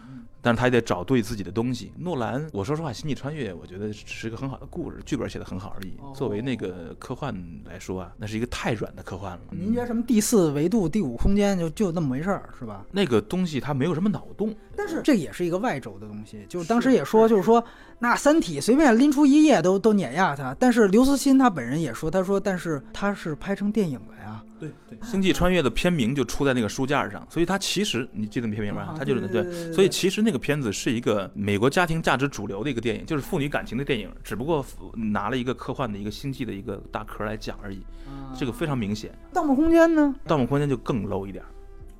[0.44, 1.94] 但是他也得找对自己的东西。
[1.98, 5.94] 诺兰，我说实话，《星际穿越》我觉得只是个很好的故事，剧本写得很好而已。
[6.14, 7.34] 作为那个科幻
[7.65, 9.40] 来说啊，那是一个太软的科幻了。
[9.52, 12.86] 您觉得什么第四维度、第五空间就就那么回事儿是吧？
[12.91, 17.64] 那个东西它没有什么脑洞，但是这也是一个外轴的东西，就是当时也说，就是说
[18.04, 20.54] 那《三体》随便拎出一页都都碾压他。
[20.60, 24.44] 但是刘慈欣他本人也说，他说但是他是拍成电影了呀。
[24.60, 28.96] 对对，《星际穿越》的片名就出在那个书架上，所以它其实你记得那片名吗啊？
[29.00, 37.82] 它就是对所以其实那个片子是一个美国家庭价值主流的一个电影，就是父女感情的电影，只不过拿了一个科幻的一个星际的一个大壳来讲而已，
[38.38, 39.12] 这个非常明显。
[39.34, 40.14] 《盗梦空间》呢？
[40.30, 41.42] 《盗梦空间》就更 low 一点。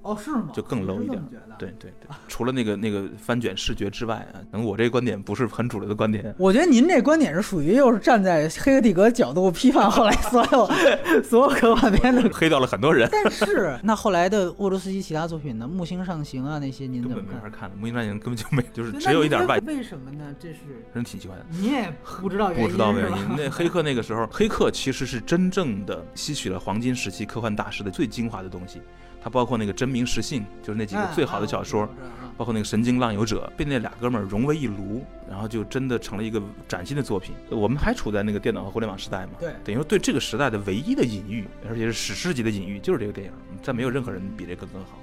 [0.04, 0.50] 哦，是吗？
[0.54, 1.22] 就更 low 一点。
[1.58, 6.34] 对对对，除了那个那个翻卷视觉之外啊，可能我这个观点不是很主流的观点。
[6.38, 10.70] 我觉得您这观点是属于又是站在黑客帝国角度批判后来所有
[11.24, 12.22] 所有科幻片的。
[12.34, 17.32] 黑掉了很多人，但是 那后来的沃罗斯基其他作品呢，《木星上行》啊那些，您根怎么看？
[17.32, 17.76] 本没法看的。
[17.78, 20.36] 木星上行根本就没，就是只有一点外，为什么呢？
[20.40, 20.60] 这是
[20.94, 21.46] 真挺奇怪的。
[21.50, 23.18] 你也不知道原因，不知道原因。
[23.38, 28.82] 那黑客那个时候，黑客其实是真正的吸取了黄金时期科幻大师的最精华的东西。
[29.24, 31.88] 它包括那个真名实姓，就是那几个最好的小说，
[32.36, 37.34] 包括那个神经浪游者，被那俩哥们儿融为一炉，然后就真的成了一个崭新的作品。
[37.50, 45.00] 我们还处在那个电脑和互联网时代嘛，对等于说对这个时代的唯一的隐喻，而且是史诗级的隐喻，就是这个电影，再没有任何人比这个更好，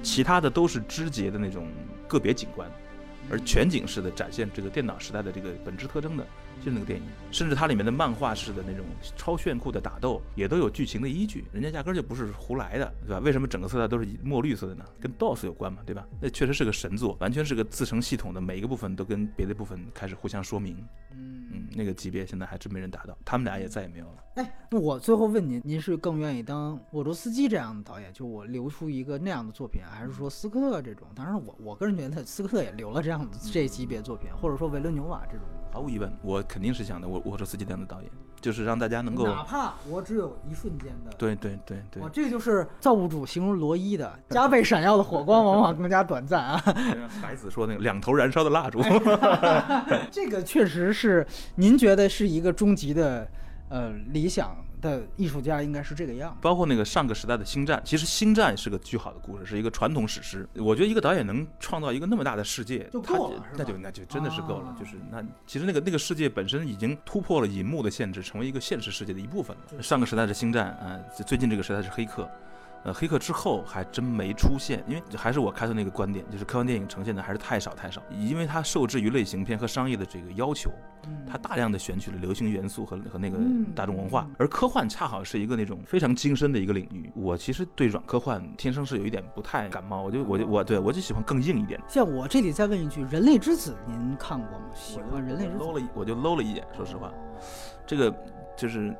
[0.00, 1.66] 其他的都是枝节的那种
[2.06, 2.70] 个别景观。
[3.28, 6.24] 而全景式的展现这个电脑时代的这个本质特征的，
[6.64, 8.84] 就那个电影，甚至它里面的漫画式的那种
[9.16, 13.18] 超炫酷的打斗，也都有剧情的依据，人家压根儿就不是胡来的，对吧？
[13.20, 14.84] 为什么整个色调都是墨绿色的呢？
[15.00, 16.06] 跟 DOS 有关嘛，对吧？
[16.20, 20.76] 那确实是个神作，完全是个自成系统的，每一个部分都跟别的部分开始互相说明。
[21.12, 24.25] 嗯，那个级别现在还真没人达到，他们俩也再也没有了。
[24.36, 31.08] 哎，那我最后问您，您是更愿意当沃卓斯基这样的导演，就我留出一个那样的作品，还是说斯科特这种？
[31.14, 35.46] 当然我，我个人觉得斯科特也留了这样的这级别作品，或者说维伦纽瓦这种。
[35.72, 46.58] 毫无疑问，我肯定是想的，我沃卓斯基这样的导演，就是让大家能够，哪怕我只有一瞬间的，对对对对哇，，这个就是造物主形容罗伊的加倍闪耀的火光，往往更加短暂啊。
[47.22, 48.82] 孩子说那个两头燃烧的蜡烛。
[50.12, 53.26] 这个确实是您觉得是一个终极的
[53.68, 56.36] 呃理想的艺术家，应该是这个样。
[56.40, 60.48] 包括那个上个时代的《星战》，其实《星战》是个巨好的故事，是一个传统史诗。
[60.54, 64.68] 我觉得一个导演能创造一个那么大的世界，就他够了那就那就真的是够了。
[64.68, 69.82] 啊就是那其实那个那个世界本身已经突破了银幕的限制，成为一个现实世界的一部分了。
[69.82, 72.22] 上个时代是《星战》，呃、最近这个时代是《黑客》。
[72.86, 80.70] 呃，黑客之后还真没出现，因为还是我开头那个观点，就是科幻电影呈现的还是太少太少，因为它受制于类型片和商业的这个要求，
[81.26, 87.10] 它大量的选取了流行元素和和那个嗯大众文化，而科幻恰好是一个那种非常精深的一个领域。
[87.16, 91.80] 我其实对软科幻天生是有一点不太感冒，我就我就我对我就喜欢更硬一点。
[91.88, 94.66] 像我这里再问一句，《人类之子》您看过吗？
[94.72, 97.12] 喜欢《人类之子搂》了一我就搂了一眼，说实话，
[97.84, 98.14] 这个
[98.56, 98.94] 就是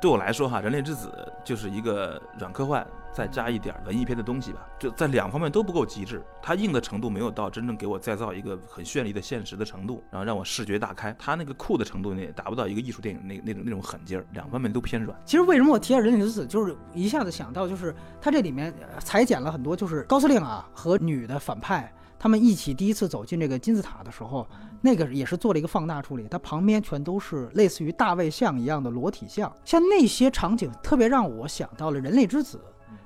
[0.00, 1.12] 对我来说哈，《人类之子》
[1.46, 2.86] 就是一个软科幻，
[3.18, 6.22] 再加一点文艺片的东西吧，就在两方面都不够极致。
[6.40, 11.12] 它硬的程度没有到真正给我再造一个很绚丽的现实的程度，然后让我视觉大开。
[11.18, 15.20] 它那个酷的程度呢，也达不到一个艺术电影那那种那种狠劲儿，两方面都偏软。
[15.24, 24.48] 其实为什么我提到《人类之子》，就是一下子想到，就是它这里面裁剪了很多，就是高司令啊和女的反派他们一起第一次走进这个金字塔的时候，
[24.80, 32.58] 那个也是做了一个放大处理，它旁边全都是类似于大卫像一样的裸体像，像那些场景特别让我想到了《人类之子》。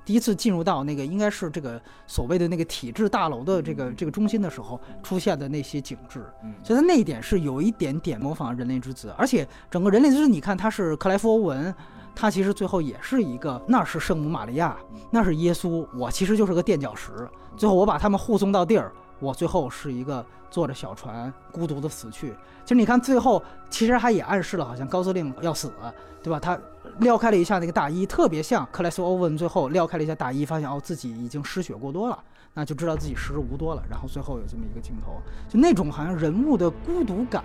[0.04, 6.24] 第一次进入到那个应该是这个所谓的那个体制大楼的这个这个中心的时候出现的那些景致，
[6.64, 11.74] 所以它那一点是有一点点模仿《人类之子》，而且整个《人类之子》，你看它是克莱夫·欧文，
[12.14, 14.76] 他其实最后也是一个，那是圣母玛利亚，
[15.10, 17.10] 那是耶稣，我其实就是个垫脚石，
[17.56, 22.34] 最后我把他们护送到地儿，我最后是一个坐着小船孤独的死去。
[22.64, 26.38] 其实你看最后，其实他也暗示了，好像高司令要死了，对吧？
[26.38, 26.58] 他
[26.98, 32.18] 撩开了一下那个大衣，特别像克莱斯·欧文最后撩开了一下大衣，发现哦自己已经失血过多了。
[32.54, 37.42] 那就知道自己时日无多了，然后最后有这么一个镜头，就那种好像人物的孤独感，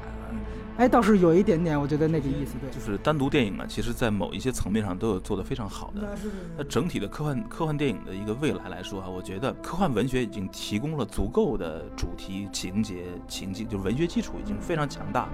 [0.76, 6.14] 哎，倒是有一点点，我觉得那个意思，对，就是单独电影啊，其实在某一些层面上都有做得非常好的。
[6.58, 15.30] 那整体的科幻科幻电影的一个未来来说啊，我觉得科幻文学已经提供了足够的主题、情节、情境，就是文学基础已经非常强大。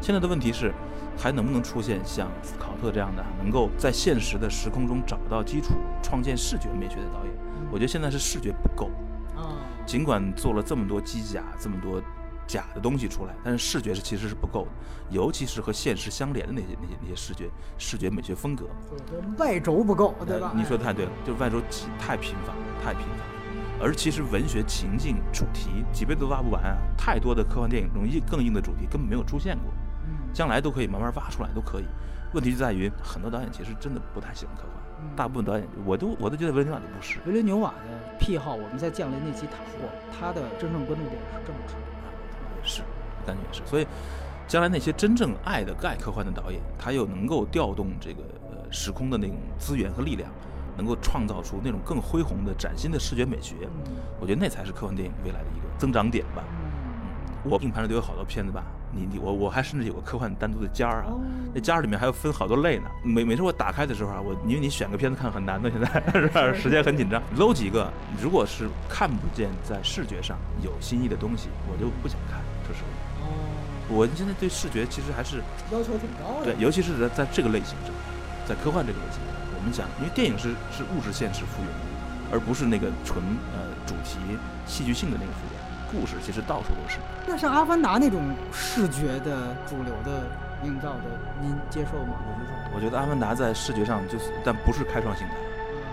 [0.00, 0.72] 现在的问题是，
[1.16, 7.34] 还能不能出现像斯考特这样的，能够在现实的时空中找到基础，创建视觉美学的导演？
[7.72, 8.88] 我觉得现在是视觉不够。
[9.88, 12.02] 啊，尽管做了这么多机甲，这么多
[12.46, 14.70] 假的东西出来，但是视觉是其实是不够的，
[15.10, 18.66] 尤其是和现实相连的那些那些那些视觉视觉美学风格。
[19.38, 20.50] 外轴不够，对吧？
[20.52, 21.60] 呃你说的太对了，就是外轴
[21.98, 23.24] 太频繁了，太频繁了。
[23.80, 29.72] 而其实文学情境主题几辈子都挖不完啊，太多的科幻电影中硬更硬的主题根本没有出现过，
[30.06, 31.84] 嗯将来都可以慢慢挖出来，都可以。
[32.34, 34.77] 问题就在于很多导演其实真的不太喜欢科幻，嗯
[35.16, 37.18] 大部分导演我都我都觉得维伦纽瓦都不是。
[37.26, 41.74] 维伦纽瓦的癖好，我们在降临那期谈过，他的真正关注点是政治。
[42.62, 42.82] 是，
[43.26, 43.62] 感觉也是。
[43.64, 43.86] 所以，
[44.46, 50.30] 将来那些真正爱的爱科幻的导演，他又能够调动这个呃时空的那种资源和力量，
[50.76, 53.54] 能够创造出那种更恢宏的、崭新的视觉美学。
[54.20, 56.44] 我觉得那才是科幻电影未来的一个增长点吧。
[57.44, 58.64] 嗯，我硬盘里都有好多片子吧。
[58.90, 61.12] 你你我我还甚至有个科幻单独的尖儿啊，
[61.54, 62.90] 那尖儿里面还要分好多类呢。
[63.02, 66.52] 每每次我打开的时候啊，我因为你选个片子看很难的，现在 是吧？
[66.52, 67.90] 时间很紧张，搂几个，
[68.20, 72.40] 如果是看不见在视觉上有新意的东西，我就不想看。
[72.66, 72.88] 说实话。
[73.24, 73.28] 哦，
[73.88, 76.52] 我现在对视觉其实还是要求挺高的。
[76.52, 77.94] 对，尤其是在在这个类型上，
[78.46, 84.18] 在科幻这个类型上，我们讲，因为电影是是物质现实复原的，而不是那个纯呃主题
[84.66, 85.58] 戏剧性的那个复原。
[85.90, 86.98] 故事其实到处都是。
[87.28, 90.26] 那像《阿凡达》那种视觉的主流的
[90.64, 91.04] 营造的，
[91.42, 92.14] 您接受吗？
[92.24, 92.74] 我接受。
[92.74, 95.34] 我觉得《阿凡达》在视觉上就是，但不是开创性的，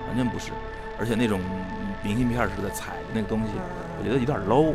[0.07, 0.51] 完全不是，
[0.97, 1.41] 而且那种
[2.01, 3.49] 明信片似的彩的那个东西，
[3.99, 4.73] 我觉得有点 low。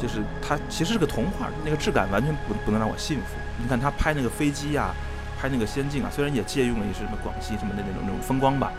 [0.00, 3.36] 就是它其实是个童话，那个质感完全不不能让我信服。
[3.58, 4.94] 你看他拍那个飞机呀、
[5.38, 8.72] 拍那个仙境啊，虽然也借用了一些什么广西什么的那种那种风光吧，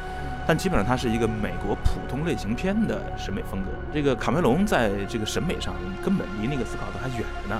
[0.51, 3.71] 但基本上它是一个美国普通类型片的审美风格。
[3.93, 5.73] 这个卡梅隆在这个审美上
[6.03, 7.55] 根本离那个斯考特还远着呢，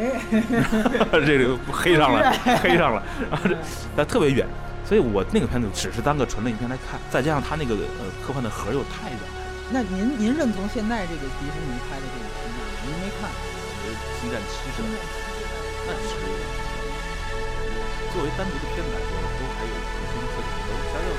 [0.00, 2.32] 哎， 这个 黑上了，
[2.64, 3.52] 黑上了， 然后这
[3.94, 4.48] 它特别远。
[4.88, 9.44] 所以我那个片子只是当个纯类型片来看，再加上它那个呃科幻的核又太远太远。
[9.68, 12.64] 那您您认同现在这个迪士尼拍的这个片子吗？
[12.88, 13.28] 您没看？
[13.28, 16.08] 我觉得《星战七》是那是
[18.16, 21.12] 作为单独的片子来说，都还有一些特点，都小小